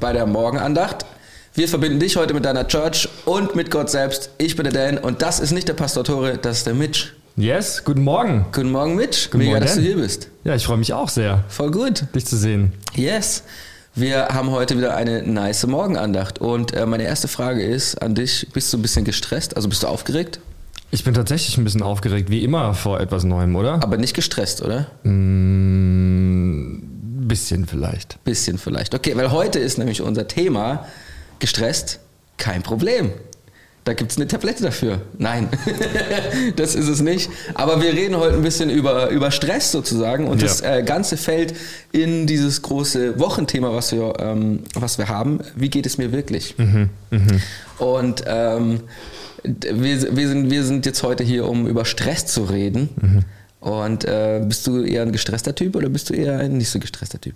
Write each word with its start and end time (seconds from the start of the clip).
Bei 0.00 0.12
der 0.12 0.26
Morgenandacht. 0.26 1.04
Wir 1.54 1.68
verbinden 1.68 1.98
dich 1.98 2.16
heute 2.16 2.34
mit 2.34 2.44
deiner 2.44 2.68
Church 2.68 3.08
und 3.24 3.56
mit 3.56 3.70
Gott 3.70 3.90
selbst. 3.90 4.30
Ich 4.38 4.54
bin 4.54 4.64
der 4.64 4.72
Dan 4.72 4.98
und 4.98 5.22
das 5.22 5.40
ist 5.40 5.50
nicht 5.50 5.66
der 5.66 5.74
Pastor 5.74 6.04
Tore, 6.04 6.38
das 6.38 6.58
ist 6.58 6.66
der 6.66 6.74
Mitch. 6.74 7.08
Yes, 7.36 7.82
guten 7.84 8.02
Morgen. 8.04 8.46
Guten 8.52 8.70
Morgen, 8.70 8.94
Mitch. 8.94 9.26
Guten 9.26 9.38
Mega, 9.38 9.50
Morgen, 9.52 9.62
dass 9.64 9.74
du 9.74 9.80
Dan. 9.80 9.86
hier 9.86 9.96
bist. 9.96 10.28
Ja, 10.44 10.54
ich 10.54 10.64
freue 10.64 10.76
mich 10.76 10.92
auch 10.92 11.08
sehr, 11.08 11.44
Voll 11.48 11.70
gut. 11.70 12.04
dich 12.14 12.26
zu 12.26 12.36
sehen. 12.36 12.72
Yes. 12.94 13.42
Wir 13.94 14.28
haben 14.28 14.50
heute 14.52 14.76
wieder 14.76 14.94
eine 14.94 15.22
nice 15.24 15.66
Morgenandacht. 15.66 16.38
Und 16.40 16.72
äh, 16.74 16.86
meine 16.86 17.02
erste 17.04 17.26
Frage 17.26 17.62
ist 17.64 18.00
an 18.00 18.14
dich: 18.14 18.46
Bist 18.52 18.72
du 18.72 18.78
ein 18.78 18.82
bisschen 18.82 19.04
gestresst? 19.04 19.56
Also 19.56 19.68
bist 19.68 19.82
du 19.82 19.88
aufgeregt? 19.88 20.38
Ich 20.90 21.04
bin 21.04 21.12
tatsächlich 21.12 21.58
ein 21.58 21.64
bisschen 21.64 21.82
aufgeregt, 21.82 22.30
wie 22.30 22.42
immer 22.44 22.72
vor 22.72 22.98
etwas 23.00 23.24
Neuem, 23.24 23.56
oder? 23.56 23.74
Aber 23.82 23.96
nicht 23.98 24.14
gestresst, 24.14 24.62
oder? 24.62 24.86
Ein 25.04 26.47
bisschen 27.28 27.66
vielleicht. 27.66 28.22
Bisschen 28.24 28.58
vielleicht. 28.58 28.94
Okay, 28.94 29.16
weil 29.16 29.30
heute 29.30 29.58
ist 29.58 29.78
nämlich 29.78 30.00
unser 30.02 30.26
Thema 30.26 30.86
gestresst, 31.38 32.00
kein 32.36 32.62
Problem. 32.62 33.12
Da 33.84 33.94
gibt 33.94 34.10
es 34.10 34.18
eine 34.18 34.26
Tablette 34.28 34.62
dafür. 34.62 35.00
Nein, 35.16 35.48
das 36.56 36.74
ist 36.74 36.88
es 36.88 37.00
nicht. 37.00 37.30
Aber 37.54 37.80
wir 37.80 37.92
reden 37.94 38.16
heute 38.18 38.34
ein 38.36 38.42
bisschen 38.42 38.68
über, 38.68 39.08
über 39.08 39.30
Stress 39.30 39.72
sozusagen 39.72 40.26
und 40.26 40.42
Ja. 40.42 40.46
das 40.48 40.60
äh, 40.60 40.82
Ganze 40.82 41.16
fällt 41.16 41.54
in 41.92 42.26
dieses 42.26 42.60
große 42.60 43.18
Wochenthema, 43.18 43.72
was 43.72 43.92
wir, 43.92 44.12
ähm, 44.18 44.64
was 44.74 44.98
wir 44.98 45.08
haben. 45.08 45.40
Wie 45.56 45.70
geht 45.70 45.86
es 45.86 45.96
mir 45.96 46.12
wirklich? 46.12 46.54
Und 47.78 48.24
ähm, 48.26 48.80
wir, 49.42 50.16
wir, 50.16 50.28
sind, 50.28 50.50
wir 50.50 50.64
sind 50.64 50.84
jetzt 50.84 51.02
heute 51.02 51.24
hier, 51.24 51.48
um 51.48 51.66
über 51.66 51.84
Stress 51.86 52.26
zu 52.26 52.42
reden. 52.44 53.24
Und 53.60 54.04
äh, 54.04 54.40
bist 54.46 54.66
du 54.68 54.82
eher 54.84 55.02
ein 55.02 55.10
gestresster 55.10 55.52
Typ 55.52 55.74
oder 55.74 55.88
bist 55.88 56.08
du 56.10 56.14
eher 56.14 56.38
ein 56.38 56.58
nicht 56.58 56.70
so 56.70 56.78
gestresster 56.78 57.20
Typ? 57.20 57.34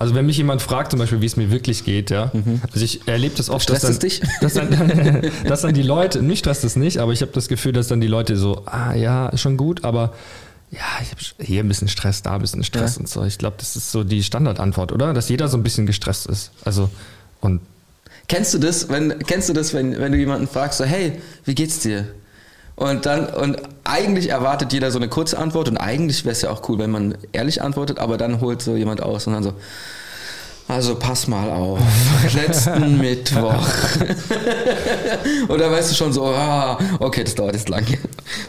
Also 0.00 0.12
wenn 0.14 0.26
mich 0.26 0.36
jemand 0.36 0.60
fragt, 0.60 0.90
zum 0.90 0.98
Beispiel, 0.98 1.20
wie 1.20 1.26
es 1.26 1.36
mir 1.36 1.52
wirklich 1.52 1.84
geht, 1.84 2.10
ja, 2.10 2.32
also 2.72 2.84
ich 2.84 3.06
erlebe 3.06 3.36
das 3.36 3.48
oft, 3.48 3.62
Stresst 3.62 3.84
dass 3.84 3.90
es 3.90 3.98
dann, 4.00 4.08
dich? 4.08 4.22
Dass, 4.40 4.54
dann, 4.54 5.30
dass 5.46 5.60
dann 5.62 5.72
die 5.72 5.82
Leute, 5.82 6.20
mich 6.20 6.40
stresst 6.40 6.64
es 6.64 6.74
nicht, 6.74 6.98
aber 6.98 7.12
ich 7.12 7.22
habe 7.22 7.30
das 7.32 7.46
Gefühl, 7.46 7.72
dass 7.72 7.86
dann 7.86 8.00
die 8.00 8.08
Leute 8.08 8.36
so, 8.36 8.62
ah 8.66 8.94
ja, 8.94 9.28
ist 9.28 9.40
schon 9.40 9.56
gut, 9.56 9.84
aber 9.84 10.14
ja, 10.72 10.80
ich 11.00 11.10
habe 11.10 11.20
hier 11.46 11.62
ein 11.62 11.68
bisschen 11.68 11.86
Stress, 11.86 12.22
da 12.22 12.34
ein 12.34 12.40
bisschen 12.40 12.64
Stress 12.64 12.96
Ja. 12.96 13.00
und 13.00 13.08
so. 13.08 13.24
Ich 13.24 13.38
glaube, 13.38 13.56
das 13.60 13.76
ist 13.76 13.92
so 13.92 14.02
die 14.02 14.22
Standardantwort, 14.24 14.90
oder? 14.90 15.12
Dass 15.12 15.28
jeder 15.28 15.46
so 15.46 15.58
ein 15.58 15.62
bisschen 15.62 15.86
gestresst 15.86 16.26
ist. 16.26 16.50
Also 16.64 16.90
und 17.40 17.60
Kennst 18.26 18.54
du 18.54 18.58
das, 18.58 18.88
wenn, 18.88 19.18
kennst 19.26 19.48
du 19.48 19.52
das, 19.52 19.74
wenn, 19.74 19.98
wenn 19.98 20.10
du 20.12 20.18
jemanden 20.18 20.48
fragst, 20.48 20.78
so, 20.78 20.84
hey, 20.84 21.20
wie 21.44 21.54
geht's 21.54 21.80
dir? 21.80 22.06
Und 22.76 23.06
dann, 23.06 23.26
und 23.26 23.58
eigentlich 23.84 24.30
erwartet 24.30 24.72
jeder 24.72 24.90
so 24.90 24.98
eine 24.98 25.08
kurze 25.08 25.38
Antwort 25.38 25.68
und 25.68 25.76
eigentlich 25.76 26.24
wäre 26.24 26.32
es 26.32 26.42
ja 26.42 26.50
auch 26.50 26.68
cool, 26.68 26.78
wenn 26.78 26.90
man 26.90 27.18
ehrlich 27.32 27.62
antwortet, 27.62 27.98
aber 27.98 28.16
dann 28.16 28.40
holt 28.40 28.62
so 28.62 28.76
jemand 28.76 29.02
aus 29.02 29.26
und 29.26 29.34
dann 29.34 29.42
so, 29.42 29.52
also 30.68 30.94
pass 30.94 31.28
mal 31.28 31.50
auf, 31.50 31.80
letzten 32.34 32.98
Mittwoch. 32.98 33.66
oder 35.48 35.70
weißt 35.70 35.90
du 35.90 35.94
schon 35.94 36.12
so, 36.12 36.26
ah, 36.26 36.78
okay, 36.98 37.24
das 37.24 37.34
dauert 37.34 37.54
jetzt 37.54 37.68
lang. 37.68 37.84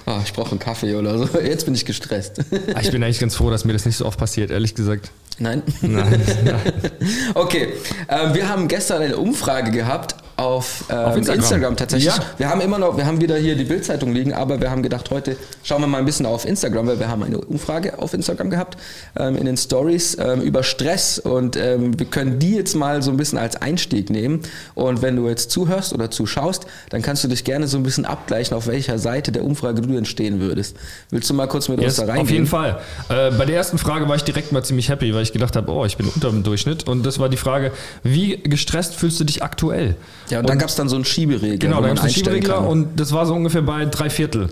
Ah, 0.06 0.20
ich 0.24 0.32
brauche 0.32 0.52
einen 0.52 0.60
Kaffee 0.60 0.96
oder 0.96 1.18
so, 1.18 1.40
jetzt 1.40 1.66
bin 1.66 1.76
ich 1.76 1.86
gestresst. 1.86 2.40
ah, 2.74 2.80
ich 2.82 2.92
bin 2.92 3.04
eigentlich 3.04 3.20
ganz 3.20 3.36
froh, 3.36 3.50
dass 3.50 3.66
mir 3.66 3.74
das 3.74 3.86
nicht 3.86 3.98
so 3.98 4.06
oft 4.06 4.18
passiert, 4.20 4.52
ehrlich 4.52 4.76
gesagt. 4.76 5.12
Nein? 5.40 5.64
Nein, 5.82 6.22
nein. 6.46 6.62
Okay, 7.34 7.74
ähm, 8.08 8.34
wir 8.34 8.48
haben 8.48 8.68
gestern 8.68 9.02
eine 9.02 9.18
Umfrage 9.18 9.72
gehabt 9.72 10.16
auf, 10.36 10.86
ähm, 10.90 10.98
Auf 10.98 11.18
Instagram. 11.18 11.42
Instagram. 11.44 11.76
tatsächlich. 11.76 12.16
Ja. 12.16 12.24
Wir 12.38 12.50
haben 12.50 12.62
immer 12.62 12.80
noch, 12.80 12.98
wir 12.98 13.06
haben 13.06 13.22
wieder 13.22 13.36
hier 13.38 13.56
die 13.56 13.66
Bildzeitung 13.66 14.14
liegen, 14.14 14.34
aber 14.34 14.60
wir 14.60 14.72
haben 14.72 14.82
gedacht, 14.82 15.12
heute 15.12 15.38
schauen 15.64 15.82
wir 15.82 15.88
mal 15.88 16.00
ein 16.00 16.06
bisschen 16.06 16.26
auf 16.26 16.46
Instagram, 16.46 16.88
weil 16.88 17.00
wir 17.00 17.08
haben 17.08 17.24
eine 17.24 17.38
Umfrage 17.40 18.00
auf 18.00 18.14
Instagram 18.14 18.50
gehabt 18.50 18.78
ähm, 19.16 19.36
in 19.38 19.46
den 19.46 19.58
Stories 19.58 20.18
ähm, 20.20 20.42
über 20.42 20.64
Stress 20.64 21.20
und 21.20 21.56
ähm, 21.56 21.98
wir 22.00 22.08
können 22.08 22.40
die 22.40 22.56
jetzt 22.56 22.76
mal 22.76 23.02
so 23.04 23.12
ein 23.12 23.18
bisschen 23.18 23.38
als 23.38 23.56
Einstieg 23.62 24.10
nehmen. 24.10 24.42
Und 24.76 25.02
wenn 25.02 25.16
du 25.16 25.28
jetzt 25.28 25.52
zuhörst 25.52 25.94
oder 25.94 26.10
zuschaust, 26.10 26.66
dann 26.90 27.02
kannst 27.02 27.24
du 27.24 27.28
dich 27.28 27.44
gerne 27.44 27.68
so 27.68 27.78
ein 27.78 27.84
bisschen 27.84 28.06
abgleichen, 28.06 28.58
auf 28.58 28.68
welcher 28.68 28.98
Seite 28.98 29.32
der 29.32 29.44
Umfrage 29.44 29.82
du 29.82 29.94
denn 29.94 30.06
stehen 30.06 30.40
würdest. 30.40 30.76
Willst 31.12 31.30
du 31.30 31.34
mal 31.34 31.48
kurz 31.48 31.70
mit 31.70 31.78
uns 31.78 31.86
Yes, 31.86 31.96
da 31.98 32.04
reingehen? 32.06 32.22
auf 32.24 32.32
jeden 32.32 32.48
Fall. 32.48 32.80
Äh, 33.10 33.32
bei 33.32 33.46
der 33.46 33.56
ersten 33.56 33.78
Frage 33.78 34.08
war 34.08 34.16
ich 34.16 34.24
direkt 34.24 34.52
mal 34.52 34.64
ziemlich 34.64 34.90
happy, 34.90 35.14
weil 35.14 35.24
ich 35.24 35.32
gedacht 35.32 35.56
habe, 35.56 35.72
oh, 35.72 35.86
ich 35.86 35.98
bin 35.98 36.08
unter 36.08 36.30
dem 36.30 36.44
Durchschnitt. 36.44 36.88
Und 36.88 37.06
das 37.06 37.20
war 37.20 37.30
die 37.30 37.38
Frage, 37.38 37.72
wie 38.04 38.38
gestresst 38.38 38.96
fühlst 38.96 39.20
du 39.20 39.24
dich 39.24 39.44
aktuell? 39.44 39.96
Ja, 40.30 40.40
und 40.40 40.50
dann 40.50 40.58
gab 40.60 40.70
es 40.70 40.76
dann 40.76 40.90
so 40.90 40.96
einen 40.96 41.06
Schieberegler. 41.06 41.58
Genau, 41.58 41.82
da 41.82 41.88
gab 41.90 41.98
es 41.98 42.04
einen 42.04 42.14
Schieberegler 42.14 42.56
kann. 42.56 42.66
und 42.68 43.00
das 43.00 43.12
war 43.12 43.26
so 43.26 43.34
ungefähr 43.34 43.62
bei 43.62 43.86
drei 43.86 44.10
Viertel. 44.10 44.50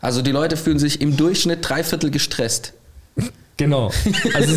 Also 0.00 0.20
die 0.22 0.32
Leute 0.32 0.56
fühlen 0.56 0.78
sich 0.78 1.00
im 1.00 1.16
Durchschnitt 1.16 1.60
drei 1.62 1.82
Viertel 1.84 2.10
gestresst. 2.10 2.72
Genau. 3.56 3.92
Also 4.34 4.52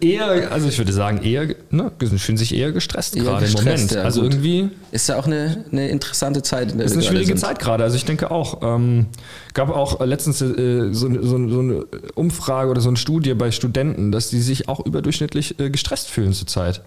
eher, 0.00 0.52
also 0.52 0.68
ich 0.68 0.76
würde 0.76 0.92
sagen, 0.92 1.22
eher, 1.22 1.54
ne, 1.70 1.90
sie 2.00 2.18
fühlen 2.18 2.36
sich 2.36 2.54
eher 2.54 2.70
gestresst 2.70 3.16
Eher 3.16 3.22
gerade 3.24 3.46
im 3.46 3.52
gestresst, 3.52 3.66
Moment. 3.66 3.90
ja, 3.92 4.02
also 4.02 4.20
gut. 4.20 4.32
irgendwie 4.34 4.68
Ist 4.92 5.08
ja 5.08 5.16
auch 5.18 5.24
eine, 5.26 5.64
eine 5.72 5.88
interessante 5.88 6.42
Zeit. 6.42 6.72
In 6.72 6.76
der 6.78 6.86
ist 6.86 6.92
eine 6.92 7.02
schwierige. 7.02 7.34
Zeit 7.36 7.58
gerade. 7.58 7.82
Also 7.82 7.96
ich 7.96 8.04
denke 8.04 8.30
auch. 8.30 8.58
Ähm, 8.62 9.06
gab 9.54 9.70
auch 9.70 10.04
letztens 10.04 10.42
äh, 10.42 10.92
so, 10.92 11.06
eine- 11.06 11.22
so, 11.22 11.48
so 11.48 11.60
eine 11.60 11.84
Umfrage 12.14 12.70
oder 12.70 12.82
so 12.82 12.88
eine 12.88 12.98
Studie 12.98 13.32
bei 13.32 13.50
Studenten, 13.52 14.12
dass 14.12 14.28
die 14.28 14.40
sich 14.42 14.68
auch 14.68 14.84
überdurchschnittlich 14.84 15.58
äh, 15.58 15.70
gestresst 15.70 16.08
fühlen 16.10 16.34
zurzeit. 16.34 16.82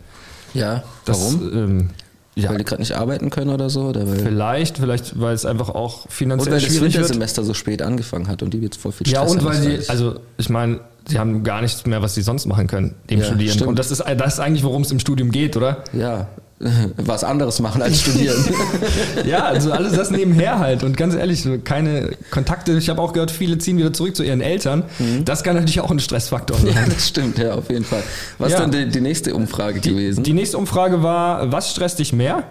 Ja, 0.53 0.83
Das, 1.05 1.19
warum? 1.19 1.51
Ähm, 1.53 1.89
ja, 2.35 2.49
Weil 2.49 2.57
die 2.57 2.63
gerade 2.63 2.81
nicht 2.81 2.93
arbeiten 2.93 3.29
können 3.29 3.51
oder 3.51 3.69
so? 3.69 3.81
Oder 3.83 4.07
weil, 4.09 4.17
Vielleicht, 4.19 4.77
vielleicht, 4.79 5.19
weil 5.19 5.35
es 5.35 5.45
einfach 5.45 5.69
auch 5.69 6.05
und 6.05 6.11
finanziell 6.11 6.53
weil 6.53 6.59
das 6.61 6.69
schwierig 6.69 6.81
wird. 6.81 6.95
Wintersemester 6.95 7.43
so 7.43 7.53
spät 7.53 7.81
angefangen 7.81 8.27
hat 8.27 8.41
und 8.41 8.53
die 8.53 8.59
jetzt 8.59 8.77
voll 8.77 8.91
viel 8.91 9.05
Stress 9.05 9.13
Ja, 9.13 9.29
und 9.29 9.43
weil 9.45 9.53
das 9.75 9.85
sie, 9.85 9.89
also 9.89 10.15
ich 10.37 10.49
meine, 10.49 10.79
sie 11.07 11.19
haben 11.19 11.43
gar 11.43 11.61
nichts 11.61 11.85
mehr, 11.85 12.01
was 12.01 12.15
sie 12.15 12.21
sonst 12.23 12.45
machen 12.47 12.67
können, 12.67 12.95
dem 13.09 13.19
Ja, 13.19 13.25
Studieren. 13.25 13.53
stimmt. 13.53 13.69
Und 13.69 13.79
das 13.79 13.91
ist, 13.91 14.03
das 14.17 14.33
ist 14.33 14.39
eigentlich, 14.39 14.63
worum 14.63 14.81
es 14.81 14.91
im 14.91 14.99
Studium 14.99 15.31
geht, 15.31 15.55
oder? 15.57 15.83
Ja, 15.93 16.27
was 16.97 17.23
anderes 17.23 17.59
machen 17.59 17.81
als 17.81 18.01
studieren. 18.01 18.35
Ja, 19.25 19.45
also 19.45 19.71
alles 19.71 19.93
das 19.93 20.11
nebenher 20.11 20.59
halt. 20.59 20.83
Und 20.83 20.97
ganz 20.97 21.15
ehrlich, 21.15 21.47
keine 21.63 22.11
Kontakte. 22.31 22.73
Ich 22.73 22.89
habe 22.89 23.01
auch 23.01 23.13
gehört, 23.13 23.31
viele 23.31 23.57
ziehen 23.57 23.77
wieder 23.77 23.93
zurück 23.93 24.15
zu 24.15 24.23
ihren 24.23 24.41
Eltern. 24.41 24.83
Das 25.25 25.43
kann 25.43 25.55
natürlich 25.55 25.79
auch 25.81 25.91
ein 25.91 25.99
Stressfaktor 25.99 26.57
ja, 26.65 26.73
sein. 26.73 26.91
das 26.93 27.07
stimmt, 27.07 27.37
ja, 27.37 27.53
auf 27.53 27.69
jeden 27.69 27.85
Fall. 27.85 28.03
Was 28.37 28.51
Ja. 28.51 28.57
ist 28.57 28.63
denn 28.73 28.85
die, 28.85 28.91
die 28.91 29.01
nächste 29.01 29.33
Umfrage 29.33 29.79
gewesen? 29.79 30.23
Die 30.23 30.33
nächste 30.33 30.57
Umfrage 30.57 31.03
war, 31.03 31.51
was 31.51 31.71
stresst 31.71 31.99
dich 31.99 32.13
mehr? 32.13 32.43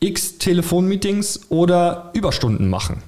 X 0.00 0.38
Telefonmeetings 0.38 1.40
oder 1.48 2.10
Überstunden 2.12 2.68
machen? 2.68 3.02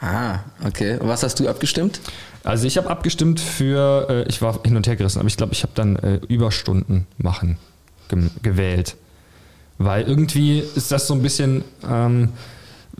ah, 0.00 0.38
okay. 0.66 0.98
Was 1.02 1.22
hast 1.22 1.38
du 1.40 1.48
abgestimmt? 1.48 2.00
Also 2.42 2.66
ich 2.66 2.78
habe 2.78 2.88
abgestimmt 2.88 3.38
für, 3.38 4.06
äh, 4.08 4.28
ich 4.28 4.40
war 4.40 4.58
hin 4.64 4.76
und 4.76 4.86
her 4.86 4.96
gerissen, 4.96 5.18
aber 5.18 5.28
ich 5.28 5.36
glaube, 5.36 5.52
ich 5.52 5.62
habe 5.62 5.72
dann 5.74 5.96
äh, 5.96 6.20
Überstunden 6.28 7.06
machen 7.18 7.58
gewählt. 8.42 8.96
Weil 9.82 10.06
irgendwie 10.06 10.62
ist 10.74 10.92
das 10.92 11.06
so 11.06 11.14
ein 11.14 11.22
bisschen, 11.22 11.64
ähm, 11.90 12.28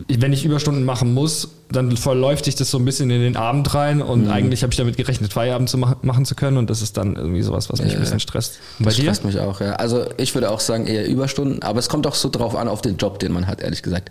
wenn 0.07 0.33
ich 0.33 0.43
Überstunden 0.45 0.83
machen 0.83 1.13
muss, 1.13 1.49
dann 1.71 1.95
verläuft 1.95 2.45
sich 2.45 2.55
das 2.55 2.71
so 2.71 2.79
ein 2.79 2.85
bisschen 2.85 3.11
in 3.11 3.21
den 3.21 3.37
Abend 3.37 3.71
rein 3.75 4.01
und 4.01 4.23
Mhm. 4.25 4.31
eigentlich 4.31 4.63
habe 4.63 4.73
ich 4.73 4.77
damit 4.77 4.97
gerechnet, 4.97 5.31
Feierabend 5.31 5.69
zu 5.69 5.77
mach 5.77 6.01
machen 6.01 6.25
zu 6.25 6.33
können 6.33 6.57
und 6.57 6.71
das 6.71 6.81
ist 6.81 6.97
dann 6.97 7.15
irgendwie 7.15 7.43
sowas, 7.43 7.69
was 7.69 7.81
mich 7.81 7.91
Ja, 7.91 7.97
ein 7.99 8.01
bisschen 8.03 8.19
stresst. 8.19 8.59
Und 8.79 8.85
bei 8.85 8.89
Das 8.89 8.95
dir? 8.95 9.03
stresst 9.03 9.25
mich 9.25 9.39
auch, 9.39 9.61
ja. 9.61 9.73
Also 9.73 10.05
ich 10.17 10.33
würde 10.33 10.49
auch 10.49 10.59
sagen 10.59 10.87
eher 10.87 11.07
Überstunden, 11.07 11.61
aber 11.61 11.77
es 11.77 11.87
kommt 11.87 12.07
auch 12.07 12.15
so 12.15 12.29
drauf 12.29 12.55
an, 12.55 12.67
auf 12.67 12.81
den 12.81 12.97
Job, 12.97 13.19
den 13.19 13.31
man 13.31 13.45
hat, 13.45 13.61
ehrlich 13.61 13.83
gesagt. 13.83 14.09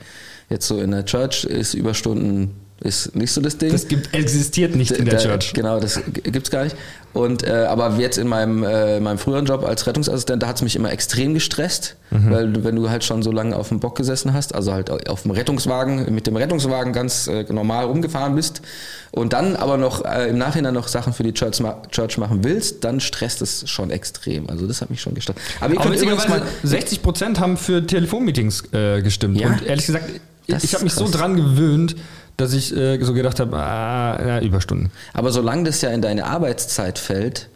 Jetzt 0.48 0.68
so 0.68 0.78
in 0.80 0.92
der 0.92 1.04
Church 1.06 1.42
ist 1.44 1.74
Überstunden 1.74 2.52
ist 2.80 3.14
nicht 3.14 3.30
so 3.32 3.40
das 3.40 3.58
Ding. 3.58 3.70
Das 3.72 3.88
gibt, 3.88 4.14
existiert 4.14 4.74
nicht 4.74 4.92
in 4.92 5.04
der 5.04 5.18
Da- 5.18 5.20
Church. 5.24 5.52
Genau, 5.52 5.78
das 5.80 5.96
g- 5.96 6.30
gibt's 6.30 6.50
gar 6.50 6.64
nicht. 6.64 6.76
Und 7.12 7.42
äh, 7.42 7.50
aber 7.68 7.96
jetzt 7.98 8.18
in 8.18 8.28
meinem, 8.28 8.62
äh, 8.62 9.00
meinem 9.00 9.18
früheren 9.18 9.44
Job 9.44 9.64
als 9.64 9.86
Rettungsassistent, 9.86 10.42
da 10.42 10.46
hat's 10.46 10.62
mich 10.62 10.76
immer 10.76 10.92
extrem 10.92 11.34
gestresst, 11.34 11.96
Mhm. 12.10 12.30
weil 12.30 12.64
wenn 12.64 12.76
du 12.76 12.88
halt 12.88 13.02
schon 13.04 13.22
so 13.22 13.32
lange 13.32 13.56
auf 13.56 13.68
dem 13.68 13.80
Bock 13.80 13.96
gesessen 13.96 14.32
hast, 14.32 14.54
also 14.54 14.72
halt 14.72 15.08
auf 15.08 15.22
dem 15.22 15.32
Rettungswagen, 15.32 16.14
mit 16.14 16.26
dem 16.28 16.36
Rettungswagen 16.36 16.92
ganz 16.92 17.26
äh, 17.26 17.44
normal 17.52 17.86
rumgefahren 17.86 18.36
bist 18.36 18.62
und 19.10 19.32
dann 19.32 19.56
aber 19.56 19.76
noch 19.76 20.04
äh, 20.04 20.28
im 20.28 20.38
Nachhinein 20.38 20.72
noch 20.72 20.86
Sachen 20.88 21.12
für 21.12 21.24
die 21.24 21.34
Church, 21.34 21.58
ma 21.60 21.82
Church 21.90 22.16
machen 22.16 22.44
willst, 22.44 22.84
dann 22.84 23.00
stresst 23.00 23.42
es 23.42 23.68
schon 23.68 23.90
extrem. 23.90 24.48
Also 24.48 24.66
das 24.68 24.80
hat 24.80 24.88
mich 24.90 25.00
schon 25.02 25.14
gestresst. 25.14 25.38
Aber 25.60 25.78
Aber 25.80 25.92
übrigens 25.94 26.28
mal 26.28 26.42
60 26.62 27.02
Prozent 27.02 27.40
haben 27.40 27.56
für 27.56 27.84
Telefonmeetings 27.84 28.72
äh, 28.72 29.02
gestimmt. 29.02 29.38
Ja? 29.40 29.48
Und 29.48 29.66
ehrlich 29.66 29.86
gesagt, 29.86 30.04
Das 30.46 30.62
ich 30.62 30.74
habe 30.74 30.84
mich 30.84 30.92
so 30.94 31.04
krass. 31.06 31.12
dran 31.12 31.34
gewöhnt, 31.36 31.96
dass 32.40 32.52
ich 32.52 32.74
äh, 32.76 32.98
so 33.02 33.12
gedacht 33.12 33.40
habe, 33.40 33.56
ah, 33.56 34.20
ja, 34.26 34.40
Überstunden. 34.40 34.90
Aber 35.12 35.30
solange 35.30 35.64
das 35.64 35.80
ja 35.82 35.90
in 35.90 36.02
deine 36.02 36.24
Arbeitszeit 36.26 36.98
fällt, 36.98 37.48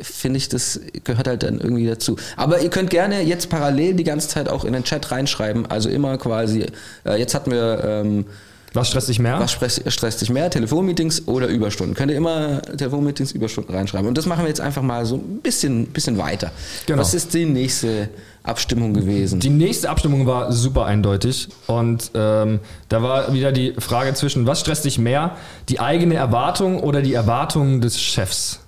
finde 0.00 0.38
ich, 0.38 0.48
das 0.48 0.80
gehört 1.04 1.28
halt 1.28 1.42
dann 1.42 1.60
irgendwie 1.60 1.86
dazu. 1.86 2.16
Aber 2.36 2.60
ihr 2.60 2.70
könnt 2.70 2.90
gerne 2.90 3.22
jetzt 3.22 3.48
parallel 3.48 3.94
die 3.94 4.04
ganze 4.04 4.28
Zeit 4.28 4.48
auch 4.48 4.64
in 4.64 4.72
den 4.72 4.84
Chat 4.84 5.10
reinschreiben. 5.10 5.66
Also 5.66 5.88
immer 5.88 6.18
quasi, 6.18 6.66
äh, 7.06 7.18
jetzt 7.18 7.34
hatten 7.34 7.50
wir, 7.50 7.84
ähm, 7.84 8.26
Was 8.72 8.88
stresst 8.88 9.08
dich 9.08 9.18
mehr? 9.20 9.38
was 9.38 9.52
stress, 9.52 9.80
stresst 9.86 10.20
dich 10.20 10.30
mehr, 10.30 10.50
Telefonmeetings 10.50 11.28
oder 11.28 11.46
Überstunden. 11.46 11.94
Könnt 11.94 12.10
ihr 12.10 12.16
immer 12.16 12.60
Telefonmeetings, 12.62 13.32
Überstunden 13.32 13.74
reinschreiben. 13.74 14.08
Und 14.08 14.18
das 14.18 14.26
machen 14.26 14.42
wir 14.42 14.48
jetzt 14.48 14.60
einfach 14.60 14.82
mal 14.82 15.06
so 15.06 15.16
ein 15.16 15.40
bisschen, 15.42 15.86
bisschen 15.86 16.18
weiter. 16.18 16.50
Genau. 16.86 17.00
Was 17.00 17.14
ist 17.14 17.32
die 17.34 17.44
nächste 17.44 18.08
Abstimmung 18.44 18.92
gewesen? 18.92 19.40
Die 19.40 19.50
nächste 19.50 19.88
Abstimmung 19.88 20.26
war 20.26 20.52
super 20.52 20.84
eindeutig 20.84 21.48
und 21.66 22.10
ähm, 22.14 22.60
da 22.90 23.02
war 23.02 23.32
wieder 23.32 23.52
die 23.52 23.72
Frage 23.78 24.12
zwischen, 24.14 24.46
was 24.46 24.60
stresst 24.60 24.84
dich 24.84 24.98
mehr, 24.98 25.36
die 25.70 25.80
eigene 25.80 26.14
Erwartung 26.14 26.78
oder 26.80 27.00
die 27.00 27.14
Erwartungen 27.14 27.80
des 27.80 28.00
Chefs? 28.00 28.60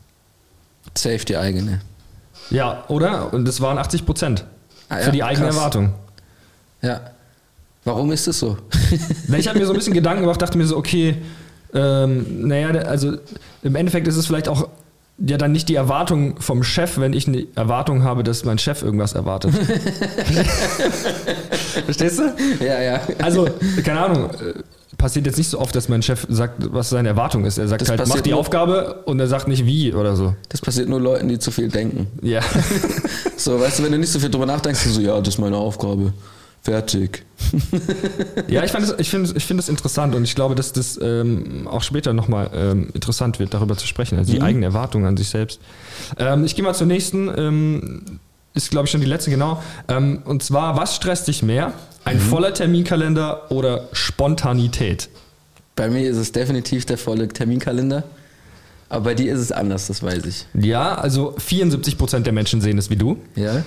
Safe 0.96 1.18
die 1.18 1.36
eigene. 1.36 1.82
Ja, 2.50 2.84
oder? 2.88 3.32
Und 3.34 3.46
das 3.46 3.60
waren 3.60 3.76
80 3.76 4.06
Prozent. 4.06 4.44
Ah, 4.88 4.98
für 4.98 5.12
die 5.12 5.22
eigene 5.22 5.46
krass. 5.46 5.56
Erwartung. 5.56 5.92
Ja. 6.80 7.00
Warum 7.84 8.10
ist 8.12 8.26
es 8.26 8.38
so? 8.38 8.56
Ich 9.36 9.46
habe 9.46 9.58
mir 9.58 9.66
so 9.66 9.72
ein 9.72 9.76
bisschen 9.76 9.92
Gedanken 9.92 10.22
gemacht, 10.22 10.40
dachte 10.40 10.56
mir 10.56 10.66
so, 10.66 10.76
okay, 10.76 11.16
ähm, 11.74 12.48
naja, 12.48 12.68
also 12.82 13.18
im 13.62 13.74
Endeffekt 13.74 14.08
ist 14.08 14.16
es 14.16 14.26
vielleicht 14.26 14.48
auch 14.48 14.68
ja 15.18 15.38
dann 15.38 15.52
nicht 15.52 15.68
die 15.68 15.74
Erwartung 15.74 16.40
vom 16.40 16.62
Chef, 16.62 16.98
wenn 16.98 17.12
ich 17.12 17.26
eine 17.26 17.46
Erwartung 17.54 18.02
habe, 18.02 18.22
dass 18.22 18.44
mein 18.44 18.58
Chef 18.58 18.82
irgendwas 18.82 19.14
erwartet. 19.14 19.54
Verstehst 21.84 22.18
du? 22.18 22.64
ja, 22.64 22.80
ja. 22.80 23.00
Also, 23.22 23.48
keine 23.84 24.00
Ahnung, 24.00 24.30
äh, 24.30 24.54
passiert 24.98 25.26
jetzt 25.26 25.36
nicht 25.38 25.50
so 25.50 25.60
oft, 25.60 25.74
dass 25.74 25.88
mein 25.88 26.02
Chef 26.02 26.26
sagt, 26.28 26.72
was 26.72 26.90
seine 26.90 27.08
Erwartung 27.08 27.44
ist. 27.44 27.58
Er 27.58 27.68
sagt 27.68 27.82
Das 27.82 27.88
halt, 27.90 28.06
mach 28.08 28.20
die 28.20 28.30
nur- 28.30 28.38
Aufgabe 28.40 29.02
und 29.04 29.20
er 29.20 29.26
sagt 29.26 29.48
nicht 29.48 29.66
wie 29.66 29.92
oder 29.92 30.16
so. 30.16 30.34
Das 30.48 30.60
passiert 30.60 30.88
nur 30.88 31.00
Leuten, 31.00 31.28
die 31.28 31.38
zu 31.38 31.50
viel 31.50 31.68
denken. 31.68 32.06
Ja. 32.22 32.40
So, 33.38 33.60
weißt 33.60 33.78
du, 33.78 33.82
wenn 33.84 33.92
du 33.92 33.98
nicht 33.98 34.10
so 34.10 34.18
viel 34.18 34.30
drüber 34.30 34.46
nachdenkst, 34.46 34.82
du 34.84 34.90
so, 34.90 35.00
ja, 35.00 35.16
das 35.20 35.34
ist 35.34 35.38
meine 35.38 35.58
Aufgabe. 35.58 36.12
Fertig. 36.66 37.22
Ja, 38.48 38.64
ich, 38.64 38.70
fand 38.72 38.86
das- 38.88 38.98
ich 38.98 39.08
finde 39.10 39.32
ich 39.36 39.44
find 39.46 39.58
das 39.58 39.68
interessant 39.68 40.14
und 40.14 40.24
ich 40.24 40.34
glaube, 40.34 40.54
dass 40.54 40.72
das 40.72 40.98
ähm, 41.02 41.66
auch 41.68 41.82
später 41.82 42.12
nochmal 42.12 42.50
ähm, 42.54 42.88
interessant 42.92 43.38
wird, 43.38 43.54
darüber 43.54 43.76
zu 43.76 43.86
sprechen. 43.86 44.18
Also 44.18 44.32
die 44.32 44.40
eigene 44.42 44.66
Erwartung 44.66 45.06
an 45.06 45.16
sich 45.16 45.28
selbst. 45.28 45.60
Ähm, 46.18 46.44
ich 46.44 46.54
gehe 46.56 46.64
mal 46.64 46.74
zur 46.74 46.86
nächsten. 46.86 47.30
Ähm, 47.36 48.02
ist, 48.54 48.70
glaube 48.70 48.86
ich, 48.86 48.90
schon 48.90 49.00
die 49.00 49.06
letzte, 49.06 49.30
genau. 49.30 49.62
Ähm, 49.88 50.20
und 50.24 50.42
zwar, 50.42 50.76
was 50.76 50.96
stresst 50.96 51.28
dich 51.28 51.42
mehr? 51.42 51.72
Ein 52.04 52.18
voller 52.18 52.52
Terminkalender 52.54 53.50
oder 53.50 53.88
Spontanität? 53.92 55.08
Bei 55.76 55.88
mir 55.90 56.08
ist 56.10 56.16
es 56.16 56.32
definitiv 56.32 56.86
der 56.86 56.98
volle 56.98 57.28
Terminkalender. 57.28 58.02
Aber 58.88 59.04
bei 59.04 59.14
dir 59.14 59.32
ist 59.34 59.40
es 59.40 59.52
anders, 59.52 59.88
das 59.88 60.02
weiß 60.02 60.24
ich. 60.26 60.46
Ja, 60.54 60.94
also 60.94 61.36
74% 61.36 62.20
der 62.20 62.32
Menschen 62.32 62.60
sehen 62.60 62.78
es 62.78 62.88
wie 62.88 62.96
du. 62.96 63.18
Ja? 63.34 63.62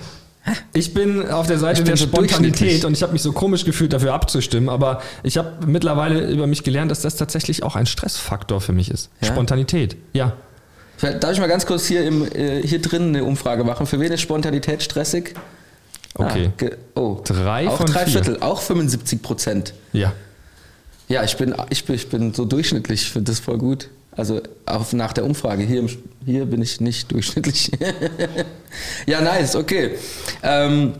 Ich 0.73 0.93
bin 0.93 1.27
auf 1.29 1.47
der 1.47 1.59
Seite 1.59 1.83
der 1.83 1.97
Spontanität 1.97 2.85
und 2.85 2.93
ich 2.93 3.03
habe 3.03 3.13
mich 3.13 3.21
so 3.21 3.31
komisch 3.31 3.65
gefühlt, 3.65 3.93
dafür 3.93 4.13
abzustimmen, 4.13 4.69
aber 4.69 5.01
ich 5.23 5.37
habe 5.37 5.65
mittlerweile 5.67 6.29
über 6.29 6.47
mich 6.47 6.63
gelernt, 6.63 6.91
dass 6.91 7.01
das 7.01 7.15
tatsächlich 7.17 7.63
auch 7.63 7.75
ein 7.75 7.85
Stressfaktor 7.85 8.61
für 8.61 8.73
mich 8.73 8.89
ist. 8.89 9.09
Ja? 9.21 9.27
Spontanität, 9.27 9.97
ja. 10.13 10.33
Darf 11.01 11.31
ich 11.31 11.39
mal 11.39 11.47
ganz 11.47 11.65
kurz 11.65 11.85
hier, 11.85 12.03
im, 12.03 12.25
äh, 12.33 12.61
hier 12.61 12.81
drin 12.81 13.09
eine 13.09 13.23
Umfrage 13.23 13.63
machen? 13.63 13.85
Für 13.85 13.99
wen 13.99 14.11
ist 14.11 14.21
Spontanität 14.21 14.83
stressig? 14.83 15.33
Okay. 16.15 16.51
Ah, 16.61 16.99
oh. 16.99 17.21
Drei 17.23 17.67
auch 17.67 17.77
von 17.77 17.85
drei 17.85 18.03
vier. 18.03 18.23
Viertel, 18.23 18.37
auch 18.41 18.61
75 18.61 19.21
Prozent. 19.21 19.73
Ja. 19.93 20.11
Ja, 21.07 21.23
ich 21.23 21.37
bin, 21.37 21.55
ich 21.69 21.85
bin, 21.85 21.95
ich 21.95 22.09
bin 22.09 22.33
so 22.33 22.45
durchschnittlich, 22.45 23.03
ich 23.03 23.11
finde 23.11 23.31
das 23.31 23.39
voll 23.39 23.57
gut. 23.57 23.89
Also 24.19 24.41
auch 24.65 24.91
nach 24.91 25.13
der 25.13 25.23
Umfrage. 25.23 25.63
Hier, 25.63 25.79
im, 25.79 25.89
hier 26.25 26.45
bin 26.45 26.61
ich 26.61 26.81
nicht 26.81 27.09
durchschnittlich. 27.13 27.71
ja, 29.05 29.21
nice, 29.21 29.55
okay. 29.55 29.91
Ähm, 30.43 30.95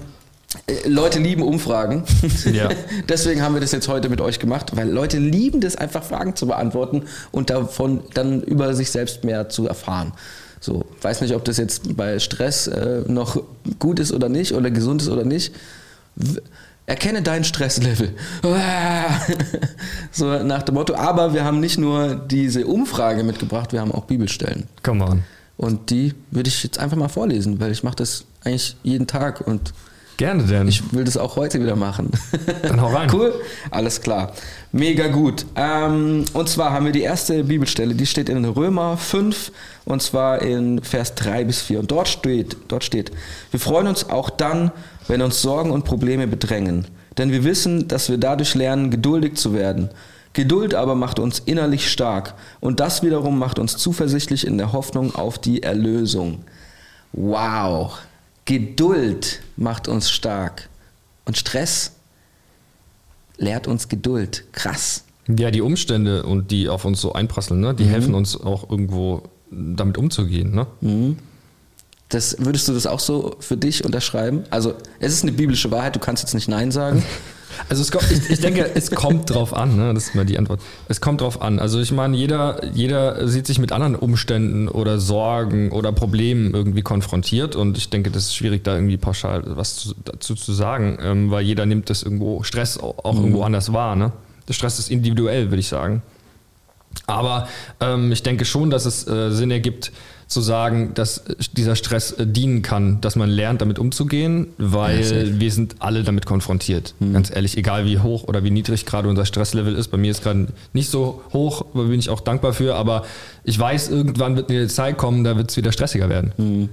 äh, 0.68 0.88
Leute 0.88 1.20
lieben 1.20 1.44
Umfragen. 1.44 2.06
Ja. 2.46 2.70
Deswegen 3.10 3.42
haben 3.42 3.56
wir 3.56 3.60
das 3.60 3.74
jetzt 3.74 3.90
heute 3.90 4.08
mit 4.08 4.22
euch 4.22 4.40
gemacht, 4.40 4.78
weil 4.78 4.90
Leute 4.90 5.18
lieben 5.18 5.60
das 5.60 5.76
einfach 5.76 6.02
Fragen 6.02 6.38
zu 6.38 6.48
beantworten 6.48 7.04
und 7.32 7.50
davon 7.50 8.04
dann 8.14 8.42
über 8.42 8.74
sich 8.74 8.90
selbst 8.90 9.26
mehr 9.26 9.50
zu 9.50 9.68
erfahren. 9.68 10.14
So, 10.62 10.86
weiß 11.02 11.20
nicht, 11.20 11.36
ob 11.36 11.44
das 11.44 11.58
jetzt 11.58 11.98
bei 11.98 12.20
Stress 12.20 12.68
äh, 12.68 13.02
noch 13.06 13.44
gut 13.80 14.00
ist 14.00 14.14
oder 14.14 14.30
nicht 14.30 14.54
oder 14.54 14.72
gesund 14.72 15.02
ist 15.02 15.10
oder 15.10 15.26
nicht. 15.26 15.54
W 16.16 16.40
erkenne 16.90 17.22
dein 17.22 17.44
Stresslevel. 17.44 18.16
so 20.12 20.44
nach 20.44 20.64
dem 20.64 20.76
Motto. 20.76 20.96
Aber 20.96 21.34
wir 21.34 21.44
haben 21.44 21.60
nicht 21.60 21.78
nur 21.78 22.16
diese 22.16 22.66
Umfrage 22.66 23.24
mitgebracht, 23.24 23.72
wir 23.74 23.80
haben 23.80 23.92
auch 23.92 24.06
Bibelstellen. 24.06 24.68
Come 24.82 25.06
on. 25.06 25.24
Und 25.56 25.92
die 25.92 26.16
würde 26.32 26.50
ich 26.50 26.64
jetzt 26.64 26.80
einfach 26.80 26.98
mal 26.98 27.08
vorlesen, 27.08 27.60
weil 27.60 27.72
ich 27.72 27.84
mache 27.84 27.98
das 27.98 28.26
eigentlich 28.44 28.76
jeden 28.82 29.06
Tag 29.06 29.42
und 29.42 29.74
Gerne 30.20 30.44
denn. 30.44 30.68
ich 30.68 30.92
will 30.92 31.06
das 31.06 31.16
auch 31.16 31.38
heute 31.38 31.62
wieder 31.62 31.78
machen. 31.78 32.12
Dann 32.64 32.82
hau 32.82 32.88
rein. 32.88 33.10
Cool, 33.10 33.34
alles 33.72 34.02
klar. 34.02 34.34
Mega 34.74 35.08
gut. 35.08 35.46
Ähm, 35.56 36.26
und 36.34 36.50
zwar 36.50 36.74
haben 36.74 36.84
wir 36.84 36.92
die 36.92 37.04
erste 37.04 37.46
Bibelstelle, 37.46 37.96
die 37.96 38.06
steht 38.06 38.28
in 38.28 38.44
Römer 38.44 38.98
5 38.98 39.54
und 39.86 40.02
zwar 40.02 40.42
in 40.42 40.84
Vers 40.84 41.16
3 41.16 41.46
bis 41.46 41.62
4. 41.62 41.80
Und 41.80 41.92
dort 41.92 42.10
steht, 42.10 42.58
dort 42.68 42.84
steht, 42.84 43.12
wir 43.52 43.62
freuen 43.62 43.88
uns 43.88 44.10
auch 44.10 44.30
dann, 44.30 44.74
wenn 45.08 45.22
uns 45.22 45.42
Sorgen 45.42 45.72
und 45.72 45.86
Probleme 45.86 46.28
bedrängen. 46.28 46.86
Denn 47.18 47.32
wir 47.32 47.46
wissen, 47.46 47.88
dass 47.88 48.10
wir 48.10 48.18
dadurch 48.18 48.56
lernen, 48.56 48.92
geduldig 48.92 49.38
zu 49.38 49.54
werden. 49.54 49.88
Geduld 50.34 50.76
aber 50.76 50.96
macht 50.96 51.20
uns 51.20 51.40
innerlich 51.40 51.90
stark 51.90 52.34
und 52.60 52.82
das 52.82 53.04
wiederum 53.04 53.40
macht 53.40 53.58
uns 53.58 53.78
zuversichtlich 53.78 54.46
in 54.46 54.58
der 54.58 54.74
Hoffnung 54.74 55.16
auf 55.16 55.40
die 55.40 55.64
Erlösung. 55.64 56.44
Wow, 57.14 58.00
Geduld 58.50 59.42
macht 59.58 59.88
uns 59.88 60.10
stark 60.10 60.70
und 61.26 61.38
Stress 61.38 61.92
lehrt 63.38 63.68
uns 63.68 63.90
Geduld. 63.90 64.44
Krass. 64.54 65.04
Ja, 65.28 65.52
die 65.52 65.62
Umstände 65.62 66.24
und 66.24 66.50
die 66.50 66.68
auf 66.68 66.84
uns 66.84 67.00
so 67.00 67.14
einprasseln, 67.14 67.60
ne, 67.60 67.76
die 67.76 67.84
Mhm. 67.84 67.90
helfen 67.90 68.16
uns 68.16 68.36
auch 68.42 68.68
irgendwo 68.72 69.22
damit 69.52 70.00
umzugehen. 70.00 70.56
Ne? 70.56 70.66
Das, 72.10 72.38
würdest 72.40 72.68
du 72.68 72.74
das 72.74 72.88
auch 72.88 73.00
so 73.00 73.36
für 73.40 73.56
dich 73.56 73.86
unterschreiben? 73.86 74.44
Also, 74.50 74.74
es 75.00 75.14
ist 75.14 75.22
eine 75.22 75.32
biblische 75.32 75.70
Wahrheit, 75.70 75.96
du 75.96 76.00
kannst 76.00 76.24
jetzt 76.24 76.34
nicht 76.34 76.48
Nein 76.48 76.72
sagen. 76.72 77.04
Also 77.68 77.82
es, 77.82 78.12
ich, 78.12 78.30
ich 78.30 78.40
denke, 78.40 78.70
es 78.74 78.92
kommt 78.92 79.30
drauf 79.30 79.54
an, 79.54 79.76
ne? 79.76 79.94
das 79.94 80.08
ist 80.08 80.16
mal 80.16 80.26
die 80.26 80.38
Antwort. 80.38 80.62
Es 80.88 81.02
kommt 81.02 81.22
drauf 81.22 81.42
an. 81.42 81.60
Also 81.60 81.80
ich 81.80 81.92
meine, 81.92 82.16
jeder, 82.16 82.66
jeder 82.74 83.28
sieht 83.28 83.48
sich 83.48 83.60
mit 83.60 83.72
anderen 83.72 83.96
Umständen 83.96 84.68
oder 84.68 85.00
Sorgen 85.00 85.72
oder 85.72 85.92
Problemen 85.92 86.54
irgendwie 86.54 86.82
konfrontiert 86.82 87.56
und 87.56 87.78
ich 87.78 87.90
denke, 87.90 88.12
das 88.12 88.26
ist 88.26 88.36
schwierig, 88.36 88.64
da 88.64 88.76
irgendwie 88.76 88.98
pauschal 88.98 89.44
was 89.46 89.76
zu, 89.76 89.96
dazu 90.04 90.36
zu 90.36 90.54
sagen, 90.54 90.98
ähm, 91.02 91.32
weil 91.32 91.44
jeder 91.44 91.66
nimmt 91.66 91.90
das 91.90 92.04
irgendwo, 92.04 92.44
Stress 92.44 92.78
auch, 92.78 93.04
auch 93.04 93.16
irgendwo 93.16 93.44
anders 93.44 93.74
wahr. 93.74 93.96
Ne? 93.96 94.12
Der 94.48 94.54
Stress 94.54 94.80
ist 94.80 94.90
individuell, 94.90 95.50
würde 95.52 95.60
ich 95.60 95.68
sagen. 95.68 96.02
Aber 97.06 97.48
ähm, 97.80 98.12
ich 98.12 98.24
denke 98.24 98.46
schon, 98.46 98.70
dass 98.70 98.86
es 98.86 99.08
äh, 99.08 99.32
Sinn 99.32 99.52
ergibt, 99.52 99.92
zu 100.30 100.42
sagen, 100.42 100.94
dass 100.94 101.24
dieser 101.54 101.76
Stress 101.76 102.12
äh, 102.12 102.26
dienen 102.26 102.62
kann, 102.62 103.02
dass 103.02 103.16
man 103.16 103.30
lernt, 103.30 103.62
damit 103.62 103.80
umzugehen, 103.80 104.48
weil 104.60 105.02
Ja, 105.02 105.40
wir 105.40 105.52
sind 105.52 105.78
alle 105.80 106.04
damit 106.04 106.28
konfrontiert. 106.28 106.94
Ganz 107.00 107.32
ehrlich, 107.36 107.58
egal 107.58 107.86
wie 107.86 107.98
hoch 107.98 108.26
oder 108.26 108.44
wie 108.44 108.52
niedrig 108.52 108.86
gerade 108.86 109.10
unser 109.10 109.26
Stresslevel 109.26 109.76
ist. 109.76 109.88
Bei 109.88 109.98
mir 109.98 110.12
ist 110.12 110.22
gerade 110.22 110.48
nicht 110.72 110.92
so 110.92 111.24
hoch, 111.34 111.66
da 111.74 111.82
bin 111.82 112.00
ich 112.00 112.10
auch 112.10 112.20
dankbar 112.22 112.54
für, 112.54 112.76
aber 112.76 113.06
ich 113.44 113.58
weiß, 113.58 113.90
irgendwann 113.90 114.36
wird 114.36 114.52
eine 114.52 114.68
Zeit 114.68 115.00
kommen, 115.00 115.24
da 115.24 115.36
wird 115.36 115.50
es 115.50 115.58
wieder 115.58 115.72
stressiger 115.72 116.10
werden. 116.10 116.70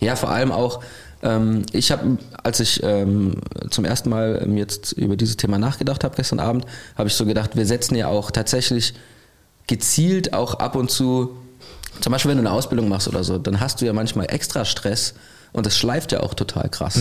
Ja, 0.00 0.14
vor 0.14 0.30
allem 0.30 0.52
auch, 0.52 0.80
ähm, 1.24 1.62
ich 1.72 1.90
habe, 1.90 2.18
als 2.44 2.60
ich 2.60 2.84
ähm, 2.84 3.34
zum 3.70 3.84
ersten 3.84 4.10
Mal 4.10 4.42
ähm, 4.44 4.56
jetzt 4.56 4.92
über 4.92 5.16
dieses 5.16 5.36
Thema 5.36 5.58
nachgedacht 5.58 6.04
habe 6.04 6.14
gestern 6.14 6.38
Abend, 6.38 6.66
habe 6.96 7.08
ich 7.08 7.14
so 7.14 7.26
gedacht, 7.26 7.56
wir 7.56 7.66
setzen 7.66 7.96
ja 7.96 8.06
auch 8.06 8.30
tatsächlich 8.30 8.94
gezielt 9.66 10.34
auch 10.34 10.54
ab 10.54 10.76
und 10.76 10.90
zu, 10.90 11.30
zum 12.02 12.12
Beispiel 12.12 12.30
wenn 12.30 12.38
du 12.38 12.42
eine 12.42 12.52
Ausbildung 12.52 12.88
machst 12.88 13.08
oder 13.08 13.24
so, 13.24 13.38
dann 13.38 13.60
hast 13.60 13.80
du 13.80 13.86
ja 13.86 13.92
manchmal 13.92 14.26
extra 14.30 14.64
Stress 14.64 15.14
und 15.52 15.64
das 15.64 15.76
schleift 15.76 16.12
ja 16.12 16.20
auch 16.20 16.34
total 16.34 16.68
krass. 16.68 16.96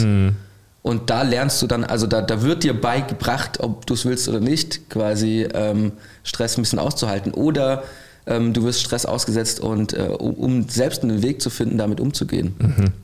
Und 0.83 1.09
da 1.09 1.21
lernst 1.21 1.61
du 1.61 1.67
dann, 1.67 1.83
also 1.83 2.07
da, 2.07 2.21
da 2.21 2.41
wird 2.41 2.63
dir 2.63 2.79
beigebracht, 2.79 3.59
ob 3.59 3.85
du 3.85 3.93
es 3.93 4.05
willst 4.05 4.27
oder 4.27 4.39
nicht, 4.39 4.89
quasi 4.89 5.47
ähm, 5.53 5.91
Stress 6.23 6.57
ein 6.57 6.63
bisschen 6.63 6.79
auszuhalten. 6.79 7.33
Oder 7.33 7.83
ähm, 8.25 8.53
du 8.53 8.63
wirst 8.63 8.81
Stress 8.81 9.05
ausgesetzt 9.05 9.59
und 9.59 9.93
äh, 9.93 10.03
um, 10.03 10.33
um 10.33 10.69
selbst 10.69 11.03
einen 11.03 11.21
Weg 11.21 11.41
zu 11.41 11.51
finden, 11.51 11.77
damit 11.77 11.99
umzugehen. 11.99 12.55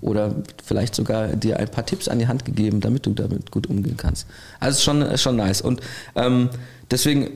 Oder 0.01 0.33
vielleicht 0.63 0.95
sogar 0.95 1.27
dir 1.27 1.59
ein 1.59 1.69
paar 1.69 1.85
Tipps 1.85 2.07
an 2.07 2.17
die 2.17 2.27
Hand 2.27 2.45
gegeben, 2.45 2.81
damit 2.81 3.05
du 3.05 3.13
damit 3.13 3.51
gut 3.51 3.67
umgehen 3.67 3.97
kannst. 3.97 4.25
Also 4.59 4.81
schon, 4.81 5.01
ist 5.03 5.21
schon 5.21 5.35
nice. 5.35 5.61
Und 5.61 5.81
ähm, 6.15 6.49
deswegen, 6.89 7.29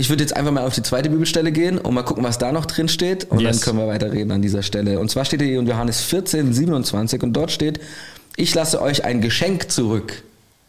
ich 0.00 0.08
würde 0.08 0.22
jetzt 0.24 0.34
einfach 0.34 0.50
mal 0.50 0.64
auf 0.66 0.74
die 0.74 0.82
zweite 0.82 1.10
Bibelstelle 1.10 1.52
gehen 1.52 1.78
und 1.78 1.92
mal 1.94 2.02
gucken, 2.02 2.24
was 2.24 2.38
da 2.38 2.52
noch 2.52 2.64
drin 2.66 2.88
steht. 2.88 3.24
Und 3.30 3.40
Yes. 3.40 3.58
dann 3.58 3.64
können 3.64 3.78
wir 3.78 3.86
weiterreden 3.86 4.32
an 4.32 4.40
dieser 4.42 4.62
Stelle. 4.62 4.98
Und 4.98 5.10
zwar 5.10 5.24
steht 5.26 5.42
hier 5.42 5.58
in 5.60 5.66
Johannes 5.66 6.00
14, 6.02 6.52
27 6.54 7.22
und 7.22 7.34
dort 7.34 7.50
steht, 7.52 7.80
ich 8.36 8.54
lasse 8.54 8.80
euch 8.80 9.04
ein 9.04 9.20
Geschenk 9.20 9.70
zurück. 9.70 10.22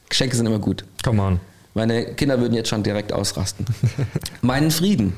Geschenke 0.10 0.36
sind 0.36 0.46
immer 0.46 0.60
gut. 0.60 0.84
Come 1.04 1.22
on. 1.22 1.40
Meine 1.74 2.14
Kinder 2.16 2.42
würden 2.42 2.54
jetzt 2.54 2.68
schon 2.70 2.84
direkt 2.84 3.14
ausrasten. 3.14 3.66
Meinen 4.42 4.70
Frieden. 4.72 5.14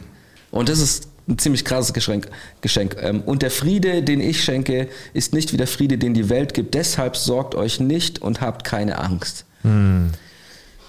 Und 0.52 0.70
das 0.70 0.78
ist 0.80 1.08
ein 1.28 1.40
ziemlich 1.40 1.66
krasses 1.66 1.94
Geschenk. 1.94 2.28
Geschenk. 2.62 2.96
Ähm, 3.02 3.22
Und 3.22 3.42
der 3.42 3.50
Friede, 3.50 4.04
den 4.04 4.22
ich 4.22 4.44
schenke, 4.44 4.90
ist 5.14 5.34
nicht 5.34 5.52
wie 5.54 5.58
der 5.58 5.66
Friede, 5.68 5.98
den 5.98 6.14
die 6.14 6.30
Welt 6.30 6.54
gibt. 6.54 6.76
Deshalb 6.76 7.18
sorgt 7.18 7.56
euch 7.56 7.80
nicht 7.80 8.22
und 8.22 8.42
habt 8.42 8.64
keine 8.64 9.00
Angst. 9.00 9.46
Und 9.64 10.12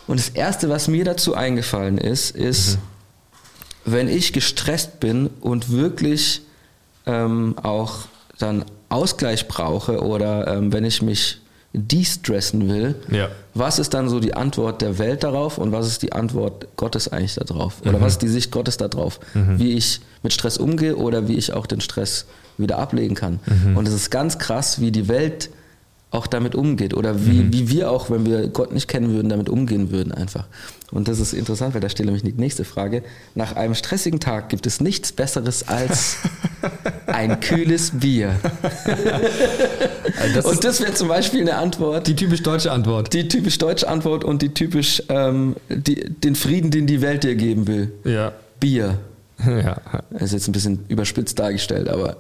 das 0.09 0.29
Erste, 0.31 0.69
was 0.69 0.89
mir 0.89 1.05
dazu 1.05 1.35
eingefallen 1.35 1.97
ist, 1.97 2.33
ist, 2.37 2.77
wenn 3.85 4.09
ich 4.09 4.33
gestresst 4.33 5.01
bin 5.01 5.29
und 5.41 5.71
wirklich 5.71 6.43
ähm, 7.07 7.55
auch 7.63 8.01
dann 8.39 8.65
Ausgleich 8.89 9.49
brauche 9.49 10.01
oder 10.03 10.47
ähm, 10.57 10.73
wenn 10.73 10.85
ich 10.85 11.03
mich 11.03 11.39
de-stressen 11.73 12.69
will, 12.69 12.95
Ja. 13.11 13.29
was 13.53 13.79
ist 13.81 13.95
dann 13.95 14.09
so 14.09 14.21
die 14.21 14.35
Antwort 14.35 14.81
der 14.81 14.99
Welt 14.99 15.25
darauf 15.25 15.59
und 15.59 15.73
was 15.73 15.89
ist 15.89 16.03
die 16.03 16.13
Antwort 16.13 16.69
Gottes 16.77 17.09
eigentlich 17.09 17.35
darauf? 17.35 17.83
Oder 17.85 18.01
was 18.01 18.13
ist 18.13 18.23
die 18.23 18.29
Sicht 18.29 18.53
Gottes 18.53 18.77
darauf? 18.77 19.19
Wie 19.35 19.73
ich 19.73 20.01
mit 20.23 20.33
Stress 20.33 20.57
umgehe 20.57 20.95
oder 20.97 21.27
wie 21.27 21.37
ich 21.37 21.53
auch 21.53 21.67
den 21.67 21.81
Stress 21.81 22.27
wieder 22.59 22.79
ablegen 22.79 23.17
kann. 23.17 23.41
Und 23.75 23.89
es 23.89 23.95
ist 23.95 24.11
ganz 24.11 24.39
krass, 24.39 24.81
wie 24.81 24.93
die 24.93 25.09
Welt 25.09 25.51
auch 26.15 26.27
damit 26.27 26.55
umgeht 26.55 26.95
oder 26.95 27.27
wie, 27.27 27.43
mhm. 27.43 27.53
wie 27.53 27.69
wir 27.69 27.91
auch, 27.91 28.09
wenn 28.09 28.25
wir 28.25 28.49
Gott 28.49 28.73
nicht 28.73 28.89
kennen 28.89 29.13
würden, 29.13 29.29
damit 29.29 29.49
umgehen 29.49 29.91
würden 29.91 30.13
einfach. 30.13 30.47
Und 30.93 31.09
das 31.09 31.19
ist 31.19 31.33
interessant, 31.33 31.75
weil 31.75 31.81
da 31.81 31.89
stelle 31.89 32.13
ich 32.13 32.23
mich 32.23 32.35
die 32.35 32.41
nächste 32.41 32.65
Frage. 32.65 33.03
Nach 33.35 33.57
einem 33.57 33.75
stressigen 33.75 34.21
Tag 34.21 34.49
gibt 34.49 34.67
es 34.67 34.81
nichts 34.81 35.11
Besseres 35.11 35.67
als 35.67 36.19
ein 37.07 37.41
kühles 37.41 37.91
Bier. 37.99 38.37
das 40.35 40.45
und 40.45 40.63
das 40.63 40.81
wäre 40.81 40.95
zum 40.95 41.09
Beispiel 41.09 41.41
eine 41.41 41.57
Antwort. 41.57 42.07
Die 42.07 42.15
typisch 42.15 42.43
deutsche 42.43 42.71
Antwort. 42.71 43.13
Die 43.13 43.27
typisch 43.27 43.59
deutsche 43.59 43.89
Antwort 43.89 44.23
und 44.23 44.41
die 44.41 44.55
typisch 44.55 45.03
ähm, 45.09 45.57
die, 45.69 46.09
den 46.09 46.37
Frieden, 46.37 46.71
den 46.71 46.87
die 46.87 47.01
Welt 47.01 47.25
dir 47.25 47.35
geben 47.35 47.67
will. 47.67 47.93
Ja. 48.05 48.33
Bier. 48.61 48.99
Ja. 49.47 49.77
Das 50.11 50.23
ist 50.23 50.33
jetzt 50.33 50.49
ein 50.49 50.53
bisschen 50.53 50.85
überspitzt 50.89 51.39
dargestellt, 51.39 51.89
aber. 51.89 52.17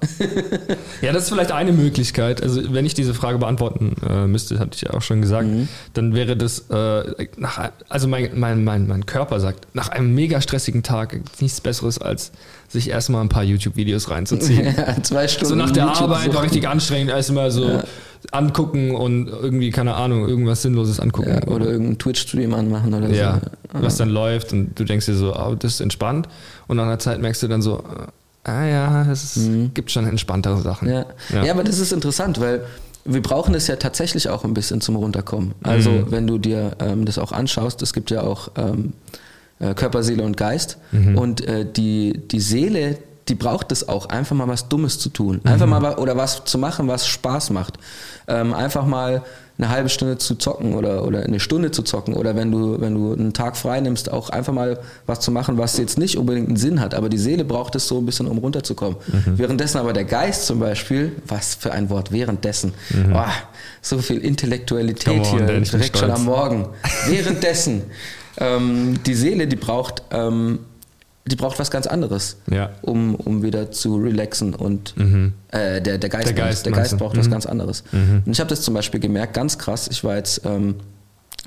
ja, 1.03 1.13
das 1.13 1.25
ist 1.25 1.29
vielleicht 1.31 1.53
eine 1.53 1.73
Möglichkeit. 1.73 2.43
Also, 2.43 2.73
wenn 2.73 2.87
ich 2.87 2.95
diese 2.95 3.15
Frage 3.15 3.39
beantworten 3.39 3.97
äh, 4.09 4.27
müsste, 4.27 4.59
hatte 4.59 4.73
ich 4.75 4.83
ja 4.83 4.91
auch 4.95 5.03
schon 5.03 5.23
gesagt, 5.23 5.47
mhm. 5.47 5.69
dann 5.95 6.15
wäre 6.15 6.37
das, 6.37 6.65
äh, 6.71 7.27
nach, 7.37 7.71
also 7.89 8.09
mein, 8.09 8.31
mein, 8.35 8.65
mein, 8.65 8.87
mein 8.87 9.07
Körper 9.07 9.41
sagt, 9.41 9.69
nach 9.75 9.89
einem 9.89 10.15
mega 10.15 10.41
stressigen 10.41 10.83
Tag 10.83 11.21
nichts 11.41 11.61
Besseres, 11.61 11.99
als 11.99 12.33
sich 12.69 12.91
erstmal 12.91 13.23
ein 13.23 13.29
paar 13.29 13.45
YouTube-Videos 13.45 14.11
reinzuziehen. 14.11 14.65
Ja, 14.77 15.03
zwei 15.03 15.29
Stunden. 15.29 15.49
So 15.49 15.55
nach 15.55 15.71
der 15.71 15.85
YouTube 15.85 16.03
Arbeit 16.03 16.35
war 16.35 16.43
richtig 16.43 16.67
anstrengend, 16.67 17.11
erstmal 17.11 17.51
so. 17.51 17.69
Ja 17.69 17.85
angucken 18.33 18.95
und 18.95 19.29
irgendwie, 19.29 19.71
keine 19.71 19.95
Ahnung, 19.95 20.29
irgendwas 20.29 20.63
Sinnloses 20.63 21.01
angucken. 21.01 21.31
Ja, 21.31 21.49
oder 21.49 21.67
irgendeinen 21.67 21.99
Twitch-Stream 21.99 22.55
anmachen 22.55 22.95
oder 22.95 23.09
ja, 23.11 23.41
so. 23.73 23.83
was 23.83 23.97
dann 23.97 24.09
läuft 24.09 24.53
und 24.53 24.79
du 24.79 24.85
denkst 24.85 25.07
dir 25.07 25.15
so, 25.15 25.35
oh, 25.35 25.55
das 25.55 25.75
ist 25.75 25.81
entspannt. 25.81 26.29
Und 26.67 26.77
nach 26.77 26.85
einer 26.85 26.99
Zeit 26.99 27.21
merkst 27.21 27.43
du 27.43 27.49
dann 27.49 27.63
so, 27.63 27.83
ah 28.45 28.65
ja, 28.65 29.11
es 29.11 29.37
mhm. 29.37 29.73
gibt 29.75 29.91
schon 29.91 30.07
entspanntere 30.07 30.61
Sachen. 30.61 30.89
Ja. 30.89 31.07
ja. 31.31 31.45
Ja. 31.45 31.53
aber 31.53 31.65
das 31.65 31.79
ist 31.79 31.93
interessant, 31.93 32.41
weil 32.41 32.65
wir 33.05 33.23
brauchen 33.23 33.55
es 33.55 33.67
ja 33.67 33.77
tatsächlich 33.77 34.29
auch 34.29 34.45
ein 34.45 34.55
bisschen 34.55 34.81
zum 34.81 34.97
Runterkommen. 34.97 35.53
Also 35.63 35.91
mhm. 35.91 36.11
wenn 36.11 36.27
du 36.27 36.39
dir 36.39 36.77
ähm, 36.81 37.05
das 37.05 37.19
auch 37.19 37.33
anschaust, 37.33 37.83
es 37.83 37.93
gibt 37.93 38.11
ja 38.11 38.23
auch 38.23 38.51
ähm, 38.57 38.95
äh, 39.59 39.75
Körper, 39.75 40.03
Seele 40.03 40.23
und 40.23 40.37
Geist. 40.37 40.79
Mhm. 40.93 41.19
Und 41.19 41.47
äh, 41.47 41.67
die, 41.71 42.21
die 42.29 42.41
Seele, 42.41 42.99
die 43.29 43.35
braucht 43.35 43.73
es 43.73 43.89
auch, 43.89 44.07
einfach 44.07 44.37
mal 44.37 44.49
was 44.49 44.69
Dummes 44.69 44.99
zu 44.99 45.09
tun. 45.09 45.41
Einfach 45.45 45.67
mhm. 45.67 45.73
mal 45.73 45.95
oder 45.97 46.17
was 46.17 46.45
zu 46.45 46.59
machen, 46.59 46.89
was 46.89 47.07
Spaß 47.07 47.51
macht. 47.51 47.79
Ähm, 48.29 48.53
einfach 48.53 48.87
mal 48.87 49.23
eine 49.57 49.69
halbe 49.69 49.89
Stunde 49.89 50.19
zu 50.19 50.35
zocken 50.35 50.75
oder, 50.75 51.05
oder 51.07 51.23
eine 51.23 51.39
Stunde 51.39 51.71
zu 51.71 51.83
zocken 51.83 52.15
oder 52.15 52.35
wenn 52.35 52.51
du, 52.51 52.81
wenn 52.81 52.95
du 52.95 53.13
einen 53.13 53.33
Tag 53.33 53.57
frei 53.57 53.81
nimmst, 53.81 54.11
auch 54.11 54.31
einfach 54.31 54.53
mal 54.53 54.81
was 55.07 55.21
zu 55.21 55.31
machen, 55.31 55.59
was 55.59 55.79
jetzt 55.79 55.97
nicht 55.97 56.19
unbedingt 56.19 56.49
einen 56.49 56.57
Sinn 56.57 56.81
hat, 56.81 56.93
aber 56.93 57.09
die 57.09 57.19
Seele 57.19 57.45
braucht 57.45 57.77
es 57.77 57.87
so 57.87 57.99
ein 57.99 58.07
bisschen, 58.07 58.27
um 58.27 58.39
runterzukommen. 58.39 58.99
Mhm. 59.07 59.39
Währenddessen 59.39 59.79
aber 59.79 59.93
der 59.93 60.05
Geist 60.05 60.47
zum 60.47 60.59
Beispiel, 60.59 61.13
was 61.29 61.55
für 61.55 61.71
ein 61.71 61.89
Wort, 61.89 62.11
währenddessen, 62.11 62.75
mhm. 62.91 63.15
oh, 63.15 63.25
so 63.81 63.99
viel 63.99 64.19
Intellektualität 64.19 65.21
on, 65.21 65.25
hier, 65.25 65.61
direkt 65.61 65.99
schon 65.99 66.11
am 66.11 66.25
Morgen. 66.25 66.67
währenddessen, 67.07 67.83
ähm, 68.39 68.99
die 69.07 69.15
Seele, 69.15 69.47
die 69.47 69.57
braucht 69.57 70.03
ähm, 70.11 70.59
die 71.27 71.37
braucht 71.37 71.59
was 71.59 71.71
ganz 71.71 71.87
anderes, 71.87 72.37
ja. 72.51 72.71
um, 72.83 73.15
um 73.15 73.43
wieder 73.43 73.71
zu 73.71 73.97
relaxen. 73.97 74.55
Und 74.55 74.97
mhm. 74.97 75.33
äh, 75.49 75.81
der, 75.81 75.99
der 75.99 76.11
Geist, 76.11 76.27
der 76.27 76.35
Geist, 76.35 76.67
der 76.67 76.73
Geist 76.73 76.99
braucht 76.99 77.17
mhm. 77.17 77.21
was 77.21 77.31
ganz 77.31 77.47
anderes. 77.47 77.85
Mhm. 77.93 78.23
Und 78.27 78.33
ich 78.33 78.41
habe 78.41 78.51
das 78.51 78.61
zum 78.61 78.75
Beispiel 78.75 79.01
gemerkt, 79.01 79.33
ganz 79.33 79.57
krass. 79.57 79.89
Ich 79.91 80.05
war 80.05 80.17
jetzt 80.17 80.43
ähm, 80.45 80.77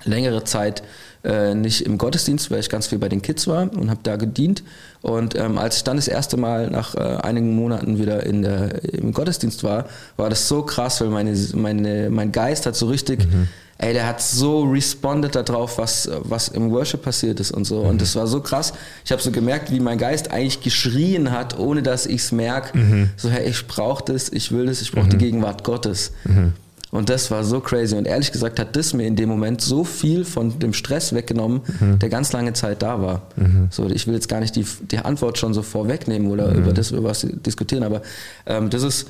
längere 0.03 0.43
Zeit 0.43 0.81
äh, 1.23 1.53
nicht 1.53 1.85
im 1.85 1.99
Gottesdienst, 1.99 2.49
weil 2.49 2.59
ich 2.59 2.69
ganz 2.69 2.87
viel 2.87 2.97
bei 2.97 3.09
den 3.09 3.21
Kids 3.21 3.45
war 3.45 3.71
und 3.71 3.91
habe 3.91 3.99
da 4.01 4.15
gedient. 4.15 4.63
Und 5.01 5.35
ähm, 5.35 5.59
als 5.59 5.77
ich 5.77 5.83
dann 5.83 5.97
das 5.97 6.07
erste 6.07 6.37
Mal 6.37 6.71
nach 6.71 6.95
äh, 6.95 6.99
einigen 6.99 7.55
Monaten 7.55 7.99
wieder 7.99 8.25
in 8.25 8.41
der, 8.41 8.83
im 8.83 9.13
Gottesdienst 9.13 9.63
war, 9.63 9.85
war 10.15 10.29
das 10.29 10.47
so 10.47 10.63
krass, 10.63 11.01
weil 11.01 11.09
meine, 11.09 11.37
meine, 11.53 12.09
mein 12.09 12.31
Geist 12.31 12.65
hat 12.65 12.75
so 12.75 12.87
richtig 12.87 13.25
mhm 13.25 13.47
ey, 13.77 13.93
der 13.93 14.07
hat 14.07 14.21
so 14.21 14.63
responded 14.63 15.35
darauf, 15.35 15.77
was, 15.77 16.09
was 16.23 16.47
im 16.49 16.71
Worship 16.71 17.01
passiert 17.01 17.39
ist 17.39 17.51
und 17.51 17.65
so. 17.65 17.83
Mhm. 17.83 17.89
Und 17.89 18.01
das 18.01 18.15
war 18.15 18.27
so 18.27 18.41
krass. 18.41 18.73
Ich 19.05 19.11
habe 19.11 19.21
so 19.21 19.31
gemerkt, 19.31 19.71
wie 19.71 19.79
mein 19.79 19.97
Geist 19.97 20.31
eigentlich 20.31 20.61
geschrien 20.61 21.31
hat, 21.31 21.57
ohne 21.57 21.83
dass 21.83 22.05
ich 22.05 22.21
es 22.21 22.31
merke. 22.31 22.77
Mhm. 22.77 23.09
So, 23.17 23.29
hey, 23.29 23.49
ich 23.49 23.67
brauche 23.67 24.03
das, 24.03 24.29
ich 24.29 24.51
will 24.51 24.65
das, 24.65 24.81
ich 24.81 24.91
brauche 24.91 25.05
mhm. 25.05 25.11
die 25.11 25.17
Gegenwart 25.17 25.63
Gottes. 25.63 26.11
Mhm. 26.23 26.53
Und 26.89 27.09
das 27.09 27.29
war 27.31 27.43
so 27.43 27.59
crazy. 27.59 27.95
Und 27.95 28.07
ehrlich 28.07 28.31
gesagt 28.31 28.59
hat 28.59 28.75
das 28.75 28.93
mir 28.93 29.05
in 29.05 29.15
dem 29.15 29.29
Moment 29.29 29.61
so 29.61 29.83
viel 29.83 30.23
von 30.23 30.57
dem 30.57 30.73
Stress 30.73 31.13
weggenommen, 31.13 31.61
mhm. 31.79 31.99
der 31.99 32.09
ganz 32.09 32.31
lange 32.31 32.53
Zeit 32.53 32.81
da 32.81 33.01
war. 33.01 33.23
Mhm. 33.35 33.67
So, 33.69 33.89
ich 33.89 34.07
will 34.07 34.13
jetzt 34.13 34.29
gar 34.29 34.39
nicht 34.39 34.55
die, 34.55 34.65
die 34.89 34.99
Antwort 34.99 35.37
schon 35.37 35.53
so 35.53 35.61
vorwegnehmen 35.61 36.31
oder 36.31 36.51
über 36.53 36.71
das, 36.73 36.91
über 36.91 37.09
was 37.09 37.27
diskutieren, 37.45 37.83
aber 37.83 38.01
ähm, 38.45 38.69
das 38.69 38.83
ist 38.83 39.07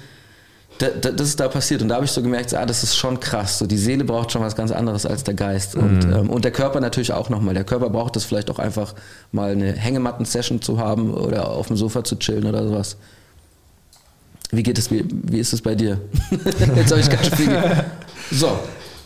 da, 0.79 0.89
da, 0.89 1.11
das 1.11 1.29
ist 1.29 1.39
da 1.39 1.47
passiert 1.47 1.81
und 1.81 1.89
da 1.89 1.95
habe 1.95 2.05
ich 2.05 2.11
so 2.11 2.21
gemerkt, 2.21 2.53
ah, 2.53 2.65
das 2.65 2.83
ist 2.83 2.95
schon 2.95 3.19
krass. 3.19 3.59
So 3.59 3.65
die 3.65 3.77
Seele 3.77 4.03
braucht 4.03 4.31
schon 4.31 4.41
was 4.41 4.55
ganz 4.55 4.71
anderes 4.71 5.05
als 5.05 5.23
der 5.23 5.33
Geist 5.33 5.75
mhm. 5.75 5.83
und, 5.83 6.03
ähm, 6.05 6.29
und 6.29 6.45
der 6.45 6.51
Körper 6.51 6.79
natürlich 6.79 7.13
auch 7.13 7.29
nochmal. 7.29 7.53
Der 7.53 7.63
Körper 7.63 7.89
braucht 7.89 8.15
es 8.15 8.25
vielleicht 8.25 8.49
auch 8.49 8.59
einfach 8.59 8.93
mal 9.31 9.51
eine 9.51 9.73
Hängematten-Session 9.73 10.61
zu 10.61 10.79
haben 10.79 11.13
oder 11.13 11.49
auf 11.49 11.67
dem 11.67 11.77
Sofa 11.77 12.03
zu 12.03 12.17
chillen 12.17 12.45
oder 12.45 12.67
sowas. 12.67 12.97
Wie 14.51 14.63
geht 14.63 14.77
es, 14.77 14.91
wie, 14.91 15.03
wie 15.09 15.39
ist 15.39 15.53
es 15.53 15.61
bei 15.61 15.75
dir? 15.75 15.99
Jetzt 16.75 16.91
habe 16.91 17.01
ich 17.01 17.09
ganz 17.09 17.27
viel. 17.29 17.57
So, 18.29 18.59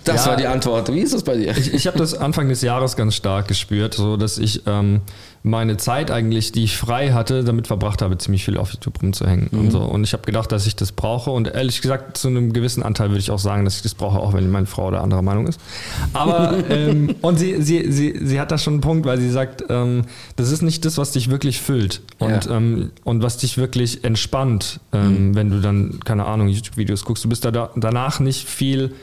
das 0.04 0.26
ja, 0.26 0.32
war 0.32 0.38
die 0.38 0.48
Antwort. 0.48 0.94
Wie 0.94 1.00
ist 1.00 1.14
es 1.14 1.24
bei 1.24 1.36
dir? 1.36 1.56
Ich, 1.58 1.74
ich 1.74 1.88
habe 1.88 1.98
das 1.98 2.14
Anfang 2.14 2.50
des 2.50 2.62
Jahres 2.62 2.96
ganz 2.96 3.16
stark 3.16 3.48
gespürt, 3.48 3.94
so 3.94 4.18
dass 4.18 4.38
ich 4.38 4.64
ähm, 4.66 5.02
meine 5.44 5.78
Zeit 5.78 6.12
eigentlich, 6.12 6.52
die 6.52 6.64
ich 6.64 6.78
frei 6.78 7.14
hatte, 7.14 7.44
damit 7.44 7.68
verbracht 7.68 8.02
habe, 8.02 8.18
ziemlich 8.18 8.46
viel 8.46 8.58
auf 8.58 8.72
YouTube 8.72 9.02
rumzuhängen 9.02 9.50
mhm. 9.52 9.60
und 9.60 9.72
so. 9.72 9.80
Und 9.80 10.04
ich 10.04 10.14
habe 10.14 10.24
gedacht, 10.24 10.52
dass 10.52 10.68
ich 10.68 10.76
das 10.76 10.92
brauche. 10.92 11.32
Und 11.32 11.48
ehrlich 11.48 11.82
gesagt, 11.82 12.18
zu 12.18 12.28
einem 12.28 12.54
gewissen 12.54 12.84
Anteil 12.84 13.10
würde 13.10 13.20
ich 13.20 13.32
auch 13.32 13.40
sagen, 13.40 13.66
dass 13.66 13.78
ich 13.78 13.82
das 13.82 13.96
brauche, 13.96 14.20
auch 14.20 14.34
wenn 14.34 14.50
meine 14.52 14.68
Frau 14.68 14.88
oder 14.88 15.02
anderer 15.02 15.22
Meinung 15.22 15.48
ist. 15.48 15.60
Aber 16.14 16.58
ähm, 16.70 17.16
und 17.22 17.40
sie, 17.40 17.62
sie, 17.62 17.92
sie, 17.92 18.20
sie 18.22 18.40
hat 18.40 18.52
da 18.52 18.58
schon 18.58 18.76
einen 18.76 18.82
Punkt, 18.82 19.06
weil 19.06 19.20
sie 19.20 19.32
sagt, 19.32 19.64
ähm, 19.70 20.04
das 20.36 20.52
ist 20.52 20.62
nicht 20.62 20.86
das, 20.86 20.98
was 20.98 21.12
dich 21.12 21.30
wirklich 21.30 21.60
füllt 21.60 22.02
und, 22.20 22.46
ja. 22.46 22.58
ähm, 22.58 22.92
und 23.04 23.24
was 23.24 23.38
dich 23.38 23.58
wirklich 23.58 24.04
entspannt, 24.04 24.80
ähm, 24.94 25.30
mhm. 25.30 25.36
wenn 25.36 25.50
du 25.50 25.60
dann, 25.60 26.00
keine 26.06 26.26
Ahnung, 26.26 26.48
YouTube-Videos 26.50 27.04
guckst. 27.06 27.24
Du 27.24 27.30
bist 27.30 27.46
da, 27.46 27.52
da 27.52 27.72
danach 27.76 28.20
nicht 28.20 28.48
viel 28.48 28.94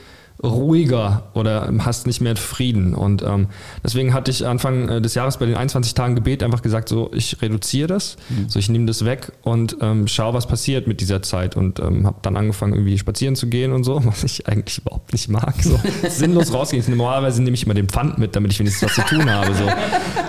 ruhiger 0.42 1.24
oder 1.34 1.72
hast 1.80 2.06
nicht 2.06 2.20
mehr 2.20 2.36
Frieden. 2.36 2.94
Und 2.94 3.22
ähm, 3.22 3.48
deswegen 3.82 4.14
hatte 4.14 4.30
ich 4.30 4.46
Anfang 4.46 4.88
äh, 4.88 5.00
des 5.00 5.14
Jahres 5.14 5.38
bei 5.38 5.46
den 5.46 5.56
21 5.56 5.94
Tagen 5.94 6.14
Gebet 6.14 6.42
einfach 6.42 6.62
gesagt, 6.62 6.88
so 6.88 7.10
ich 7.12 7.42
reduziere 7.42 7.88
das, 7.88 8.16
mhm. 8.28 8.48
so 8.48 8.58
ich 8.58 8.68
nehme 8.68 8.86
das 8.86 9.04
weg 9.04 9.32
und 9.42 9.76
ähm, 9.80 10.06
schaue, 10.06 10.34
was 10.34 10.46
passiert 10.46 10.86
mit 10.86 11.00
dieser 11.00 11.22
Zeit. 11.22 11.56
Und 11.56 11.80
ähm, 11.80 12.06
habe 12.06 12.18
dann 12.22 12.36
angefangen, 12.36 12.74
irgendwie 12.74 12.98
spazieren 12.98 13.34
zu 13.34 13.48
gehen 13.48 13.72
und 13.72 13.84
so, 13.84 14.00
was 14.04 14.22
ich 14.22 14.46
eigentlich 14.46 14.78
überhaupt 14.78 15.12
nicht 15.12 15.28
mag. 15.28 15.54
So 15.60 15.80
sinnlos 16.08 16.52
rausgehen. 16.52 16.84
Normalerweise 16.88 17.42
nehme 17.42 17.54
ich 17.54 17.64
immer 17.64 17.74
den 17.74 17.88
Pfand 17.88 18.18
mit, 18.18 18.36
damit 18.36 18.52
ich 18.52 18.60
wenigstens 18.60 18.88
was 18.88 18.94
zu 18.94 19.14
tun 19.16 19.28
habe. 19.28 19.52
So. 19.54 19.64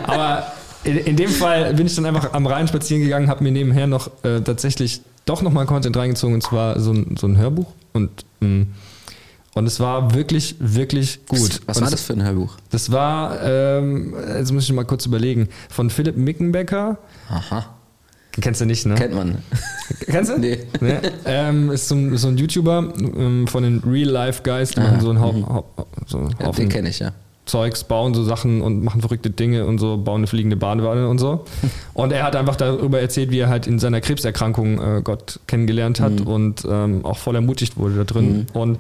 Aber 0.08 0.52
in, 0.84 0.98
in, 0.98 1.16
dem 1.18 1.30
Fall 1.30 1.74
bin 1.76 1.86
ich 1.86 1.96
dann 1.96 2.06
einfach 2.06 2.34
am 2.34 2.48
Rhein 2.48 2.68
spazieren 2.68 3.04
gegangen, 3.04 3.28
habe 3.28 3.44
mir 3.44 3.52
nebenher 3.52 3.86
noch 3.86 4.10
äh, 4.24 4.42
tatsächlich 4.42 5.02
doch 5.26 5.42
nochmal 5.44 5.68
Content 5.68 5.96
reingezogen, 5.96 6.34
und 6.36 6.42
zwar 6.42 6.80
so 6.80 6.92
ein, 6.92 7.16
so 7.20 7.28
ein 7.28 7.38
Hörbuch. 7.38 7.68
Und 7.94 8.10
mh, 8.40 8.48
mm, 8.48 8.68
und 9.56 9.66
es 9.66 9.80
war 9.80 10.14
wirklich, 10.14 10.56
wirklich 10.60 11.26
gut. 11.28 11.62
Was, 11.66 11.78
was 11.78 11.82
war 11.82 11.92
das 11.92 12.02
für 12.04 12.14
ein 12.14 12.24
Hörbuch? 12.24 12.58
Das 12.70 12.92
war, 12.92 13.42
ähm, 13.44 14.14
jetzt 14.38 14.52
muss 14.52 14.64
ich 14.64 14.74
mal 14.74 14.86
kurz 14.86 15.06
überlegen, 15.06 15.50
von 15.70 15.90
Philipp 15.90 16.18
Mickenbecker. 16.18 16.98
Aha. 17.30 17.76
Kennst 18.42 18.62
du 18.62 18.66
nicht, 18.66 18.86
ne? 18.86 18.96
Kennt 18.96 19.16
man. 19.16 19.40
Kennst 20.06 20.32
du? 20.32 20.38
Nee. 20.40 20.60
nee? 20.80 20.98
Ähm, 21.26 21.72
ist 21.72 21.88
so 21.88 21.96
ein, 21.96 22.16
so 22.18 22.28
ein 22.28 22.38
YouTuber 22.38 22.94
ähm, 22.98 23.48
von 23.48 23.64
den 23.64 23.80
Real 23.80 24.08
Life 24.10 24.44
Guys, 24.44 24.72
die 24.72 24.80
ah, 24.80 24.84
machen 24.84 25.02
so 25.02 25.10
einen 25.10 25.20
Haufen. 25.20 25.42
Mhm. 25.42 25.64
So 26.06 26.30
ja, 26.40 26.52
den 26.52 26.70
kenne 26.70 26.90
ich, 26.90 27.00
ja. 27.00 27.12
Zeugs, 27.46 27.84
bauen 27.84 28.14
so 28.14 28.24
Sachen 28.24 28.62
und 28.62 28.84
machen 28.84 29.02
verrückte 29.02 29.32
Dinge 29.32 29.66
und 29.66 29.80
so, 29.80 29.98
bauen 29.98 30.20
eine 30.20 30.28
fliegende 30.28 30.56
Badewanne 30.56 31.10
und 31.10 31.18
so. 31.18 31.46
Und 31.96 32.14
er 32.14 32.24
hat 32.24 32.36
einfach 32.36 32.56
darüber 32.56 33.02
erzählt, 33.02 33.32
wie 33.32 33.40
er 33.40 33.50
halt 33.50 33.68
in 33.68 33.80
seiner 33.80 34.00
Krebserkrankung 34.00 34.80
äh, 34.80 35.02
Gott 35.04 35.40
kennengelernt 35.48 36.00
hat 36.00 36.20
mhm. 36.22 36.28
und 36.28 36.68
ähm, 36.70 37.04
auch 37.04 37.18
voll 37.18 37.36
ermutigt 37.36 37.76
wurde 37.76 37.96
da 37.96 38.04
drin. 38.06 38.48
Mhm. 38.54 38.60
Und 38.60 38.80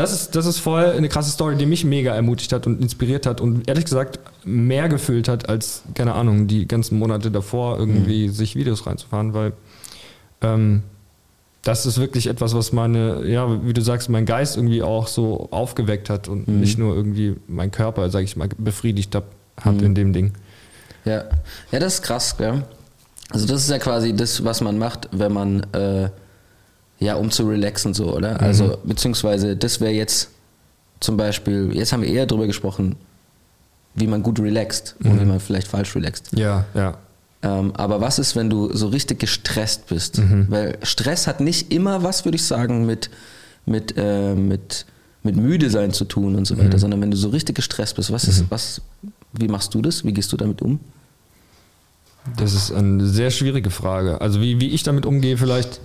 das 0.00 0.12
ist, 0.12 0.34
das 0.34 0.46
ist 0.46 0.60
voll 0.60 0.86
eine 0.86 1.10
krasse 1.10 1.30
Story, 1.30 1.56
die 1.56 1.66
mich 1.66 1.84
mega 1.84 2.14
ermutigt 2.14 2.54
hat 2.54 2.66
und 2.66 2.80
inspiriert 2.80 3.26
hat 3.26 3.42
und 3.42 3.68
ehrlich 3.68 3.84
gesagt 3.84 4.18
mehr 4.44 4.88
gefüllt 4.88 5.28
hat, 5.28 5.50
als, 5.50 5.82
keine 5.92 6.14
Ahnung, 6.14 6.46
die 6.46 6.66
ganzen 6.66 6.98
Monate 6.98 7.30
davor 7.30 7.78
irgendwie 7.78 8.28
mhm. 8.28 8.32
sich 8.32 8.56
Videos 8.56 8.86
reinzufahren, 8.86 9.34
weil 9.34 9.52
ähm, 10.40 10.84
das 11.60 11.84
ist 11.84 11.98
wirklich 11.98 12.28
etwas, 12.28 12.54
was 12.54 12.72
meine, 12.72 13.26
ja, 13.26 13.62
wie 13.62 13.74
du 13.74 13.82
sagst, 13.82 14.08
mein 14.08 14.24
Geist 14.24 14.56
irgendwie 14.56 14.82
auch 14.82 15.06
so 15.06 15.48
aufgeweckt 15.50 16.08
hat 16.08 16.28
und 16.28 16.48
mhm. 16.48 16.60
nicht 16.60 16.78
nur 16.78 16.96
irgendwie 16.96 17.36
mein 17.46 17.70
Körper, 17.70 18.08
sag 18.08 18.24
ich 18.24 18.36
mal, 18.36 18.48
befriedigt 18.56 19.14
hat, 19.14 19.24
hat 19.60 19.74
mhm. 19.74 19.84
in 19.84 19.94
dem 19.94 20.12
Ding. 20.14 20.32
Ja. 21.04 21.24
ja, 21.72 21.78
das 21.78 21.96
ist 21.96 22.02
krass, 22.02 22.38
gell? 22.38 22.64
Also 23.28 23.46
das 23.46 23.64
ist 23.64 23.70
ja 23.70 23.78
quasi 23.78 24.14
das, 24.14 24.42
was 24.44 24.62
man 24.62 24.78
macht, 24.78 25.10
wenn 25.12 25.32
man 25.34 25.60
äh, 25.74 26.08
ja, 27.00 27.14
um 27.14 27.30
zu 27.30 27.46
relaxen 27.48 27.94
so, 27.94 28.14
oder? 28.14 28.34
Mhm. 28.34 28.40
Also, 28.40 28.78
beziehungsweise, 28.84 29.56
das 29.56 29.80
wäre 29.80 29.92
jetzt 29.92 30.30
zum 31.00 31.16
Beispiel, 31.16 31.70
jetzt 31.74 31.92
haben 31.92 32.02
wir 32.02 32.10
eher 32.10 32.26
darüber 32.26 32.46
gesprochen, 32.46 32.96
wie 33.94 34.06
man 34.06 34.22
gut 34.22 34.38
relaxt 34.38 34.94
mhm. 35.00 35.10
und 35.10 35.20
wie 35.20 35.24
man 35.24 35.40
vielleicht 35.40 35.66
falsch 35.66 35.96
relaxt. 35.96 36.28
Ja, 36.36 36.66
ja. 36.74 36.98
Ähm, 37.42 37.72
aber 37.74 38.00
was 38.02 38.18
ist, 38.18 38.36
wenn 38.36 38.50
du 38.50 38.74
so 38.76 38.88
richtig 38.88 39.18
gestresst 39.18 39.86
bist? 39.88 40.18
Mhm. 40.18 40.46
Weil 40.50 40.78
Stress 40.82 41.26
hat 41.26 41.40
nicht 41.40 41.72
immer 41.72 42.02
was, 42.02 42.24
würde 42.24 42.36
ich 42.36 42.44
sagen, 42.44 42.84
mit, 42.84 43.10
mit, 43.64 43.94
äh, 43.96 44.34
mit 44.34 44.84
mit 45.22 45.36
müde 45.36 45.68
sein 45.70 45.92
zu 45.92 46.04
tun 46.04 46.34
und 46.34 46.46
so 46.46 46.58
weiter, 46.58 46.78
sondern 46.78 47.00
wenn 47.00 47.10
du 47.10 47.16
so 47.16 47.28
richtig 47.28 47.56
gestresst 47.56 47.96
bist, 47.96 48.10
was 48.10 48.24
ist, 48.24 48.44
was, 48.48 48.80
wie 49.32 49.48
machst 49.48 49.74
du 49.74 49.82
das? 49.82 50.04
Wie 50.04 50.12
gehst 50.12 50.32
du 50.32 50.36
damit 50.36 50.62
um? 50.62 50.80
Das 52.36 52.54
ist 52.54 52.72
eine 52.72 53.06
sehr 53.06 53.30
schwierige 53.30 53.70
Frage. 53.70 54.20
Also 54.20 54.40
wie, 54.40 54.60
wie 54.60 54.70
ich 54.70 54.82
damit 54.82 55.04
umgehe, 55.06 55.36
vielleicht. 55.36 55.80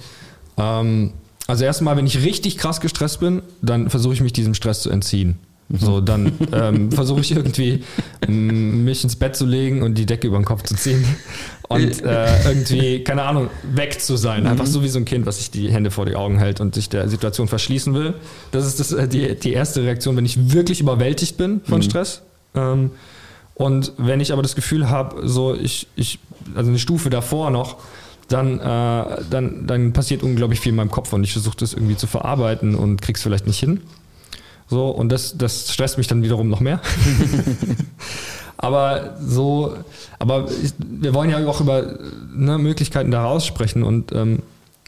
Ähm, 0.58 1.14
also 1.48 1.64
erstmal, 1.64 1.96
wenn 1.98 2.08
ich 2.08 2.24
richtig 2.24 2.58
krass 2.58 2.82
gestresst 2.82 3.20
bin, 3.20 3.42
dann 3.62 3.90
versuche 3.90 4.14
ich 4.14 4.22
mich 4.22 4.34
diesem 4.34 4.54
Stress 4.54 4.82
zu 4.82 4.90
entziehen. 4.90 5.38
So, 5.70 6.00
dann 6.00 6.32
ähm, 6.54 6.92
versuche 6.92 7.22
ich 7.22 7.32
irgendwie 7.32 7.84
m, 8.28 8.84
mich 8.84 9.04
ins 9.04 9.16
Bett 9.16 9.36
zu 9.36 9.46
legen 9.46 9.82
und 9.82 9.96
die 9.96 10.06
Decke 10.06 10.28
über 10.28 10.38
den 10.38 10.46
Kopf 10.46 10.64
zu 10.64 10.76
ziehen 10.76 11.04
und 11.70 12.04
äh, 12.04 12.44
irgendwie, 12.48 13.04
keine 13.04 13.24
Ahnung, 13.24 13.50
weg 13.74 14.00
zu 14.00 14.16
sein. 14.16 14.46
Einfach 14.46 14.68
so 14.68 14.84
wie 14.84 14.88
so 14.88 15.00
ein 15.00 15.06
Kind, 15.06 15.26
was 15.26 15.38
sich 15.38 15.52
die 15.52 15.72
Hände 15.72 15.90
vor 15.90 16.06
die 16.06 16.16
Augen 16.16 16.38
hält 16.38 16.62
und 16.62 16.76
sich 16.76 16.90
der 16.90 17.10
Situation 17.10 17.48
verschließen 17.48 17.94
will. 17.94 18.14
Das 18.52 18.66
ist 18.66 18.80
das, 18.80 18.92
äh, 18.92 19.08
die, 19.08 19.36
die 19.36 19.54
erste 19.54 19.84
Reaktion, 19.84 20.16
wenn 20.18 20.26
ich 20.26 20.54
wirklich 20.54 20.82
überwältigt 20.82 21.38
bin 21.38 21.62
von 21.64 21.82
Stress. 21.82 22.22
Ähm, 22.54 22.92
und 23.56 23.94
wenn 23.98 24.20
ich 24.20 24.34
aber 24.34 24.42
das 24.42 24.56
Gefühl 24.56 24.90
habe, 24.90 25.28
so 25.28 25.56
ich, 25.56 25.88
ich, 25.96 26.20
also 26.56 26.70
eine 26.70 26.80
Stufe 26.80 27.10
davor 27.10 27.50
noch, 27.50 27.78
dann, 28.28 28.60
äh, 28.60 29.24
dann, 29.30 29.68
dann 29.68 29.94
passiert 29.94 30.24
unglaublich 30.24 30.60
viel 30.60 30.72
in 30.72 30.76
meinem 30.78 30.92
Kopf 30.92 31.14
und 31.14 31.24
ich 31.24 31.34
versuche 31.34 31.58
das 31.58 31.74
irgendwie 31.74 31.96
zu 31.96 32.08
verarbeiten 32.08 32.76
und 32.76 33.02
krieg's 33.02 33.22
vielleicht 33.22 33.48
nicht 33.48 33.60
hin. 33.60 33.82
So, 34.68 34.88
und 34.88 35.10
das, 35.12 35.38
das 35.38 35.72
stresst 35.72 35.98
mich 35.98 36.08
dann 36.08 36.24
wiederum 36.24 36.50
noch 36.50 36.60
mehr. 36.60 36.82
aber 38.58 39.18
so, 39.22 39.76
aber 40.18 40.48
ich, 40.64 40.74
wir 40.80 41.14
wollen 41.14 41.30
ja 41.30 41.46
auch 41.46 41.62
über 41.62 41.98
ne, 42.34 42.58
Möglichkeiten 42.58 43.12
daraus 43.12 43.46
sprechen 43.46 43.84
und 43.84 44.12
ähm, 44.12 44.40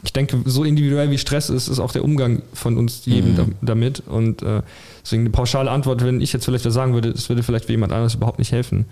ich 0.03 0.13
denke, 0.13 0.41
so 0.45 0.63
individuell 0.63 1.09
wie 1.09 1.17
Stress 1.17 1.49
ist, 1.49 1.67
ist 1.67 1.79
auch 1.79 1.91
der 1.91 2.03
Umgang 2.03 2.43
von 2.53 2.77
uns 2.77 3.05
jedem 3.05 3.35
da, 3.35 3.45
damit. 3.61 4.03
Und 4.05 4.43
äh, 4.43 4.61
deswegen 5.03 5.23
eine 5.23 5.31
pauschale 5.31 5.71
Antwort, 5.71 6.03
wenn 6.03 6.21
ich 6.21 6.31
jetzt 6.33 6.45
vielleicht 6.45 6.65
was 6.65 6.73
sagen 6.73 6.93
würde, 6.93 7.11
das 7.11 7.27
würde 7.29 7.41
vielleicht 7.41 7.65
für 7.65 7.71
jemand 7.71 7.91
anderes 7.91 8.13
überhaupt 8.13 8.37
nicht 8.37 8.51
helfen. 8.51 8.85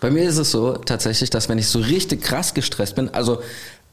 Bei 0.00 0.10
mir 0.10 0.28
ist 0.28 0.38
es 0.38 0.50
so 0.50 0.72
tatsächlich, 0.74 1.30
dass 1.30 1.48
wenn 1.48 1.58
ich 1.58 1.68
so 1.68 1.78
richtig 1.78 2.22
krass 2.22 2.54
gestresst 2.54 2.94
bin, 2.94 3.08
also 3.12 3.40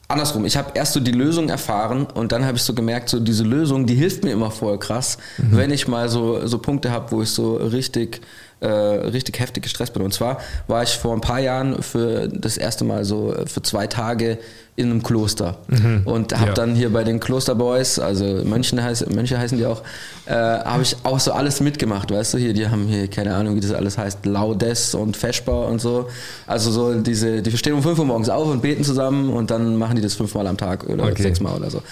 andersrum, 0.08 0.44
ich 0.44 0.56
habe 0.56 0.72
erst 0.74 0.92
so 0.92 1.00
die 1.00 1.12
Lösung 1.12 1.48
erfahren 1.48 2.06
und 2.06 2.32
dann 2.32 2.44
habe 2.44 2.56
ich 2.56 2.62
so 2.62 2.74
gemerkt, 2.74 3.08
so 3.08 3.20
diese 3.20 3.44
Lösung, 3.44 3.86
die 3.86 3.94
hilft 3.94 4.24
mir 4.24 4.32
immer 4.32 4.50
voll 4.50 4.78
krass, 4.78 5.18
wenn 5.38 5.70
ich 5.70 5.88
mal 5.88 6.08
so, 6.08 6.46
so 6.46 6.58
Punkte 6.58 6.90
habe, 6.90 7.10
wo 7.10 7.22
ich 7.22 7.30
so 7.30 7.56
richtig 7.56 8.20
äh, 8.60 8.68
richtig 8.68 9.38
heftig 9.38 9.64
gestresst 9.64 9.92
bin. 9.92 10.02
Und 10.02 10.14
zwar 10.14 10.40
war 10.66 10.82
ich 10.82 10.96
vor 10.96 11.12
ein 11.12 11.20
paar 11.20 11.40
Jahren 11.40 11.82
für 11.82 12.28
das 12.28 12.56
erste 12.56 12.84
Mal 12.84 13.04
so 13.04 13.34
für 13.46 13.62
zwei 13.62 13.86
Tage 13.86 14.38
in 14.76 14.90
einem 14.90 15.02
Kloster 15.02 15.56
und 16.04 16.34
habe 16.38 16.48
Ja. 16.48 16.52
dann 16.52 16.74
hier 16.74 16.92
bei 16.92 17.02
den 17.02 17.18
Klosterboys, 17.18 17.98
also 17.98 18.24
Mönchen 18.44 18.82
heiß, 18.82 19.06
Mönche 19.08 19.38
heißen 19.38 19.56
die 19.56 19.64
auch, 19.64 19.80
äh, 20.26 20.32
habe 20.34 20.82
ich 20.82 20.96
auch 21.02 21.18
so 21.18 21.32
alles 21.32 21.60
mitgemacht, 21.60 22.10
weißt 22.10 22.34
du, 22.34 22.38
hier, 22.38 22.52
die 22.52 22.68
haben 22.68 22.86
hier, 22.86 23.08
keine 23.08 23.34
Ahnung, 23.34 23.56
wie 23.56 23.60
das 23.60 23.72
alles 23.72 23.96
heißt, 23.96 24.26
Laudes 24.26 24.94
und 24.94 25.16
Feschbar 25.16 25.66
und 25.68 25.80
so. 25.80 26.08
Also 26.46 26.70
so 26.70 26.94
diese, 27.00 27.40
die 27.40 27.56
stehen 27.56 27.72
um 27.72 27.82
5 27.82 27.98
Uhr 27.98 28.04
morgens 28.04 28.28
auf 28.28 28.48
und 28.48 28.60
beten 28.60 28.84
zusammen 28.84 29.30
und 29.30 29.50
dann 29.50 29.76
machen 29.76 29.96
die 29.96 30.02
das 30.02 30.14
fünfmal 30.14 30.46
am 30.46 30.58
Tag 30.58 30.84
oder 30.88 31.04
Okay. 31.04 31.22
sechsmal 31.22 31.54
oder 31.56 31.70
so. 31.70 31.82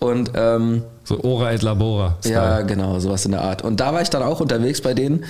Und 0.00 0.32
ähm, 0.34 0.82
So 1.04 1.22
Ora 1.22 1.52
et 1.52 1.62
Labora. 1.62 2.16
ja, 2.24 2.60
genau, 2.62 2.98
sowas 2.98 3.24
in 3.24 3.30
der 3.30 3.40
Art. 3.42 3.62
Und 3.62 3.80
da 3.80 3.94
war 3.94 4.02
ich 4.02 4.10
dann 4.10 4.22
auch 4.22 4.40
unterwegs 4.40 4.80
bei 4.82 4.92
denen 4.92 5.24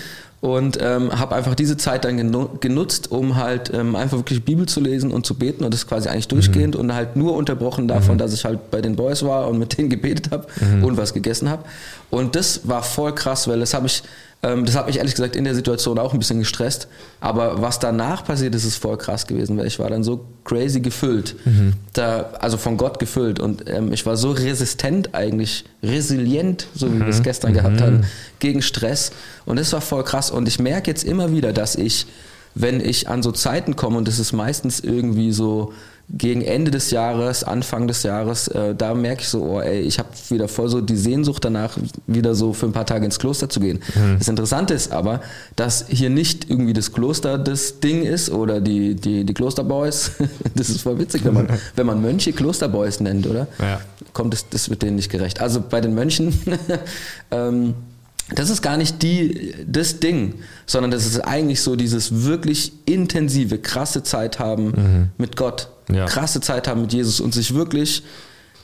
und 0.44 0.76
ähm, 0.78 1.18
habe 1.18 1.34
einfach 1.36 1.54
diese 1.54 1.78
Zeit 1.78 2.04
dann 2.04 2.18
genu 2.18 2.50
genutzt, 2.60 3.10
um 3.10 3.36
halt 3.36 3.72
ähm, 3.72 3.96
einfach 3.96 4.18
wirklich 4.18 4.44
Bibel 4.44 4.66
zu 4.66 4.78
lesen 4.78 5.10
und 5.10 5.24
zu 5.24 5.36
beten 5.36 5.64
und 5.64 5.72
das 5.72 5.86
quasi 5.86 6.10
eigentlich 6.10 6.28
durchgehend 6.28 6.76
und 6.76 6.92
halt 6.92 7.16
nur 7.16 7.34
unterbrochen 7.34 7.88
davon, 7.88 8.18
dass 8.18 8.34
ich 8.34 8.44
halt 8.44 8.70
bei 8.70 8.82
den 8.82 8.94
Boys 8.94 9.22
war 9.22 9.48
und 9.48 9.58
mit 9.58 9.78
denen 9.78 9.88
gebetet 9.88 10.32
habe 10.32 10.46
und 10.82 10.98
was 10.98 11.14
gegessen 11.14 11.48
habe. 11.48 11.64
Und 12.10 12.36
das 12.36 12.68
war 12.68 12.82
voll 12.82 13.14
krass, 13.14 13.48
weil 13.48 13.58
das 13.58 13.72
habe 13.72 13.86
ich, 13.86 14.02
das 14.44 14.76
hat 14.76 14.86
mich 14.86 14.98
ehrlich 14.98 15.14
gesagt 15.14 15.36
in 15.36 15.44
der 15.44 15.54
Situation 15.54 15.98
auch 15.98 16.12
ein 16.12 16.18
bisschen 16.18 16.38
gestresst. 16.38 16.88
Aber 17.20 17.62
was 17.62 17.78
danach 17.78 18.24
passiert 18.24 18.54
ist, 18.54 18.64
ist 18.64 18.76
voll 18.76 18.98
krass 18.98 19.26
gewesen, 19.26 19.56
weil 19.56 19.66
ich 19.66 19.78
war 19.78 19.88
dann 19.88 20.04
so 20.04 20.26
crazy 20.44 20.80
gefüllt, 20.80 21.34
da, 21.94 22.30
also 22.40 22.58
von 22.58 22.76
Gott 22.76 22.98
gefüllt. 22.98 23.40
Und 23.40 23.68
ähm, 23.68 23.92
ich 23.92 24.04
war 24.04 24.16
so 24.16 24.32
resistent 24.32 25.14
eigentlich, 25.14 25.64
resilient, 25.82 26.66
so 26.74 26.92
wie 26.92 26.98
wir 26.98 27.08
es 27.08 27.22
gestern 27.22 27.54
gehabt 27.54 27.80
haben, 27.80 28.04
gegen 28.38 28.60
Stress. 28.60 29.12
Und 29.46 29.58
das 29.58 29.72
war 29.72 29.80
voll 29.80 30.04
krass. 30.04 30.30
Und 30.30 30.46
ich 30.46 30.58
merke 30.58 30.90
jetzt 30.90 31.04
immer 31.04 31.32
wieder, 31.32 31.54
dass 31.54 31.74
ich, 31.74 32.06
wenn 32.54 32.80
ich 32.80 33.08
an 33.08 33.22
so 33.22 33.32
Zeiten 33.32 33.76
komme 33.76 33.96
und 33.96 34.06
das 34.06 34.18
ist 34.18 34.32
meistens 34.32 34.80
irgendwie 34.80 35.32
so 35.32 35.72
gegen 36.10 36.42
Ende 36.42 36.70
des 36.70 36.90
Jahres, 36.90 37.44
Anfang 37.44 37.88
des 37.88 38.02
Jahres, 38.02 38.48
äh, 38.48 38.74
da 38.74 38.94
merke 38.94 39.22
ich 39.22 39.28
so, 39.28 39.42
oh 39.42 39.60
ey, 39.60 39.80
ich 39.80 39.98
habe 39.98 40.08
wieder 40.28 40.48
voll 40.48 40.68
so 40.68 40.80
die 40.80 40.96
Sehnsucht 40.96 41.44
danach, 41.44 41.78
wieder 42.06 42.34
so 42.34 42.52
für 42.52 42.66
ein 42.66 42.72
paar 42.72 42.86
Tage 42.86 43.04
ins 43.04 43.18
Kloster 43.18 43.48
zu 43.48 43.60
gehen. 43.60 43.80
Das 44.18 44.28
Interessante 44.28 44.74
ist 44.74 44.92
aber, 44.92 45.20
dass 45.56 45.86
hier 45.88 46.10
nicht 46.10 46.50
irgendwie 46.50 46.72
das 46.74 46.92
Kloster 46.92 47.38
das 47.38 47.80
Ding 47.80 48.02
ist 48.02 48.30
oder 48.30 48.60
die, 48.60 48.94
die, 48.94 49.24
die 49.24 49.34
Klosterboys. 49.34 50.12
das 50.54 50.68
ist 50.68 50.82
voll 50.82 50.98
witzig, 50.98 51.24
wenn 51.24 51.34
man, 51.34 51.48
wenn 51.76 51.86
man 51.86 52.02
Mönche 52.02 52.32
Klosterboys 52.32 53.00
nennt, 53.00 53.26
oder? 53.26 53.46
Ja. 53.58 53.80
Kommt 54.12 54.34
es, 54.34 54.48
das 54.48 54.68
wird 54.68 54.82
denen 54.82 54.96
nicht 54.96 55.10
gerecht. 55.10 55.40
Also 55.40 55.62
bei 55.62 55.80
den 55.80 55.94
Mönchen, 55.94 56.38
ähm, 57.30 57.74
das 58.34 58.50
ist 58.50 58.62
gar 58.62 58.76
nicht 58.76 59.02
die, 59.02 59.54
das 59.66 60.00
Ding, 60.00 60.34
sondern 60.66 60.90
das 60.90 61.06
ist 61.06 61.20
eigentlich 61.20 61.60
so 61.60 61.76
dieses 61.76 62.24
wirklich 62.24 62.72
intensive, 62.86 63.58
krasse 63.58 64.02
Zeit 64.02 64.38
haben 64.38 65.10
mit 65.18 65.36
Gott, 65.36 65.68
Ja. 65.90 66.06
krasse 66.06 66.40
Zeit 66.40 66.68
haben 66.68 66.82
mit 66.82 66.92
Jesus 66.92 67.20
und 67.20 67.34
sich 67.34 67.54
wirklich, 67.54 68.02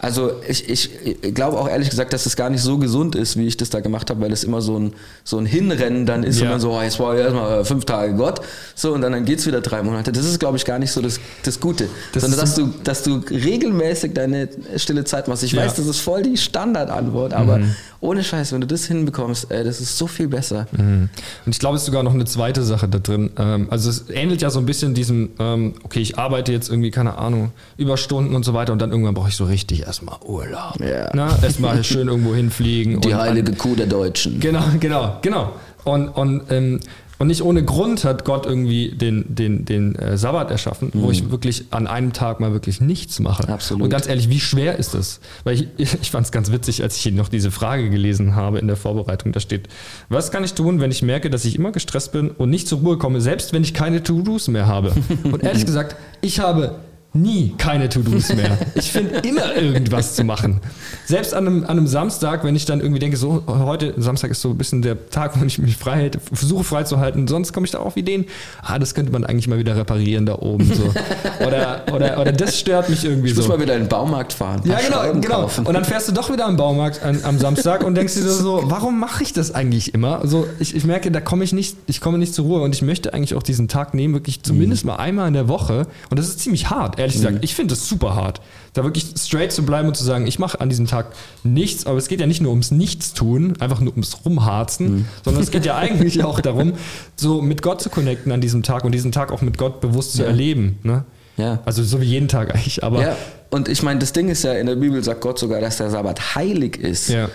also 0.03 0.33
ich, 0.49 0.69
ich, 0.69 1.35
glaube 1.35 1.59
auch 1.59 1.69
ehrlich 1.69 1.91
gesagt, 1.91 2.13
dass 2.15 2.25
es 2.25 2.35
gar 2.35 2.49
nicht 2.49 2.63
so 2.63 2.79
gesund 2.79 3.15
ist, 3.15 3.37
wie 3.37 3.47
ich 3.47 3.59
das 3.59 3.69
da 3.69 3.81
gemacht 3.81 4.09
habe, 4.09 4.23
weil 4.23 4.33
es 4.33 4.45
immer 4.45 4.63
so 4.63 4.79
ein, 4.79 4.95
so 5.25 5.37
ein 5.37 5.45
Hinrennen 5.45 6.07
dann 6.07 6.23
ist 6.25 6.39
Ja. 6.39 6.45
und 6.47 6.51
man 6.53 6.61
so, 6.61 6.73
oh, 6.73 6.81
jetzt 6.81 6.99
war 6.99 7.15
ich 7.15 7.21
erstmal 7.21 7.65
fünf 7.67 7.85
Tage 7.85 8.15
Gott, 8.15 8.41
so 8.75 8.95
und 8.95 9.03
dann, 9.03 9.13
dann 9.13 9.27
geht's 9.27 9.47
wieder 9.47 9.61
drei 9.61 9.83
Monate. 9.83 10.11
Das 10.11 10.25
ist, 10.25 10.41
glaube 10.41 10.57
ich, 10.57 10.65
gar 10.65 10.79
nicht 10.79 10.91
so 10.91 11.03
das, 11.03 11.21
das 11.45 11.61
Gute, 11.61 11.89
Das 12.15 12.23
sondern 12.23 12.41
dass 12.41 12.55
du, 12.55 12.73
dass 12.83 13.03
du 13.03 13.17
regelmäßig 13.31 14.15
deine 14.15 14.49
stille 14.77 15.05
Zeit 15.05 15.29
machst. 15.29 15.43
Ich 15.43 15.53
Ja. 15.53 15.63
weiß, 15.65 15.75
das 15.75 15.87
ist 15.87 16.01
voll 16.01 16.23
die 16.23 16.39
Standardantwort, 16.39 17.35
aber 17.35 17.61
ohne 18.01 18.25
Scheiß, 18.25 18.53
wenn 18.53 18.63
du 18.63 18.67
das 18.67 18.87
hinbekommst, 18.87 19.51
ey, 19.51 19.65
das 19.65 19.83
ist 19.83 19.99
so 19.99 20.07
viel 20.07 20.29
besser. 20.29 20.67
Und 20.73 21.11
ich 21.45 21.59
glaube, 21.59 21.77
es 21.77 21.83
ist 21.83 21.87
sogar 21.87 22.03
noch 22.03 22.15
eine 22.15 22.25
zweite 22.25 22.63
Sache 22.63 22.89
da 22.89 22.99
drin. 22.99 23.31
Ähm, 23.37 23.67
also 23.71 23.91
es 23.91 24.09
ähnelt 24.09 24.41
ja 24.41 24.49
so 24.49 24.59
ein 24.61 24.65
bisschen 24.67 24.95
diesem, 24.95 25.31
ähm, 25.39 25.75
okay, 25.83 26.01
ich 26.01 26.19
arbeite 26.19 26.53
jetzt 26.53 26.71
irgendwie, 26.71 26.91
keine 26.91 27.19
Ahnung, 27.19 27.53
Überstunden 27.77 28.35
und 28.35 28.45
so 28.47 28.55
weiter 28.55 28.73
und 28.73 28.79
dann 28.81 28.91
irgendwann 28.91 29.13
brauche 29.15 29.29
ich 29.29 29.37
so 29.37 29.45
richtig 29.45 29.87
erstmal 29.91 30.19
Urlaub. 30.25 30.79
Ja. 30.81 31.11
Na, 31.15 31.37
erstmal 31.43 31.83
schön 31.91 32.09
irgendwo 32.09 32.35
hinfliegen. 32.35 33.01
Die 33.01 33.09
und 33.09 33.15
heilige 33.15 33.53
Kuh 33.53 33.75
der 33.75 33.87
Deutschen. 33.87 34.39
Genau, 34.39 34.63
genau, 34.79 35.19
genau. 35.21 35.53
Und, 35.85 36.09
und, 36.09 36.43
ähm, 36.51 36.81
und 37.19 37.27
nicht 37.27 37.43
ohne 37.43 37.65
Grund 37.65 38.05
hat 38.05 38.25
Gott 38.25 38.47
irgendwie 38.47 38.93
den, 38.93 39.35
den, 39.35 39.65
den 39.65 39.97
äh, 39.97 40.17
Sabbat 40.17 40.51
erschaffen, 40.51 40.91
wo 40.95 41.11
ich 41.11 41.31
wirklich 41.31 41.65
an 41.71 41.87
einem 41.87 42.13
Tag 42.13 42.39
mal 42.39 42.53
wirklich 42.53 42.81
nichts 42.81 43.19
mache. 43.19 43.49
Absolut. 43.49 43.83
Und 43.83 43.91
ganz 43.91 44.07
ehrlich, 44.07 44.31
wie 44.31 44.41
schwer 44.41 44.79
ist 44.79 44.95
das? 44.95 45.21
Weil 45.43 45.55
ich, 45.55 45.69
ich 46.01 46.11
fand 46.11 46.25
es 46.25 46.33
ganz 46.33 46.53
witzig, 46.53 46.83
als 46.83 46.97
ich 46.97 47.03
hier 47.03 47.13
noch 47.13 47.29
diese 47.29 47.51
Frage 47.51 47.91
gelesen 47.91 48.37
habe 48.37 48.61
in 48.61 48.69
der 48.69 48.77
Vorbereitung. 48.77 49.33
Da 49.33 49.41
steht, 49.41 49.69
was 50.09 50.31
kann 50.31 50.45
ich 50.45 50.55
tun, 50.55 50.81
wenn 50.81 50.93
ich 50.93 51.03
merke, 51.03 51.31
dass 51.31 51.45
ich 51.45 51.57
immer 51.57 51.73
gestresst 51.73 52.13
bin 52.13 52.31
und 52.31 52.49
nicht 52.49 52.69
zur 52.69 52.79
Ruhe 52.79 52.97
komme, 52.97 53.21
selbst 53.21 53.53
wenn 53.53 53.65
ich 53.65 53.75
keine 53.75 54.05
To-Dos 54.05 54.49
mehr 54.49 54.67
habe? 54.67 54.93
Und 55.25 55.43
ehrlich 55.43 55.67
gesagt, 55.67 55.97
ich 56.21 56.39
habe 56.39 56.77
nie 57.13 57.55
keine 57.59 57.89
To-Dos 57.89 58.35
mehr. 58.35 58.57
Ich 58.75 58.93
finde 58.93 59.19
immer 59.29 59.57
irgendwas 59.57 60.15
zu 60.15 60.25
machen. 60.25 60.61
Selbst 61.07 61.35
an 61.35 61.47
einem, 61.47 61.65
an 61.65 61.71
einem 61.71 61.87
Samstag, 61.87 62.45
wenn 62.45 62.55
ich 62.55 62.67
dann 62.67 62.81
irgendwie 62.81 63.01
denke, 63.01 63.17
so 63.17 63.43
heute, 63.47 63.95
Samstag 63.97 64.31
ist 64.31 64.41
so 64.41 64.51
ein 64.51 64.59
bisschen 64.59 64.81
der 64.83 65.11
Tag, 65.11 65.41
wo 65.41 65.45
ich 65.45 65.59
mich 65.59 65.77
frei 65.77 66.05
hätte, 66.05 66.21
versuche 66.21 66.63
frei 66.63 66.85
zu 66.85 66.99
halten, 66.99 67.27
sonst 67.27 67.53
komme 67.53 67.67
ich 67.67 67.73
da 67.73 67.79
auf 67.79 67.97
Ideen, 67.97 68.27
ah, 68.63 68.79
das 68.79 68.95
könnte 68.95 69.11
man 69.11 69.25
eigentlich 69.25 69.49
mal 69.49 69.59
wieder 69.59 69.77
reparieren 69.77 70.25
da 70.25 70.37
oben. 70.37 70.73
So. 70.73 70.93
Oder, 71.47 71.85
oder, 71.93 72.21
oder 72.21 72.33
das 72.33 72.59
stört 72.59 72.91
mich 72.91 73.05
irgendwie 73.05 73.31
Ich 73.31 73.37
muss 73.37 73.47
so. 73.47 73.51
mal 73.51 73.61
wieder 73.61 73.75
in 73.75 73.83
den 73.83 73.89
Baumarkt 73.89 74.33
fahren. 74.33 74.61
Ja, 74.65 74.79
genau, 74.79 75.03
Schrauben 75.03 75.21
genau. 75.21 75.41
kaufen. 75.43 75.67
Und 75.67 75.75
dann 75.75 75.85
fährst 75.85 76.09
du 76.09 76.13
doch 76.13 76.31
wieder 76.31 76.47
am 76.47 76.57
Baumarkt 76.57 77.03
an, 77.03 77.19
am 77.25 77.39
Samstag 77.39 77.83
und 77.83 77.95
denkst 77.95 78.15
dir 78.15 78.23
so, 78.23 78.63
warum 78.67 79.01
mache 79.01 79.23
ich 79.23 79.33
das 79.33 79.55
eigentlich 79.55 79.95
immer? 79.95 80.21
Also 80.21 80.47
ich, 80.59 80.77
ich 80.77 80.85
merke, 80.85 81.11
da 81.11 81.21
komme 81.21 81.45
ich 81.45 81.53
nicht, 81.53 81.77
ich 81.87 82.01
komme 82.01 82.19
nicht 82.19 82.35
zur 82.35 82.45
Ruhe 82.45 82.63
und 82.63 82.75
ich 82.75 82.83
möchte 82.83 83.15
eigentlich 83.15 83.35
auch 83.35 83.43
diesen 83.43 83.69
Tag 83.69 83.95
nehmen, 83.95 84.15
wirklich 84.15 84.43
zumindest 84.43 84.85
mal 84.85 84.97
einmal 84.97 85.29
in 85.29 85.35
der 85.35 85.49
Woche. 85.49 85.87
Und 86.11 86.19
das 86.19 86.29
ist 86.29 86.41
ziemlich 86.41 86.69
hart, 86.71 86.99
ehrlich 87.01 87.17
gesagt. 87.17 87.39
Ich 87.43 87.55
finde 87.55 87.75
das 87.75 87.89
super 87.89 88.15
hart. 88.15 88.41
Da 88.73 88.85
wirklich 88.85 89.07
straight 89.19 89.51
zu 89.53 89.65
bleiben 89.65 89.89
und 89.89 89.97
zu 89.97 90.05
sagen, 90.05 90.27
ich 90.27 90.39
mache 90.39 90.61
an 90.61 90.69
diesem 90.69 90.87
Tag 90.87 91.07
nichts, 91.43 91.87
aber 91.87 91.99
es 91.99 92.07
geht 92.09 92.21
ja 92.21 92.27
nicht 92.27 92.41
nur 92.41 92.51
ums 92.53 92.71
Nichtstun, 92.71 93.61
einfach 93.61 93.81
nur 93.81 93.93
ums 93.93 94.25
Rumharzen, 94.25 95.07
sondern 95.25 95.43
es 95.43 95.51
geht 95.51 95.67
ja 95.67 95.77
eigentlich 95.79 96.23
auch 96.23 96.41
darum, 96.41 96.75
so 97.17 97.43
mit 97.43 97.63
Gott 97.63 97.81
zu 97.83 97.91
connecten 97.91 98.31
an 98.33 98.41
diesem 98.41 98.63
Tag 98.63 98.85
und 98.85 98.93
diesen 98.93 99.11
Tag 99.13 99.33
auch 99.33 99.43
mit 99.43 99.59
Gott 99.59 99.81
bewusst 99.81 100.13
zu 100.15 100.23
Ja. 100.23 100.29
erleben. 100.29 100.79
Ne? 100.85 101.05
Ja. 101.37 101.61
Also 101.65 101.83
so 101.83 102.01
wie 102.01 102.07
jeden 102.07 102.29
Tag 102.29 102.55
eigentlich, 102.55 102.85
aber 102.85 103.03
Ja. 103.03 103.17
Und 103.51 103.69
ich 103.69 103.83
meine, 103.83 103.99
das 103.99 104.13
Ding 104.13 104.29
ist 104.29 104.45
ja, 104.45 104.53
in 104.53 104.67
der 104.67 104.77
Bibel 104.77 105.03
sagt 105.03 105.21
Gott 105.21 105.39
sogar, 105.39 105.61
dass 105.61 105.79
der 105.79 105.91
Sabbat 105.91 106.37
heilig 106.37 106.77
ist. 106.77 107.09
Ja. 107.09 107.29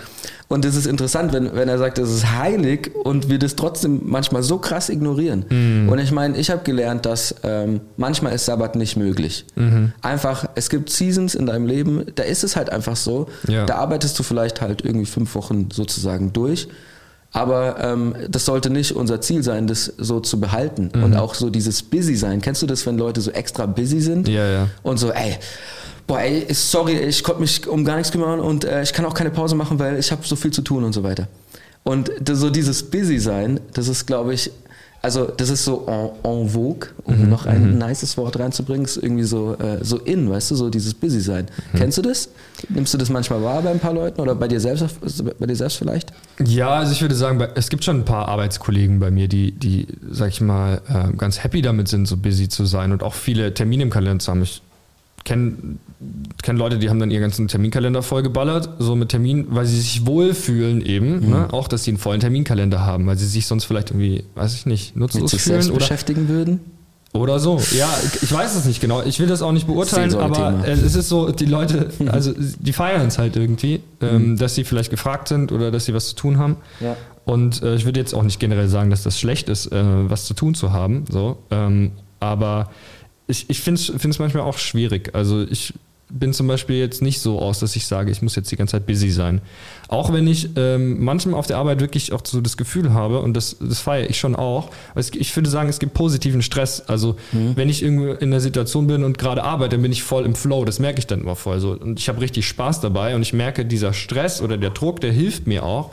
Und 0.47 0.63
das 0.63 0.75
ist 0.75 0.85
interessant, 0.85 1.33
wenn, 1.33 1.55
wenn 1.55 1.67
er 1.67 1.77
sagt, 1.77 1.97
es 1.97 2.09
ist 2.09 2.31
heilig 2.31 2.91
und 2.95 3.29
wir 3.29 3.39
das 3.39 3.55
trotzdem 3.55 4.01
manchmal 4.05 4.43
so 4.43 4.59
krass 4.59 4.89
ignorieren. 4.89 5.45
Mhm. 5.49 5.89
Und 5.89 5.99
ich 5.99 6.11
meine, 6.11 6.37
ich 6.37 6.51
habe 6.51 6.63
gelernt, 6.63 7.05
dass 7.05 7.35
ähm, 7.43 7.81
manchmal 7.97 8.33
ist 8.33 8.45
Sabbat 8.45 8.75
nicht 8.75 8.95
möglich. 8.95 9.45
Mhm. 9.55 9.91
Einfach, 10.01 10.47
es 10.55 10.69
gibt 10.69 10.89
Seasons 10.89 11.33
in 11.33 11.47
deinem 11.47 11.65
Leben, 11.65 12.05
da 12.15 12.23
ist 12.23 12.43
es 12.43 12.55
halt 12.55 12.71
einfach 12.71 12.95
so. 12.95 13.27
Ja. 13.47 13.65
Da 13.65 13.75
arbeitest 13.75 14.17
du 14.19 14.23
vielleicht 14.23 14.61
halt 14.61 14.85
irgendwie 14.85 15.07
fünf 15.07 15.33
Wochen 15.35 15.69
sozusagen 15.73 16.31
durch. 16.31 16.67
Aber 17.31 17.77
ähm, 17.81 18.15
das 18.29 18.45
sollte 18.45 18.69
nicht 18.69 18.93
unser 18.93 19.19
Ziel 19.19 19.43
sein, 19.43 19.67
das 19.67 19.91
so 19.97 20.21
zu 20.21 20.39
behalten. 20.39 20.91
Mhm. 20.95 21.03
Und 21.03 21.15
auch 21.17 21.33
so 21.33 21.49
dieses 21.49 21.83
Busy 21.83 22.15
sein. 22.15 22.39
Kennst 22.41 22.61
du 22.61 22.67
das, 22.67 22.85
wenn 22.85 22.97
Leute 22.97 23.19
so 23.19 23.31
extra 23.31 23.65
busy 23.65 23.99
sind? 23.99 24.29
Ja, 24.29 24.47
ja. 24.47 24.67
Und 24.83 24.99
so, 24.99 25.11
ey, 25.11 25.37
boah, 26.07 26.19
ey, 26.19 26.45
sorry, 26.53 26.97
ich 26.99 27.23
konnte 27.23 27.41
mich 27.41 27.67
um 27.67 27.83
gar 27.85 27.97
nichts 27.97 28.11
kümmern 28.11 28.39
und 28.39 28.65
äh, 28.65 28.83
ich 28.83 28.93
kann 28.93 29.05
auch 29.05 29.13
keine 29.13 29.31
Pause 29.31 29.55
machen, 29.55 29.79
weil 29.79 29.97
ich 29.97 30.11
habe 30.11 30.25
so 30.25 30.35
viel 30.35 30.51
zu 30.51 30.61
tun 30.61 30.83
und 30.83 30.93
so 30.93 31.03
weiter. 31.03 31.27
Und 31.83 32.11
so 32.27 32.49
dieses 32.49 32.83
Busy 32.83 33.19
sein, 33.19 33.59
das 33.73 33.87
ist, 33.87 34.07
glaube 34.07 34.33
ich, 34.33 34.51
also 35.05 35.25
das 35.25 35.51
ist 35.51 35.63
so 35.63 35.85
en, 35.87 36.09
en 36.23 36.49
vogue, 36.49 36.89
um 37.03 37.29
noch 37.29 37.45
ein 37.45 37.77
nices 37.77 38.17
Wort 38.17 38.39
reinzubringen, 38.39 38.85
ist 38.85 38.97
irgendwie 38.97 39.23
so, 39.23 39.53
äh, 39.53 39.77
so 39.83 39.99
in, 39.99 40.27
weißt 40.27 40.49
du, 40.49 40.55
so 40.55 40.71
dieses 40.71 40.95
Busy 40.95 41.19
sein. 41.19 41.45
Kennst 41.77 41.99
du 41.99 42.01
das? 42.01 42.29
Nimmst 42.69 42.91
du 42.91 42.97
das 42.97 43.11
manchmal 43.11 43.43
wahr 43.43 43.61
bei 43.61 43.69
ein 43.69 43.79
paar 43.79 43.93
Leuten 43.93 44.19
oder 44.19 44.33
bei 44.33 44.47
dir 44.47 44.59
selbst, 44.59 44.83
bei 45.39 45.45
dir 45.45 45.55
selbst 45.55 45.77
vielleicht? 45.77 46.11
Ja, 46.43 46.69
also 46.69 46.91
ich 46.91 47.01
würde 47.03 47.13
sagen, 47.13 47.39
es 47.53 47.69
gibt 47.69 47.83
schon 47.83 47.99
ein 47.99 48.05
paar 48.05 48.27
Arbeitskollegen 48.29 48.99
bei 48.99 49.11
mir, 49.11 49.27
die, 49.27 49.51
die 49.51 49.85
sag 50.09 50.29
ich 50.29 50.41
mal, 50.41 50.81
äh, 50.89 51.15
ganz 51.15 51.43
happy 51.43 51.61
damit 51.61 51.87
sind, 51.87 52.07
so 52.07 52.17
busy 52.17 52.49
zu 52.49 52.65
sein 52.65 52.91
und 52.91 53.03
auch 53.03 53.13
viele 53.13 53.53
Termine 53.53 53.83
im 53.83 53.91
Kalender 53.91 54.17
zu 54.17 54.31
haben. 54.31 54.41
Ich 54.41 54.63
kenne 55.23 55.77
kenn 56.43 56.57
Leute, 56.57 56.77
die 56.77 56.89
haben 56.89 56.99
dann 56.99 57.11
ihren 57.11 57.21
ganzen 57.21 57.47
Terminkalender 57.47 58.03
vollgeballert, 58.03 58.69
so 58.79 58.95
mit 58.95 59.09
Terminen, 59.09 59.47
weil 59.49 59.65
sie 59.65 59.79
sich 59.79 60.05
wohlfühlen 60.05 60.81
eben, 60.85 61.21
Mhm. 61.25 61.29
ne? 61.29 61.47
auch 61.51 61.67
dass 61.67 61.83
sie 61.83 61.91
einen 61.91 61.97
vollen 61.97 62.19
Terminkalender 62.19 62.85
haben, 62.85 63.07
weil 63.07 63.17
sie 63.17 63.27
sich 63.27 63.47
sonst 63.47 63.65
vielleicht 63.65 63.91
irgendwie, 63.91 64.23
weiß 64.35 64.53
ich 64.55 64.65
nicht, 64.65 64.95
Mit 64.95 65.01
nutzlos 65.01 65.31
sich 65.31 65.43
selbst 65.43 65.65
fühlen 65.67 65.75
oder, 65.75 65.85
beschäftigen 65.85 66.27
würden? 66.27 66.59
oder 67.13 67.39
so. 67.39 67.61
Ja, 67.77 67.89
ich 68.21 68.31
weiß 68.31 68.55
es 68.55 68.65
nicht 68.65 68.81
genau. 68.81 69.01
Ich 69.03 69.19
will 69.19 69.27
das 69.27 69.41
auch 69.41 69.53
nicht 69.53 69.67
beurteilen, 69.67 70.13
aber 70.15 70.65
äh, 70.67 70.71
es 70.71 70.95
ist 70.95 71.07
so, 71.07 71.31
die 71.31 71.45
Leute, 71.45 71.89
also 72.11 72.33
die 72.59 72.73
feiern 72.73 73.07
es 73.07 73.17
halt 73.17 73.37
irgendwie, 73.37 73.79
ähm, 74.01 74.35
dass 74.37 74.55
sie 74.55 74.65
vielleicht 74.65 74.89
gefragt 74.91 75.29
sind 75.29 75.53
oder 75.53 75.71
dass 75.71 75.85
sie 75.85 75.93
was 75.93 76.07
zu 76.09 76.15
tun 76.15 76.37
haben. 76.37 76.57
Ja. 76.81 76.97
Und 77.23 77.63
äh, 77.63 77.75
ich 77.75 77.85
würde 77.85 77.99
jetzt 78.01 78.13
auch 78.13 78.23
nicht 78.23 78.39
generell 78.41 78.67
sagen, 78.67 78.89
dass 78.89 79.01
das 79.03 79.17
schlecht 79.19 79.47
ist, 79.49 79.71
äh, 79.71 79.81
was 80.09 80.25
zu 80.25 80.33
tun 80.33 80.55
zu 80.55 80.73
haben. 80.73 81.05
So. 81.09 81.37
Ähm, 81.51 81.91
aber 82.19 82.69
ich, 83.27 83.49
ich 83.49 83.59
finde 83.61 83.81
es 83.81 84.19
manchmal 84.19 84.43
auch 84.43 84.57
schwierig. 84.57 85.13
Also 85.13 85.43
ich 85.43 85.73
bin 86.09 86.33
zum 86.33 86.47
Beispiel 86.47 86.77
jetzt 86.77 87.01
nicht 87.01 87.19
so 87.19 87.39
aus, 87.39 87.59
dass 87.59 87.75
ich 87.75 87.87
sage, 87.87 88.11
ich 88.11 88.21
muss 88.21 88.35
jetzt 88.35 88.51
die 88.51 88.55
ganze 88.55 88.73
Zeit 88.73 88.85
busy 88.85 89.09
sein. 89.09 89.41
Auch 89.87 90.13
wenn 90.13 90.27
ich 90.27 90.49
ähm, 90.55 91.03
manchmal 91.03 91.35
auf 91.35 91.47
der 91.47 91.57
Arbeit 91.57 91.79
wirklich 91.79 92.13
auch 92.13 92.21
so 92.23 92.41
das 92.41 92.57
Gefühl 92.57 92.93
habe, 92.93 93.19
und 93.21 93.33
das, 93.33 93.57
das 93.59 93.79
feiere 93.79 94.09
ich 94.09 94.19
schon 94.19 94.35
auch, 94.35 94.69
es, 94.93 95.11
ich 95.13 95.35
würde 95.35 95.49
sagen, 95.49 95.67
es 95.67 95.79
gibt 95.79 95.93
positiven 95.95 96.43
Stress. 96.43 96.81
Also 96.81 97.15
wenn 97.55 97.69
ich 97.69 97.81
irgendwo 97.81 98.13
in 98.13 98.31
der 98.31 98.39
Situation 98.39 98.87
bin 98.87 99.03
und 99.03 99.17
gerade 99.17 99.43
arbeite, 99.43 99.75
dann 99.75 99.81
bin 99.81 99.91
ich 99.91 100.03
voll 100.03 100.25
im 100.25 100.35
Flow. 100.35 100.63
Das 100.63 100.79
merke 100.79 100.99
ich 100.99 101.07
dann 101.07 101.21
immer 101.21 101.35
voll 101.35 101.59
so. 101.59 101.71
Und 101.71 101.99
ich 101.99 102.07
habe 102.07 102.21
richtig 102.21 102.47
Spaß 102.47 102.81
dabei 102.81 103.15
und 103.15 103.23
ich 103.23 103.33
merke, 103.33 103.65
dieser 103.65 103.93
Stress 103.93 104.41
oder 104.41 104.57
der 104.57 104.69
Druck, 104.69 105.01
der 105.01 105.11
hilft 105.11 105.47
mir 105.47 105.63
auch. 105.63 105.89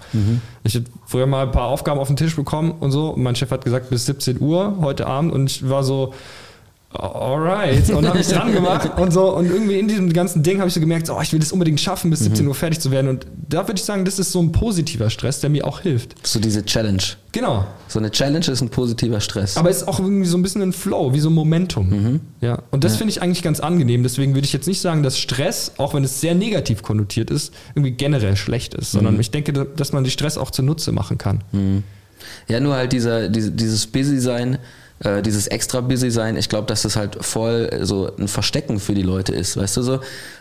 Ich 0.63 0.75
habe 0.75 0.85
früher 1.07 1.27
mal 1.27 1.47
ein 1.47 1.53
paar 1.53 1.69
Aufgaben 1.69 1.99
auf 1.99 2.09
den 2.09 2.17
Tisch 2.17 2.37
bekommen 2.37 2.73
und 2.73 2.93
so. 2.93 3.09
Und 3.11 3.23
mein 3.23 3.35
Chef 3.35 3.51
hat 3.51 3.65
gesagt, 3.65 3.89
bis 3.89 4.05
17 4.07 4.41
Uhr 4.41 4.77
heute 4.81 5.07
Abend 5.07 5.33
und 5.33 5.51
ich 5.51 5.69
war 5.69 5.83
so, 5.85 6.13
alright. 6.95 7.89
Und 7.91 8.07
habe 8.07 8.21
ich 8.21 8.29
dran 8.29 8.53
gemacht 8.53 8.91
und 8.99 9.13
so. 9.13 9.35
Und 9.35 9.47
irgendwie 9.47 9.79
in 9.79 9.89
diesem 9.89 10.13
ganzen 10.13 10.43
Ding 10.43 10.59
habe 10.59 10.69
ich 10.69 10.75
so 10.75 10.81
gemerkt, 10.81 11.07
so, 11.07 11.17
oh, 11.17 11.21
ich 11.23 11.33
will 11.33 11.41
das 11.41 11.53
unbedingt 11.53 11.81
schaffen, 11.81 12.11
bis 12.11 12.21
17 12.21 12.47
Uhr 12.47 12.55
fertig 12.55 12.81
zu 12.81 12.91
werden. 12.91 13.09
Und 13.09 13.27
da 13.49 13.67
würde 13.67 13.79
ich 13.79 13.85
sagen, 13.85 14.05
das 14.05 14.19
ist 14.19 14.33
so 14.33 14.41
ein 14.41 14.53
positiver 14.53 15.11
Stress, 15.11 15.41
der 15.41 15.51
mir 15.51 15.67
auch 15.67 15.81
hilft. 15.81 16.27
So 16.27 16.39
diese 16.41 16.65
Challenge. 16.65 17.03
Genau. 17.33 17.67
So 17.89 17.99
eine 17.99 18.11
Challenge 18.11 18.47
ist 18.47 18.61
ein 18.61 18.69
positiver 18.69 19.21
Stress. 19.21 19.57
Aber 19.57 19.71
es 19.71 19.79
ist 19.79 19.89
auch 19.89 19.99
irgendwie 19.99 20.27
so 20.27 20.37
ein 20.37 20.43
bisschen 20.43 20.63
ein 20.63 20.73
Flow, 20.73 21.15
wie 21.15 21.21
so 21.21 21.31
ein 21.31 21.35
Momentum. 21.35 22.21
Ja. 22.41 22.63
Und 22.71 22.85
das 22.85 22.97
finde 22.97 23.11
ich 23.11 23.23
eigentlich 23.23 23.43
ganz 23.43 23.61
angenehm. 23.61 24.03
Deswegen 24.03 24.35
würde 24.35 24.45
ich 24.45 24.53
jetzt 24.53 24.67
nicht 24.67 24.81
sagen, 24.81 25.03
dass 25.03 25.19
Stress, 25.19 25.73
auch 25.79 25.95
wenn 25.95 26.05
es 26.05 26.21
sehr 26.21 26.35
negativ 26.35 26.83
konnotiert 26.83 27.31
ist, 27.31 27.53
irgendwie 27.75 27.93
generell 27.93 28.37
schlecht 28.37 28.75
ist, 28.75 28.93
sondern 28.93 29.19
ich 29.19 29.31
denke, 29.31 29.53
dass 29.53 29.93
man 29.93 30.05
die 30.05 30.11
Stress 30.11 30.37
auch 30.37 30.51
zunutze 30.51 30.93
machen 30.93 31.19
kann. 31.19 31.43
Ja, 32.49 32.61
nur 32.61 32.75
halt 32.75 32.93
dieser, 32.93 33.29
diese, 33.29 33.51
dieses 33.51 33.87
Busy-Sein, 33.87 34.59
äh, 35.05 35.23
dieses 35.23 35.47
extra 35.49 35.81
Busy-Sein, 35.81 36.37
ich 36.37 36.49
glaube, 36.49 36.67
dass 36.67 36.83
das 36.83 36.97
halt 36.97 37.25
voll 37.25 37.69
äh, 37.73 37.85
so 37.85 38.11
ein 38.17 38.29
Verstecken 38.29 38.79
für 38.81 38.95
die 38.95 39.03
Leute 39.03 39.33
ist. 39.35 39.57
Weißt 39.57 39.77
du 39.77 39.83
so, 39.83 40.01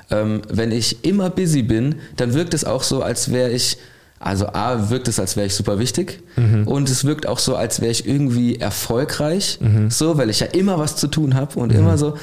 ähm, 0.09 0.41
wenn 0.49 0.71
ich 0.71 1.03
immer 1.03 1.29
busy 1.29 1.63
bin, 1.63 1.95
dann 2.17 2.33
wirkt 2.33 2.53
es 2.53 2.63
auch 2.63 2.83
so, 2.83 3.01
als 3.01 3.31
wäre 3.31 3.49
ich, 3.49 3.77
also 4.19 4.47
A, 4.47 4.89
wirkt 4.89 5.07
es, 5.07 5.19
als 5.19 5.35
wäre 5.35 5.47
ich 5.47 5.55
super 5.55 5.79
wichtig 5.79 6.21
und 6.67 6.89
es 6.89 7.05
wirkt 7.05 7.27
auch 7.27 7.39
so, 7.39 7.55
als 7.55 7.81
wäre 7.81 7.91
ich 7.91 8.07
irgendwie 8.07 8.57
erfolgreich, 8.57 9.57
so, 9.89 10.17
weil 10.17 10.29
ich 10.29 10.41
ja 10.41 10.47
immer 10.47 10.77
was 10.77 10.95
zu 10.95 11.07
tun 11.07 11.33
habe 11.33 11.59
und 11.59 11.71
immer 11.71 11.97
so. 11.97 12.15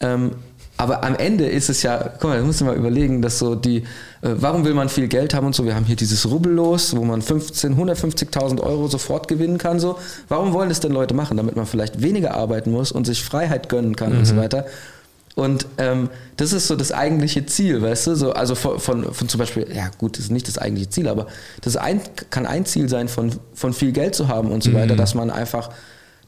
Ähm, 0.00 0.32
aber 0.80 1.04
am 1.04 1.14
Ende 1.14 1.44
ist 1.44 1.68
es 1.68 1.82
ja, 1.82 1.98
guck 1.98 2.30
mal, 2.30 2.38
da 2.38 2.42
musst 2.42 2.62
du 2.62 2.64
mal 2.64 2.74
überlegen, 2.74 3.20
dass 3.20 3.38
so 3.38 3.54
die, 3.54 3.80
äh, 4.22 4.30
warum 4.36 4.64
will 4.64 4.72
man 4.72 4.88
viel 4.88 5.08
Geld 5.08 5.34
haben 5.34 5.46
und 5.46 5.54
so? 5.54 5.66
Wir 5.66 5.74
haben 5.74 5.84
hier 5.84 5.94
dieses 5.94 6.30
Rubbellos, 6.30 6.96
wo 6.96 7.04
man 7.04 7.20
15, 7.20 7.76
150.000 7.76 8.62
Euro 8.62 8.88
sofort 8.88 9.28
gewinnen 9.28 9.58
kann. 9.58 9.78
So, 9.78 9.98
warum 10.28 10.54
wollen 10.54 10.70
das 10.70 10.80
denn 10.80 10.92
Leute 10.92 11.12
machen, 11.12 11.36
damit 11.36 11.54
man 11.54 11.66
vielleicht 11.66 12.00
weniger 12.00 12.32
arbeiten 12.32 12.70
muss 12.70 12.92
und 12.92 13.04
sich 13.04 13.22
Freiheit 13.22 13.68
gönnen 13.68 13.94
kann 13.94 14.16
und 14.16 14.24
so 14.24 14.38
weiter? 14.38 14.64
Und 15.34 15.66
ähm, 15.76 16.08
das 16.38 16.54
ist 16.54 16.66
so 16.66 16.76
das 16.76 16.92
eigentliche 16.92 17.44
Ziel, 17.44 17.82
weißt 17.82 18.06
du? 18.06 18.14
So, 18.14 18.32
also 18.32 18.54
von, 18.54 18.80
von, 18.80 19.12
von 19.12 19.28
zum 19.28 19.38
Beispiel, 19.38 19.66
ja 19.70 19.90
gut, 19.98 20.16
das 20.16 20.24
ist 20.24 20.32
nicht 20.32 20.48
das 20.48 20.56
eigentliche 20.56 20.88
Ziel, 20.88 21.08
aber 21.08 21.26
das 21.60 21.76
ein, 21.76 22.00
kann 22.30 22.46
ein 22.46 22.64
Ziel 22.64 22.88
sein, 22.88 23.08
von, 23.08 23.32
von 23.52 23.74
viel 23.74 23.92
Geld 23.92 24.14
zu 24.14 24.28
haben 24.28 24.50
und 24.50 24.62
so 24.62 24.72
weiter, 24.72 24.96
dass 24.96 25.14
man 25.14 25.30
einfach 25.30 25.68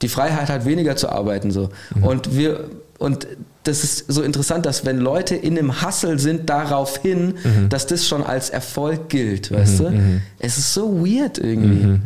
die 0.02 0.08
Freiheit 0.08 0.50
hat, 0.50 0.66
weniger 0.66 0.94
zu 0.94 1.08
arbeiten. 1.08 1.50
So. 1.52 1.70
Und 2.02 2.36
wir, 2.36 2.68
und 2.98 3.26
das 3.64 3.84
ist 3.84 4.10
so 4.12 4.22
interessant, 4.22 4.66
dass 4.66 4.84
wenn 4.84 4.98
Leute 4.98 5.34
in 5.36 5.56
einem 5.58 5.82
Hustle 5.82 6.18
sind 6.18 6.50
daraufhin, 6.50 7.34
dass 7.68 7.86
das 7.86 8.06
schon 8.08 8.22
als 8.24 8.50
Erfolg 8.50 9.08
gilt, 9.08 9.50
weißt 9.52 9.80
du? 9.80 10.20
Es 10.38 10.58
ist 10.58 10.74
so 10.74 11.04
weird 11.06 11.38
irgendwie. 11.38 11.98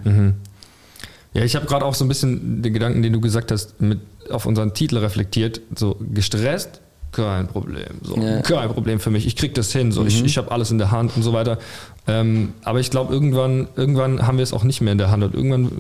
Ja, 1.35 1.42
ich 1.45 1.55
habe 1.57 1.66
gerade 1.66 1.85
auch 1.85 1.95
so 1.95 2.05
ein 2.05 2.09
bisschen 2.09 2.62
den 2.62 2.73
Gedanken, 2.73 3.03
den 3.03 3.12
du 3.12 3.21
gesagt 3.21 3.51
hast, 3.53 3.81
mit 3.81 4.01
auf 4.31 4.47
unseren 4.47 4.73
Titel 4.75 4.97
reflektiert, 4.99 5.61
so 5.75 5.97
gestresst, 6.14 6.81
kein 7.12 7.47
Problem. 7.47 7.87
So, 8.03 8.16
Ja. 8.16 8.40
Kein 8.42 8.69
Problem 8.71 9.01
für 9.01 9.11
mich. 9.11 9.27
Ich 9.27 9.37
krieg 9.37 9.55
das 9.55 9.73
hin. 9.73 9.92
So, 9.92 10.05
ich, 10.05 10.25
ich 10.25 10.37
habe 10.38 10.51
alles 10.51 10.71
in 10.71 10.79
der 10.79 10.90
Hand 10.90 11.12
und 11.16 11.23
so 11.23 11.33
weiter. 11.33 11.59
Ähm, 12.07 12.53
aber 12.62 12.81
ich 12.81 12.90
glaube, 12.90 13.12
irgendwann, 13.12 13.69
irgendwann 13.77 14.27
haben 14.27 14.38
wir 14.38 14.42
es 14.42 14.53
auch 14.53 14.64
nicht 14.64 14.81
mehr 14.81 14.92
in 14.92 14.99
der 14.99 15.11
Hand 15.11 15.25
und 15.25 15.35
irgendwann 15.35 15.71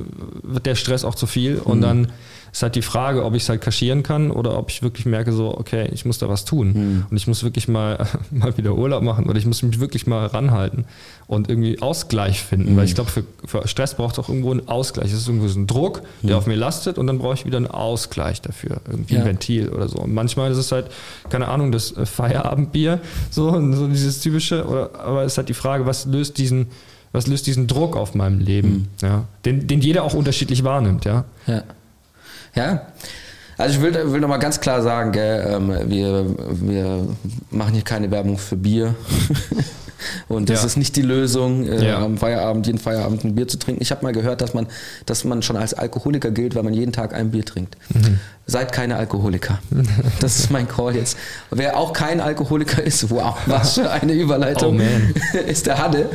wird 0.42 0.66
der 0.66 0.74
Stress 0.74 1.04
auch 1.04 1.14
zu 1.14 1.26
viel 1.26 1.58
und 1.58 1.80
dann 1.82 2.12
ist 2.52 2.62
halt 2.62 2.74
die 2.74 2.82
Frage, 2.82 3.24
ob 3.24 3.34
ich 3.34 3.42
es 3.42 3.48
halt 3.48 3.60
kaschieren 3.60 4.02
kann 4.02 4.30
oder 4.30 4.58
ob 4.58 4.70
ich 4.70 4.82
wirklich 4.82 5.06
merke, 5.06 5.32
so, 5.32 5.56
okay, 5.56 5.88
ich 5.92 6.04
muss 6.04 6.18
da 6.18 6.28
was 6.28 6.44
tun 6.44 7.04
und 7.10 7.16
ich 7.16 7.26
muss 7.26 7.42
wirklich 7.44 7.68
mal, 7.68 8.06
mal 8.30 8.56
wieder 8.56 8.74
Urlaub 8.74 9.02
machen 9.02 9.26
oder 9.28 9.38
ich 9.38 9.46
muss 9.46 9.62
mich 9.62 9.80
wirklich 9.80 10.06
mal 10.06 10.26
ranhalten 10.26 10.84
und 11.26 11.48
irgendwie 11.50 11.80
Ausgleich 11.82 12.42
finden, 12.42 12.76
weil 12.76 12.84
ich 12.84 12.94
glaube, 12.94 13.10
für, 13.10 13.24
für 13.44 13.66
Stress 13.66 13.94
braucht 13.94 14.14
es 14.14 14.18
auch 14.18 14.28
irgendwo 14.28 14.52
einen 14.52 14.68
Ausgleich. 14.68 15.12
Es 15.12 15.18
ist 15.18 15.28
irgendwo 15.28 15.48
so 15.48 15.58
ein 15.58 15.66
Druck, 15.66 16.02
der 16.22 16.36
auf 16.38 16.46
mir 16.46 16.54
lastet 16.56 16.98
und 16.98 17.06
dann 17.08 17.18
brauche 17.18 17.34
ich 17.34 17.44
wieder 17.44 17.56
einen 17.56 17.66
Ausgleich 17.66 18.40
dafür, 18.42 18.80
irgendwie 18.88 19.14
Ja. 19.14 19.20
ein 19.20 19.26
Ventil 19.26 19.68
oder 19.70 19.88
so. 19.88 19.98
Und 19.98 20.14
manchmal 20.14 20.50
ist 20.52 20.58
es 20.58 20.70
halt, 20.72 20.86
keine 21.28 21.48
Ahnung, 21.48 21.72
das 21.72 21.96
äh, 21.96 22.06
Feierabendbier, 22.06 23.00
so, 23.30 23.50
so 23.72 23.88
dieses 23.88 24.20
typische, 24.20 24.66
oder, 24.66 24.90
aber 25.00 25.24
es 25.24 25.32
ist 25.32 25.38
halt 25.38 25.48
die 25.48 25.54
Frage, 25.54 25.84
was 25.86 26.06
löst 26.06 26.38
diesen, 26.38 26.66
was 27.12 27.26
löst 27.26 27.46
diesen 27.46 27.66
Druck 27.66 27.96
auf 27.96 28.14
meinem 28.14 28.38
Leben, 28.38 28.88
ja, 29.02 29.24
den, 29.44 29.66
den 29.66 29.80
jeder 29.80 30.04
auch 30.04 30.14
unterschiedlich 30.14 30.64
wahrnimmt, 30.64 31.04
ja. 31.04 31.24
Ja. 31.46 31.62
Ja. 32.56 32.86
Also 33.58 33.76
ich 33.76 33.82
will, 33.82 34.12
will 34.12 34.20
nochmal 34.20 34.38
ganz 34.38 34.60
klar 34.60 34.82
sagen, 34.82 35.12
gell, 35.12 35.46
ähm, 35.48 35.88
wir, 35.88 36.26
wir 36.60 37.08
machen 37.50 37.72
hier 37.72 37.84
keine 37.84 38.10
Werbung 38.10 38.36
für 38.36 38.56
Bier. 38.56 38.94
Und 40.28 40.48
das 40.50 40.60
Ja. 40.60 40.66
ist 40.66 40.76
nicht 40.76 40.94
die 40.96 41.02
Lösung, 41.02 41.66
äh, 41.66 41.84
Ja. 41.88 41.98
am 42.04 42.18
Feierabend, 42.18 42.66
jeden 42.66 42.78
Feierabend 42.78 43.24
ein 43.24 43.34
Bier 43.34 43.48
zu 43.48 43.58
trinken. 43.58 43.82
Ich 43.82 43.90
habe 43.90 44.02
mal 44.02 44.12
gehört, 44.12 44.40
dass 44.40 44.54
man, 44.54 44.66
dass 45.06 45.24
man 45.24 45.42
schon 45.42 45.56
als 45.56 45.74
Alkoholiker 45.74 46.30
gilt, 46.30 46.54
weil 46.54 46.62
man 46.62 46.74
jeden 46.74 46.92
Tag 46.92 47.14
ein 47.14 47.30
Bier 47.30 47.44
trinkt. 47.44 47.76
Mhm. 47.94 48.18
Seid 48.46 48.72
keine 48.72 48.96
Alkoholiker. 48.96 49.58
Das 50.20 50.38
ist 50.38 50.50
mein 50.50 50.68
Call 50.68 50.94
jetzt. 50.96 51.16
Wer 51.50 51.76
auch 51.76 51.92
kein 51.92 52.20
Alkoholiker 52.20 52.82
ist, 52.82 53.10
wow, 53.10 53.36
was 53.46 53.74
für 53.74 53.90
eine 53.90 54.12
Überleitung, 54.12 54.80
Oh, 54.80 55.36
ist 55.46 55.66
der 55.66 55.78
Hade. 55.78 56.08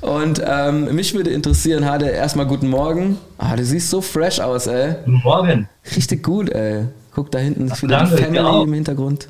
Und 0.00 0.42
ähm, 0.46 0.94
mich 0.94 1.14
würde 1.14 1.30
interessieren, 1.30 1.84
Hade, 1.84 2.06
erstmal 2.08 2.46
guten 2.46 2.68
Morgen. 2.68 3.18
Ah, 3.38 3.54
du 3.56 3.64
siehst 3.64 3.90
so 3.90 4.00
fresh 4.00 4.40
aus, 4.40 4.66
ey. 4.66 4.94
Guten 5.04 5.20
Morgen. 5.22 5.68
Richtig 5.96 6.22
gut, 6.22 6.50
ey. 6.50 6.84
Guck 7.14 7.30
da 7.32 7.38
hinten, 7.38 7.66
ist 7.68 7.82
wieder 7.82 8.04
die 8.04 8.22
Family 8.22 8.62
im 8.62 8.72
Hintergrund. 8.72 9.28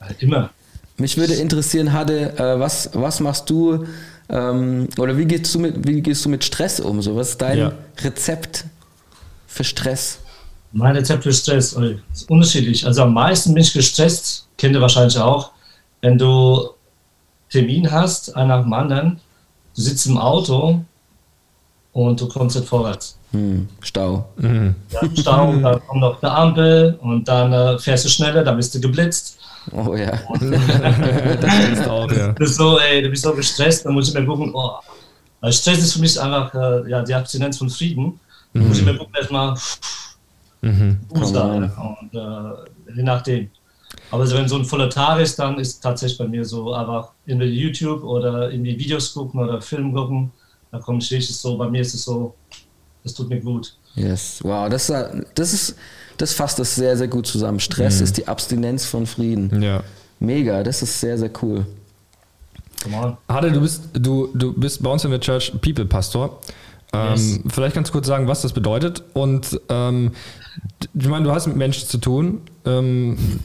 Halt 0.00 0.22
immer. 0.22 0.50
Mich 0.98 1.16
würde 1.16 1.34
interessieren, 1.34 1.92
Hade, 1.92 2.36
äh, 2.38 2.58
was, 2.58 2.90
was 2.92 3.20
machst 3.20 3.48
du 3.50 3.86
ähm, 4.28 4.88
oder 4.98 5.16
wie 5.16 5.24
gehst, 5.24 5.54
du 5.54 5.60
mit, 5.60 5.86
wie 5.86 6.02
gehst 6.02 6.24
du 6.24 6.28
mit 6.28 6.44
Stress 6.44 6.80
um? 6.80 7.00
So, 7.00 7.16
was 7.16 7.30
ist 7.30 7.40
dein 7.40 7.58
Ja. 7.58 7.72
Rezept 8.02 8.64
für 9.46 9.64
Stress? 9.64 10.18
Mein 10.72 10.96
Rezept 10.96 11.22
für 11.22 11.32
Stress 11.32 11.72
ist 11.72 12.28
unterschiedlich. 12.30 12.84
Also 12.84 13.02
am 13.02 13.14
meisten 13.14 13.54
bin 13.54 13.62
ich 13.62 13.72
gestresst, 13.72 14.48
kennt 14.58 14.74
ihr 14.74 14.80
wahrscheinlich 14.80 15.18
auch, 15.18 15.52
wenn 16.02 16.18
du 16.18 16.70
Termin 17.48 17.90
hast, 17.90 18.34
einer 18.36 18.56
nach 18.58 18.64
dem 18.64 18.72
anderen, 18.72 19.20
du 19.74 19.80
sitzt 19.80 20.06
im 20.06 20.18
Auto 20.18 20.80
und 21.92 22.20
du 22.20 22.28
kommst 22.28 22.56
nicht 22.56 22.68
vorwärts. 22.68 23.16
Hm, 23.30 23.68
Stau. 23.80 24.28
Ja, 24.42 25.00
Stau, 25.14 25.52
dann 25.56 25.80
kommt 25.86 26.00
noch 26.00 26.22
eine 26.22 26.32
Ampel 26.32 26.98
und 27.00 27.26
dann 27.28 27.52
äh, 27.52 27.78
fährst 27.78 28.04
du 28.04 28.08
schneller, 28.08 28.42
dann 28.44 28.56
bist 28.56 28.74
du 28.74 28.80
geblitzt. 28.80 29.38
Oh 29.72 29.94
ja. 29.94 30.10
das 31.40 31.58
kennst 31.58 31.84
du 31.84 31.90
auch, 31.90 32.10
ja. 32.10 32.32
Bist 32.32 32.54
so, 32.54 32.78
ey, 32.78 33.02
du 33.02 33.10
bist 33.10 33.22
so 33.22 33.34
gestresst, 33.34 33.84
dann 33.84 33.94
muss 33.94 34.08
ich 34.08 34.14
mir 34.14 34.24
gucken, 34.24 34.50
oh. 34.54 34.72
Weil 35.40 35.52
Stress 35.52 35.78
ist 35.78 35.92
für 35.92 36.00
mich 36.00 36.20
einfach 36.20 36.52
äh, 36.54 36.90
ja, 36.90 37.02
die 37.02 37.14
Abstinenz 37.14 37.58
von 37.58 37.70
Frieden. 37.70 38.18
Dann 38.52 38.66
muss 38.66 38.78
ich 38.78 38.84
mir 38.84 38.96
gucken, 38.96 39.14
erstmal 39.14 39.56
Mhm. 40.60 40.98
Booster, 41.08 41.40
Come 41.40 41.66
ja, 41.66 41.96
und 42.00 42.14
äh, 42.14 42.96
je 42.96 43.02
nachdem. 43.02 43.50
Aber 44.10 44.26
so, 44.26 44.36
wenn 44.36 44.48
so 44.48 44.56
ein 44.56 44.64
voller 44.64 44.90
Tag 44.90 45.20
ist, 45.20 45.38
dann 45.38 45.58
ist 45.58 45.80
tatsächlich 45.80 46.18
bei 46.18 46.26
mir 46.26 46.44
so 46.44 46.72
einfach 46.72 47.10
in 47.26 47.40
YouTube 47.40 48.02
oder 48.02 48.50
irgendwie 48.50 48.78
Videos 48.78 49.12
gucken 49.14 49.40
oder 49.40 49.60
Film 49.60 49.92
gucken. 49.94 50.30
Da 50.70 50.78
komme 50.78 50.98
ich 50.98 51.10
richtig 51.10 51.36
so, 51.36 51.56
bei 51.56 51.68
mir 51.68 51.80
ist 51.80 51.94
es 51.94 52.04
so, 52.04 52.34
das 53.02 53.14
tut 53.14 53.28
mir 53.28 53.40
gut. 53.40 53.74
Yes. 53.94 54.40
Wow, 54.42 54.68
das, 54.68 54.92
das 55.34 55.52
ist, 55.52 55.76
das 56.18 56.32
fasst 56.34 56.58
das 56.58 56.74
sehr, 56.74 56.96
sehr 56.96 57.08
gut 57.08 57.26
zusammen. 57.26 57.60
Stress 57.60 58.00
ist 58.00 58.18
die 58.18 58.28
Abstinenz 58.28 58.84
von 58.84 59.06
Frieden. 59.06 59.62
Ja. 59.62 59.82
Mega, 60.20 60.62
das 60.62 60.82
ist 60.82 61.00
sehr, 61.00 61.16
sehr 61.16 61.30
cool. 61.42 61.66
Come 62.82 62.96
on. 62.96 63.16
Hade, 63.28 63.50
du 63.52 63.60
bist, 63.60 63.82
du, 63.92 64.28
du 64.34 64.52
bist 64.52 64.82
bei 64.82 64.90
uns 64.90 65.04
in 65.04 65.10
der 65.10 65.20
Church 65.20 65.52
People 65.60 65.86
Pastor. 65.86 66.40
Ähm, 66.92 67.10
Yes. 67.10 67.40
Vielleicht 67.48 67.74
kannst 67.74 67.90
du 67.90 67.92
kurz 67.92 68.06
sagen, 68.06 68.28
was 68.28 68.42
das 68.42 68.52
bedeutet. 68.52 69.02
Und 69.12 69.60
ähm, 69.68 70.12
ich 70.94 71.08
meine, 71.08 71.24
du 71.24 71.32
hast 71.32 71.46
mit 71.46 71.56
Menschen 71.56 71.86
zu 71.86 71.98
tun. 71.98 72.42
Ähm, 72.64 73.40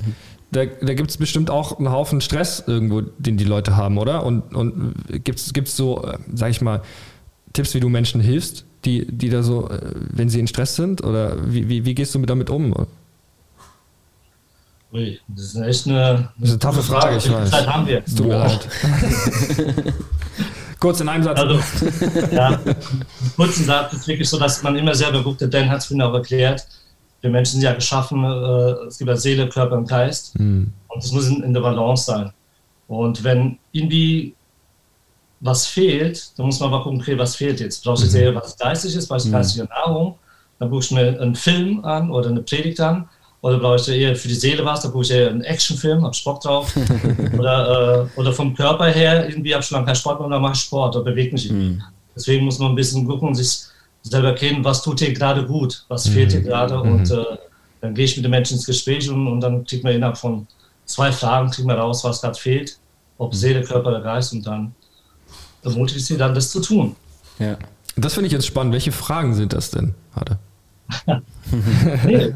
da 0.51 0.65
da 0.65 0.93
gibt 0.93 1.09
es 1.09 1.17
bestimmt 1.17 1.49
auch 1.49 1.77
einen 1.77 1.91
Haufen 1.91 2.21
Stress 2.21 2.63
irgendwo, 2.65 3.01
den 3.01 3.37
die 3.37 3.43
Leute 3.43 3.75
haben, 3.75 3.97
oder? 3.97 4.25
Und, 4.25 4.55
und 4.55 4.93
gibt 5.23 5.39
es 5.39 5.75
so, 5.75 6.03
äh, 6.05 6.17
sag 6.33 6.51
ich 6.51 6.61
mal, 6.61 6.81
Tipps, 7.53 7.73
wie 7.73 7.79
du 7.79 7.89
Menschen 7.89 8.21
hilfst, 8.21 8.65
die, 8.85 9.05
die 9.05 9.29
da 9.29 9.43
so, 9.43 9.69
äh, 9.69 9.79
wenn 9.93 10.29
sie 10.29 10.39
in 10.39 10.47
Stress 10.47 10.75
sind? 10.75 11.03
Oder 11.03 11.37
wie, 11.51 11.69
wie, 11.69 11.85
wie 11.85 11.95
gehst 11.95 12.13
du 12.15 12.19
mit 12.19 12.29
damit 12.29 12.49
um? 12.49 12.73
Ui, 14.93 15.19
das 15.27 15.45
ist 15.45 15.55
echt 15.55 15.87
eine, 15.87 16.29
Das 16.37 16.49
ist 16.49 16.51
eine 16.51 16.59
taffe 16.59 16.83
Frage, 16.83 17.17
ich 17.17 17.23
Wie 17.23 17.29
viel 17.29 17.37
weiß. 17.37 17.49
Zeit 17.49 17.67
haben 17.67 17.87
wir? 17.87 18.03
Es 18.05 18.13
tut 18.13 18.27
mir 18.27 18.37
leid. 18.37 18.67
Kurz 20.79 20.99
in 20.99 21.09
einem 21.09 21.23
Satz. 21.23 21.39
Also, 21.39 21.59
ja, 22.31 22.59
kurzen 23.37 23.63
Satz 23.63 23.93
ist 23.93 24.07
wirklich 24.07 24.29
so, 24.29 24.37
dass 24.37 24.61
man 24.63 24.75
immer 24.75 24.93
selber 24.93 25.23
guckt, 25.23 25.39
der 25.39 25.47
Dan 25.47 25.69
hat 25.69 25.79
es 25.79 25.85
vorhin 25.85 26.01
auch 26.01 26.13
erklärt. 26.13 26.67
Wir 27.21 27.29
Menschen 27.29 27.53
sind 27.53 27.61
ja 27.61 27.73
geschaffen, 27.73 28.21
äh, 28.25 28.87
es 28.87 28.97
gibt 28.97 29.09
ja 29.09 29.15
Seele, 29.15 29.47
Körper 29.47 29.77
und 29.77 29.87
Geist. 29.87 30.33
Hm. 30.37 30.73
Und 30.89 31.03
es 31.03 31.11
muss 31.13 31.27
in, 31.27 31.41
in 31.41 31.53
der 31.53 31.61
Balance 31.61 32.03
sein. 32.03 32.31
Und 32.87 33.23
wenn 33.23 33.57
irgendwie 33.71 34.35
was 35.43 35.67
fehlt, 35.67 36.31
dann 36.37 36.45
muss 36.45 36.59
man 36.61 36.71
mal 36.71 36.81
gucken, 36.81 37.01
okay, 37.01 37.17
was 37.17 37.35
fehlt 37.35 37.59
jetzt? 37.59 37.83
Brauchst 37.83 38.03
du 38.03 38.07
jetzt 38.07 38.15
eher 38.15 38.33
was 38.33 38.57
Geistliches, 38.57 39.09
was 39.09 39.29
geistige 39.29 39.65
Nahrung? 39.65 40.15
Dann 40.57 40.69
guckst 40.69 40.91
du 40.91 40.95
mir 40.95 41.19
einen 41.19 41.35
Film 41.35 41.83
an 41.83 42.09
oder 42.09 42.29
eine 42.29 42.41
Predigt 42.41 42.79
an. 42.79 43.09
Oder 43.41 43.59
brauche 43.59 43.75
ich 43.75 43.89
eher 43.89 44.15
für 44.15 44.29
die 44.29 44.35
Seele 44.35 44.63
was? 44.63 44.79
Dann 44.79 44.93
gucke 44.93 45.03
ich 45.03 45.11
eher 45.11 45.29
einen 45.29 45.41
Actionfilm, 45.41 46.05
hab 46.05 46.13
Bock 46.23 46.39
drauf. 46.39 46.73
oder, 47.37 48.07
äh, 48.15 48.19
oder 48.19 48.31
vom 48.31 48.55
Körper 48.55 48.85
her, 48.85 49.27
irgendwie 49.27 49.53
habe 49.53 49.61
ich 49.61 49.67
schon 49.67 49.75
lange 49.75 49.87
keinen 49.87 49.97
Sport 49.97 50.17
gemacht, 50.17 50.33
dann 50.33 50.41
mache 50.41 50.53
ich 50.53 50.61
Sport 50.61 50.95
oder 50.95 51.03
bewege 51.03 51.33
mich 51.33 51.49
irgendwie. 51.49 51.81
Deswegen 52.15 52.45
muss 52.45 52.59
man 52.59 52.69
ein 52.69 52.75
bisschen 52.75 53.05
gucken 53.05 53.27
und 53.27 53.35
sich 53.35 53.65
selber 54.03 54.33
kennen, 54.35 54.63
was 54.63 54.81
tut 54.81 55.01
dir 55.01 55.11
gerade 55.11 55.45
gut, 55.45 55.83
was 55.89 56.07
fehlt 56.07 56.31
dir 56.31 56.41
gerade. 56.41 56.79
Und 56.79 57.11
äh, 57.11 57.25
dann 57.81 57.93
gehe 57.93 58.05
ich 58.05 58.15
mit 58.15 58.23
den 58.23 58.31
Menschen 58.31 58.53
ins 58.53 58.65
Gespräch 58.65 59.09
und, 59.09 59.27
und 59.27 59.41
dann 59.41 59.65
kriegt 59.65 59.83
man 59.83 59.91
innerhalb 59.91 60.17
von 60.17 60.47
zwei 60.85 61.11
Fragen 61.11 61.51
kriegt 61.51 61.67
man 61.67 61.77
raus, 61.77 62.01
was 62.05 62.21
gerade 62.21 62.39
fehlt, 62.39 62.77
ob 63.17 63.35
Seele, 63.35 63.61
Körper 63.61 63.89
oder 63.89 64.01
Geist 64.01 64.31
und 64.31 64.47
dann 64.47 64.73
ermutige 65.63 65.99
ich 65.99 66.05
sie 66.05 66.17
dann, 66.17 66.33
das 66.35 66.49
zu 66.51 66.59
tun. 66.61 66.95
Ja. 67.39 67.57
Das 67.95 68.13
finde 68.15 68.27
ich 68.27 68.33
jetzt 68.33 68.47
spannend. 68.47 68.73
Welche 68.73 68.91
Fragen 68.91 69.33
sind 69.33 69.53
das 69.53 69.69
denn, 69.71 69.93
Hade? 70.15 70.39
Nee, 72.05 72.33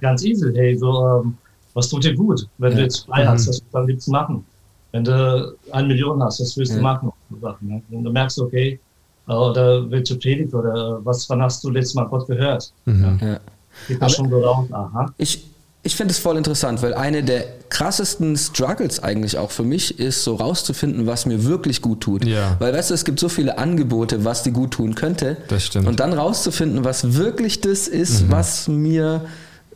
ganz 0.00 0.22
easy. 0.24 0.52
Hey, 0.54 0.76
so, 0.76 1.20
ähm, 1.22 1.36
was 1.74 1.88
tut 1.88 2.04
dir 2.04 2.14
gut? 2.14 2.46
Wenn 2.58 2.72
du 2.72 2.76
Ja. 2.78 2.82
jetzt 2.84 3.06
frei 3.06 3.26
hast, 3.26 3.48
was 3.48 3.62
dann 3.72 3.86
willst 3.86 4.06
du 4.06 4.12
machen? 4.12 4.44
Wenn 4.92 5.04
du 5.04 5.56
eine 5.72 5.88
Million 5.88 6.22
hast, 6.22 6.40
was 6.40 6.56
willst 6.56 6.72
du 6.72 6.76
Ja. 6.76 6.82
machen? 6.82 7.10
Ne? 7.60 7.82
Wenn 7.88 8.04
du 8.04 8.10
merkst, 8.12 8.38
okay, 8.40 8.78
äh, 9.28 9.32
oder 9.32 9.82
du 9.82 10.16
predigt 10.18 10.54
oder 10.54 10.98
äh, 11.00 11.04
was, 11.04 11.28
wann 11.30 11.42
hast 11.42 11.62
du 11.64 11.70
letztes 11.70 11.94
Mal 11.94 12.04
Gott 12.04 12.26
gehört? 12.26 12.72
Mhm. 12.84 13.18
Ja. 13.20 13.40
Geht 13.88 14.02
das 14.02 14.12
schon 14.12 14.28
so 14.28 14.40
raus? 14.40 14.68
Aha. 14.70 15.12
Ich, 15.16 15.44
ich 15.84 15.96
finde 15.96 16.12
es 16.12 16.18
voll 16.18 16.36
interessant, 16.36 16.80
weil 16.82 16.94
eine 16.94 17.24
der 17.24 17.44
krassesten 17.68 18.36
Struggles 18.36 19.02
eigentlich 19.02 19.36
auch 19.36 19.50
für 19.50 19.64
mich 19.64 19.98
ist, 19.98 20.22
so 20.22 20.36
rauszufinden, 20.36 21.06
was 21.06 21.26
mir 21.26 21.44
wirklich 21.44 21.82
gut 21.82 22.02
tut. 22.02 22.24
Ja. 22.24 22.56
Weil, 22.60 22.72
weißt 22.72 22.90
du, 22.90 22.94
es 22.94 23.04
gibt 23.04 23.18
so 23.18 23.28
viele 23.28 23.58
Angebote, 23.58 24.24
was 24.24 24.44
dir 24.44 24.52
gut 24.52 24.72
tun 24.72 24.94
könnte. 24.94 25.38
Das 25.48 25.66
stimmt. 25.66 25.88
Und 25.88 25.98
dann 25.98 26.12
rauszufinden, 26.12 26.84
was 26.84 27.14
wirklich 27.14 27.60
das 27.60 27.88
ist, 27.88 28.30
was 28.30 28.68
mir 28.68 29.26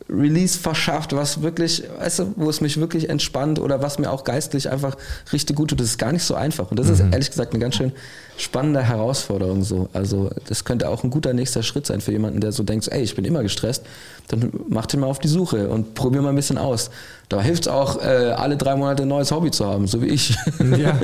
Release 0.09 0.57
verschafft, 0.57 1.13
was 1.13 1.41
wirklich, 1.41 1.83
weißt 1.99 2.19
du, 2.19 2.33
wo 2.37 2.49
es 2.49 2.61
mich 2.61 2.79
wirklich 2.79 3.09
entspannt 3.09 3.59
oder 3.59 3.81
was 3.81 3.99
mir 3.99 4.11
auch 4.11 4.23
geistlich 4.23 4.69
einfach 4.69 4.95
richtig 5.33 5.55
gut 5.55 5.69
tut, 5.69 5.79
das 5.79 5.87
ist 5.87 5.97
gar 5.97 6.11
nicht 6.13 6.23
so 6.23 6.35
einfach. 6.35 6.71
Und 6.71 6.79
das 6.79 6.89
ist 6.89 7.01
ehrlich 7.01 7.29
gesagt 7.29 7.53
eine 7.53 7.59
ganz 7.59 7.75
schön 7.75 7.91
spannende 8.37 8.83
Herausforderung 8.83 9.63
so. 9.63 9.89
Also 9.93 10.29
das 10.47 10.63
könnte 10.63 10.87
auch 10.89 11.03
ein 11.03 11.09
guter 11.09 11.33
nächster 11.33 11.63
Schritt 11.63 11.85
sein 11.85 11.99
für 11.99 12.11
jemanden, 12.11 12.39
der 12.39 12.51
so 12.51 12.63
denkt, 12.63 12.87
ey, 12.87 13.01
ich 13.01 13.15
bin 13.15 13.25
immer 13.25 13.43
gestresst, 13.43 13.83
dann 14.29 14.51
mach 14.69 14.85
dich 14.85 14.99
mal 14.99 15.07
auf 15.07 15.19
die 15.19 15.27
Suche 15.27 15.67
und 15.69 15.93
probier 15.93 16.21
mal 16.21 16.29
ein 16.29 16.35
bisschen 16.35 16.57
aus. 16.57 16.89
Da 17.29 17.41
hilft 17.41 17.63
es 17.63 17.67
auch, 17.67 18.01
äh, 18.01 18.31
alle 18.35 18.55
drei 18.55 18.75
Monate 18.75 19.03
ein 19.03 19.09
neues 19.09 19.31
Hobby 19.31 19.51
zu 19.51 19.65
haben, 19.65 19.87
so 19.87 20.01
wie 20.01 20.07
ich. 20.07 20.35
Ja. 20.77 20.97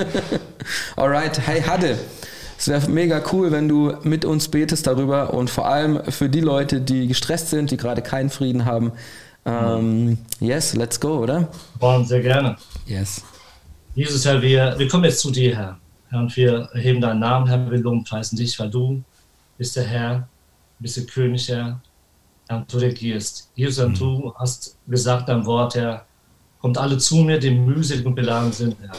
Alright, 0.95 1.39
hey 1.45 1.61
Hadde, 1.61 1.97
es 2.57 2.67
wäre 2.67 2.89
mega 2.89 3.21
cool, 3.31 3.51
wenn 3.51 3.67
du 3.67 3.93
mit 4.03 4.25
uns 4.25 4.47
betest 4.47 4.87
darüber 4.87 5.33
und 5.33 5.49
vor 5.49 5.67
allem 5.67 6.03
für 6.11 6.29
die 6.29 6.41
Leute, 6.41 6.81
die 6.81 7.07
gestresst 7.07 7.49
sind, 7.49 7.71
die 7.71 7.77
gerade 7.77 8.01
keinen 8.01 8.29
Frieden 8.29 8.65
haben. 8.65 8.91
Ähm, 9.45 10.17
yes, 10.39 10.73
let's 10.75 10.99
go, 10.99 11.19
oder? 11.19 11.49
Wollen 11.79 12.05
sehr 12.05 12.21
gerne. 12.21 12.55
Yes. 12.85 13.21
Jesus, 13.95 14.25
Herr, 14.25 14.41
wir, 14.41 14.75
wir 14.77 14.87
kommen 14.87 15.03
jetzt 15.03 15.19
zu 15.19 15.31
dir, 15.31 15.55
Herr. 15.55 15.77
Herr, 16.09 16.19
und 16.19 16.35
wir 16.35 16.69
erheben 16.73 17.01
deinen 17.01 17.19
Namen, 17.19 17.47
Herr, 17.47 17.69
wir 17.69 17.77
loben, 17.79 18.03
preisen 18.03 18.37
dich, 18.37 18.57
weil 18.59 18.69
du 18.69 19.03
bist 19.57 19.75
der 19.75 19.83
Herr, 19.83 20.27
bist 20.79 20.97
der 20.97 21.05
König, 21.05 21.49
Herr, 21.49 21.79
Herr, 22.47 22.57
und 22.57 22.73
du 22.73 22.77
regierst. 22.77 23.49
Jesus, 23.55 23.83
und 23.83 23.99
du 23.99 24.33
hast 24.37 24.77
gesagt 24.87 25.27
dein 25.29 25.45
Wort, 25.45 25.75
Herr, 25.75 26.05
kommt 26.61 26.77
alle 26.77 26.97
zu 26.97 27.17
mir, 27.17 27.39
die 27.39 27.51
mühselig 27.51 28.05
und 28.05 28.15
beladen 28.15 28.51
sind, 28.51 28.75
Herr. 28.81 28.93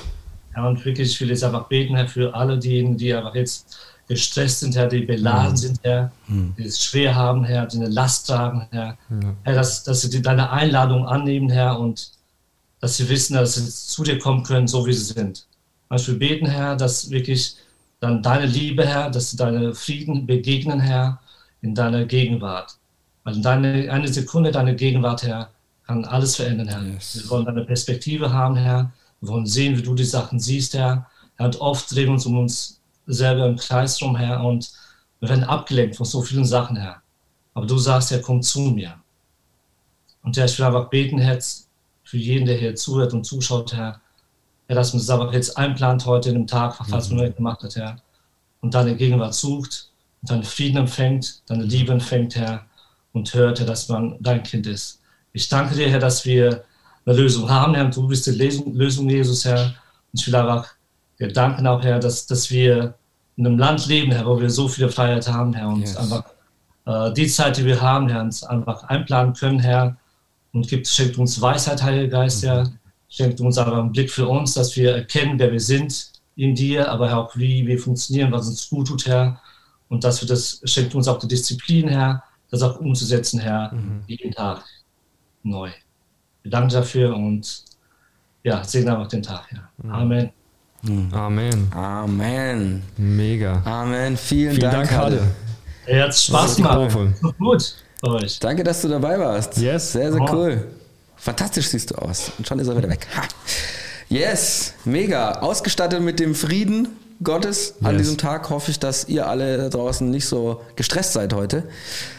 Herr, 0.55 0.69
und 0.69 0.85
wirklich, 0.85 1.11
ich 1.13 1.21
will 1.21 1.31
jetzt 1.31 1.45
einfach 1.45 1.69
beten, 1.69 1.97
Herr, 1.97 2.09
für 2.09 2.35
alle 2.35 2.59
diejenigen, 2.59 2.97
die 2.97 3.13
einfach 3.13 3.35
jetzt 3.35 3.77
gestresst 4.07 4.61
sind, 4.61 4.77
Herr, 4.77 4.89
die 4.89 5.01
beladen 5.01 5.57
sind, 5.57 5.81
Herr, 5.83 6.13
die 6.29 6.65
es 6.65 6.83
schwer 6.85 7.15
haben, 7.15 7.45
Herr, 7.45 7.67
die 7.67 7.79
eine 7.79 7.89
Last 7.89 8.27
tragen, 8.27 8.67
Herr. 8.71 8.97
Herr, 9.45 9.55
dass, 9.55 9.83
dass 9.83 10.03
sie 10.03 10.23
deine 10.23 10.51
Einladung 10.51 11.07
annehmen, 11.07 11.51
Herr, 11.51 11.79
und 11.79 12.11
dass 12.81 12.99
sie 12.99 13.09
wissen, 13.09 13.35
dass 13.35 13.55
sie 13.55 13.67
zu 13.67 14.03
dir 14.03 14.19
kommen 14.19 14.43
können, 14.43 14.69
so 14.69 14.87
wie 14.87 14.93
sie 14.93 15.15
sind. 15.15 15.47
Also 15.89 16.13
wir 16.13 16.19
beten, 16.19 16.47
Herr, 16.47 16.77
dass 16.77 17.09
wirklich 17.11 17.57
dann 18.01 18.23
deine 18.23 18.47
Liebe, 18.47 18.87
Herr, 18.87 19.11
dass 19.11 19.31
sie 19.31 19.37
deine 19.39 19.75
Frieden 19.75 20.27
begegnen, 20.27 20.81
Herr, 20.81 21.21
in 21.63 21.75
deiner 21.75 22.05
Gegenwart. 22.05 22.77
Weil 23.23 23.37
in 23.37 23.43
deine, 23.43 23.91
eine 23.91 24.09
Sekunde 24.09 24.51
deine 24.51 24.77
Gegenwart, 24.77 25.23
Herr, 25.23 25.51
kann 25.87 26.05
alles 26.05 26.37
verändern, 26.37 26.69
Herr. 26.69 26.83
Yes. 26.83 27.23
Wir 27.23 27.31
wollen 27.31 27.47
deine 27.47 27.65
Perspektive 27.65 28.33
haben, 28.33 28.57
Herr. 28.57 28.93
Wir 29.25 29.33
wollen 29.33 29.47
sehen, 29.47 29.77
wie 29.79 29.83
du 29.83 29.95
die 29.95 30.05
Sachen 30.05 30.39
siehst, 30.39 30.75
Herr. 30.75 31.07
Herr, 31.37 31.47
Und 31.47 31.61
oft 31.61 31.91
drehen 31.91 32.07
wir 32.07 32.13
uns 32.13 32.27
um 32.27 32.39
uns 32.39 32.81
selber 33.07 33.47
im 33.47 33.57
Kreis 33.57 34.01
rum, 34.03 34.17
Herr, 34.17 34.45
und 34.45 34.71
wir 35.21 35.31
werden 35.31 35.45
abgelenkt 35.45 35.97
von 35.97 36.05
so 36.05 36.21
vielen 36.21 36.45
Sachen, 36.45 36.77
Herr. 36.77 37.03
Aber 37.55 37.67
du 37.67 37.79
sagst, 37.79 38.11
Herr, 38.11 38.21
komm 38.21 38.43
zu 38.43 38.61
mir. 38.61 38.95
Und 40.23 40.37
Herr, 40.37 40.45
ich 40.45 40.59
will 40.59 40.67
einfach 40.67 40.91
beten, 40.91 41.19
Herr, 41.19 41.39
für 42.03 42.19
jeden, 42.19 42.45
der 42.45 42.59
hier 42.59 42.75
zuhört 42.75 43.15
und 43.15 43.25
zuschaut, 43.25 43.73
Herr, 43.73 44.01
Herr, 44.67 44.77
dass 44.77 44.93
man 44.93 45.01
das 45.01 45.09
aber 45.09 45.33
jetzt 45.33 45.57
einplant 45.57 46.05
heute 46.05 46.29
in 46.29 46.35
dem 46.35 46.47
Tag, 46.47 46.77
falls 46.87 47.09
man 47.09 47.25
nicht 47.25 47.37
gemacht 47.37 47.63
hat, 47.63 47.77
Herr, 47.77 47.97
und 48.61 48.75
deine 48.75 48.95
Gegenwart 48.95 49.35
sucht 49.35 49.91
und 50.21 50.31
deinen 50.31 50.45
Frieden 50.45 50.77
empfängt, 50.77 51.43
deine 51.47 51.65
Liebe 51.65 51.93
empfängt, 51.93 52.37
Herr, 52.37 52.67
und 53.15 53.33
hört, 53.33 53.59
Herr, 53.59 53.67
dass 53.67 53.89
man 53.89 54.17
dein 54.21 54.43
Kind 54.43 54.67
ist. 54.67 55.01
Ich 55.33 55.49
danke 55.49 55.75
dir, 55.75 55.89
Herr, 55.89 55.99
dass 55.99 56.27
wir 56.27 56.65
eine 57.07 57.17
Lösung 57.17 57.49
haben, 57.49 57.75
Herr, 57.75 57.87
du 57.91 58.07
bist 58.07 58.27
die 58.27 58.31
Lösung, 58.33 59.09
Jesus, 59.09 59.45
Herr. 59.45 59.65
Und 60.13 60.21
ich 60.21 60.27
will 60.27 60.35
einfach 60.37 60.69
dir 61.19 61.33
danken 61.33 61.67
auch, 61.67 61.83
Herr, 61.83 61.99
dass, 61.99 62.27
dass 62.27 62.51
wir 62.51 62.95
in 63.37 63.47
einem 63.47 63.59
Land 63.59 63.87
leben, 63.87 64.13
Herr, 64.13 64.27
wo 64.27 64.41
wir 64.41 64.51
so 64.51 64.69
viele 64.69 64.89
Freiheit 64.89 65.29
haben, 65.29 65.53
Herr, 65.55 65.69
und 65.69 65.81
Yes. 65.81 65.97
einfach 65.97 66.25
äh, 66.87 67.13
die 67.13 67.27
Zeit, 67.27 67.57
die 67.57 67.65
wir 67.65 67.81
haben, 67.81 68.09
Herr, 68.09 68.23
uns 68.23 68.43
einfach 68.43 68.85
einplanen 68.85 69.35
können, 69.35 69.59
Herr, 69.61 69.97
und 70.53 70.69
gibt, 70.69 70.87
schenkt 70.87 71.19
uns 71.19 71.41
Weisheit, 71.41 71.83
Heiliger 71.83 72.09
Geist, 72.19 72.45
Herr. 72.45 72.71
Schenkt 73.09 73.41
uns 73.41 73.59
aber 73.59 73.79
einen 73.79 73.93
Blick 73.93 74.11
für 74.11 74.27
uns, 74.29 74.55
dass 74.55 74.75
wir 74.77 74.95
erkennen, 74.97 75.39
wer 75.39 75.53
wir 75.53 75.61
sind 75.61 76.13
in 76.37 76.55
dir, 76.55 76.91
aber 76.91 77.17
auch 77.17 77.37
wie 77.37 77.67
wir 77.67 77.79
funktionieren, 77.79 78.33
was 78.33 78.49
uns 78.49 78.69
gut 78.69 78.89
tut, 78.89 79.07
Herr. 79.07 79.41
Und 79.89 80.03
dass 80.05 80.21
wir 80.21 80.29
das, 80.29 80.61
schenkt 80.65 80.95
uns 80.95 81.07
auch 81.07 81.19
die 81.19 81.29
Disziplin, 81.29 81.89
Herr, 81.89 82.23
das 82.51 82.63
auch 82.63 82.81
umzusetzen, 82.81 83.39
Herr, 83.41 83.73
jeden 84.07 84.33
Tag 84.33 84.65
neu. 85.43 85.71
Wir 86.45 86.51
danken 86.51 86.69
dafür 86.71 87.17
und 87.17 87.65
ja, 88.43 88.63
segne 88.63 88.97
auch 88.99 89.09
den 89.09 89.23
Tag. 89.23 89.47
Ja. 89.51 89.91
Amen. 89.91 90.31
Amen. 91.13 91.73
Amen. 91.75 92.83
Mega. 92.99 93.63
Amen. 93.65 94.17
Vielen, 94.19 94.55
Vielen 94.55 94.71
Dank, 94.71 94.89
Dank. 94.91 95.01
Hade. 95.01 95.23
Ey, 95.87 96.01
hat 96.01 96.15
Spaß 96.15 96.57
gemacht. 96.57 96.95
Gut 97.39 97.75
bei 98.03 98.11
euch. 98.11 98.39
Danke, 98.39 98.63
dass 98.63 98.83
du 98.83 98.89
dabei 98.89 99.19
warst. 99.19 99.57
Yes. 99.57 99.93
Sehr, 99.93 100.13
sehr 100.13 100.21
Oh. 100.21 100.29
cool. 100.31 100.67
Fantastisch 101.17 101.69
siehst 101.69 101.91
du 101.91 101.95
aus. 101.95 102.31
Und 102.37 102.47
schon 102.47 102.59
ist 102.59 102.69
er 102.69 102.77
wieder 102.77 102.91
weg. 102.91 103.07
Ha. 103.17 103.23
Yes, 104.11 104.75
mega. 104.85 105.41
Ausgestattet 105.41 106.03
mit 106.03 106.21
dem 106.21 106.35
Frieden 106.35 106.89
Gottes 107.25 107.75
an 107.83 107.95
Yes. 107.95 108.03
diesem 108.03 108.19
Tag 108.19 108.51
hoffe 108.51 108.71
ich, 108.71 108.79
dass 108.79 109.09
ihr 109.09 109.27
alle 109.27 109.57
da 109.57 109.69
draußen 109.71 110.09
nicht 110.11 110.27
so 110.27 110.61
gestresst 110.77 111.15
seid 111.15 111.33
heute. 111.33 111.65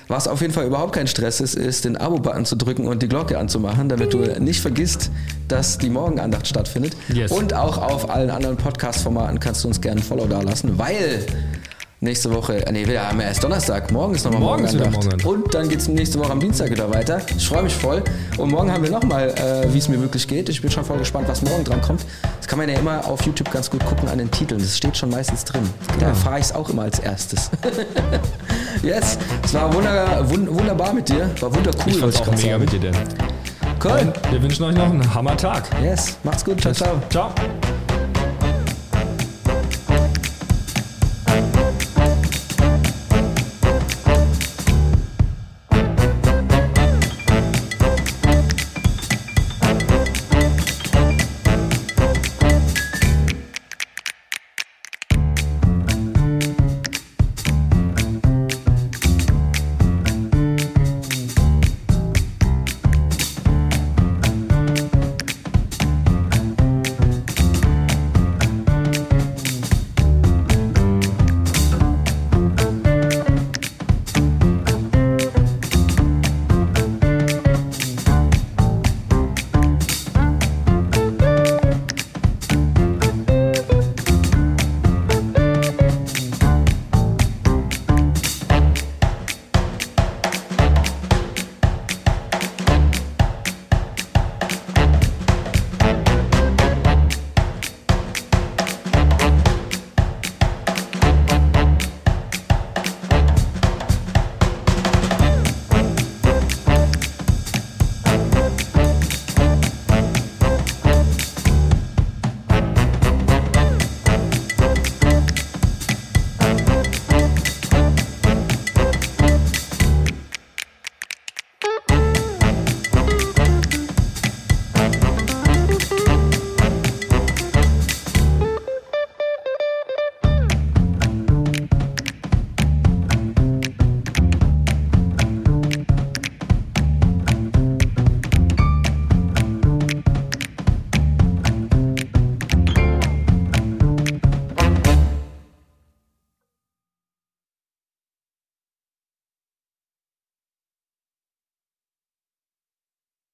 Was 0.07 0.27
auf 0.27 0.41
jeden 0.41 0.53
Fall 0.53 0.65
überhaupt 0.65 0.93
kein 0.93 1.07
Stress 1.07 1.39
ist, 1.41 1.55
ist 1.55 1.85
den 1.85 1.95
Abo-Button 1.97 2.45
zu 2.45 2.55
drücken 2.55 2.87
und 2.87 3.01
die 3.01 3.07
Glocke 3.07 3.37
anzumachen, 3.39 3.89
damit 3.89 4.13
du 4.13 4.19
nicht 4.39 4.61
vergisst, 4.61 5.09
dass 5.47 5.77
die 5.77 5.89
Morgenandacht 5.89 6.47
stattfindet. 6.47 6.95
Yes. 7.13 7.31
Und 7.31 7.53
auch 7.53 7.77
auf 7.77 8.09
allen 8.09 8.29
anderen 8.29 8.57
Podcast-Formaten 8.57 9.39
kannst 9.39 9.63
du 9.63 9.67
uns 9.67 9.79
gerne 9.81 10.01
ein 10.01 10.03
Follow 10.03 10.25
da 10.27 10.41
lassen, 10.41 10.77
weil 10.77 11.25
nächste 12.01 12.33
Woche, 12.33 12.65
äh, 12.65 12.71
nee, 12.71 12.85
wir 12.87 13.07
haben 13.07 13.19
ja 13.19 13.27
erst 13.27 13.43
Donnerstag, 13.43 13.91
morgen 13.91 14.15
ist 14.15 14.25
nochmal 14.25 14.41
Morgen 14.41 14.65
ist 14.65 14.73
wieder 14.73 14.89
Morgenandacht. 14.89 15.25
Und 15.25 15.53
dann 15.53 15.69
geht 15.69 15.79
es 15.79 15.87
nächste 15.87 16.19
Woche 16.19 16.31
am 16.31 16.39
Dienstag 16.39 16.69
wieder 16.69 16.93
weiter. 16.93 17.21
Ich 17.35 17.47
freue 17.47 17.63
mich 17.63 17.73
voll. 17.73 18.03
Und 18.37 18.51
morgen 18.51 18.71
haben 18.71 18.83
wir 18.83 18.91
nochmal, 18.91 19.29
äh, 19.29 19.73
wie 19.73 19.77
es 19.79 19.87
mir 19.89 19.99
wirklich 19.99 20.27
geht. 20.27 20.49
Ich 20.49 20.61
bin 20.61 20.69
schon 20.69 20.85
voll 20.85 20.97
gespannt, 20.99 21.27
was 21.27 21.41
morgen 21.41 21.63
dran 21.63 21.81
kommt. 21.81 22.05
Das 22.37 22.47
kann 22.47 22.59
man 22.59 22.69
ja 22.69 22.77
immer 22.77 23.05
auf 23.07 23.21
YouTube 23.23 23.51
ganz 23.51 23.69
gut 23.69 23.83
gucken 23.85 24.07
an 24.09 24.17
den 24.19 24.29
Titeln. 24.29 24.59
Das 24.61 24.77
steht 24.77 24.95
schon 24.97 25.09
meistens 25.09 25.43
drin. 25.45 25.67
Da 25.99 26.07
erfahre 26.07 26.39
ich 26.39 26.45
es 26.45 26.53
auch 26.53 26.69
immer 26.69 26.83
als 26.83 26.99
erstes. 26.99 27.49
yes, 28.83 29.17
es 29.43 29.53
war 29.53 29.73
wunder, 29.73 30.23
wun- 30.29 30.47
wunderbar 30.59 30.93
mit 30.93 31.09
dir. 31.09 31.29
War 31.39 31.53
wundercool. 31.55 31.91
Ich 31.91 31.97
fand's 31.97 32.19
wollte 32.19 32.31
auch 32.31 32.35
mega 32.35 32.51
sagen. 32.51 32.59
mit 32.65 32.73
dir, 32.73 32.79
Dan. 32.91 32.95
Cool. 33.83 34.13
Wir 34.31 34.41
wünschen 34.41 34.63
euch 34.63 34.75
noch 34.75 34.85
einen 34.85 35.13
Hammer-Tag. 35.13 35.63
Yes, 35.83 36.17
macht's 36.23 36.43
gut. 36.45 36.61
Ciao, 36.61 36.73
ciao. 36.73 37.01
Ciao. 37.09 37.31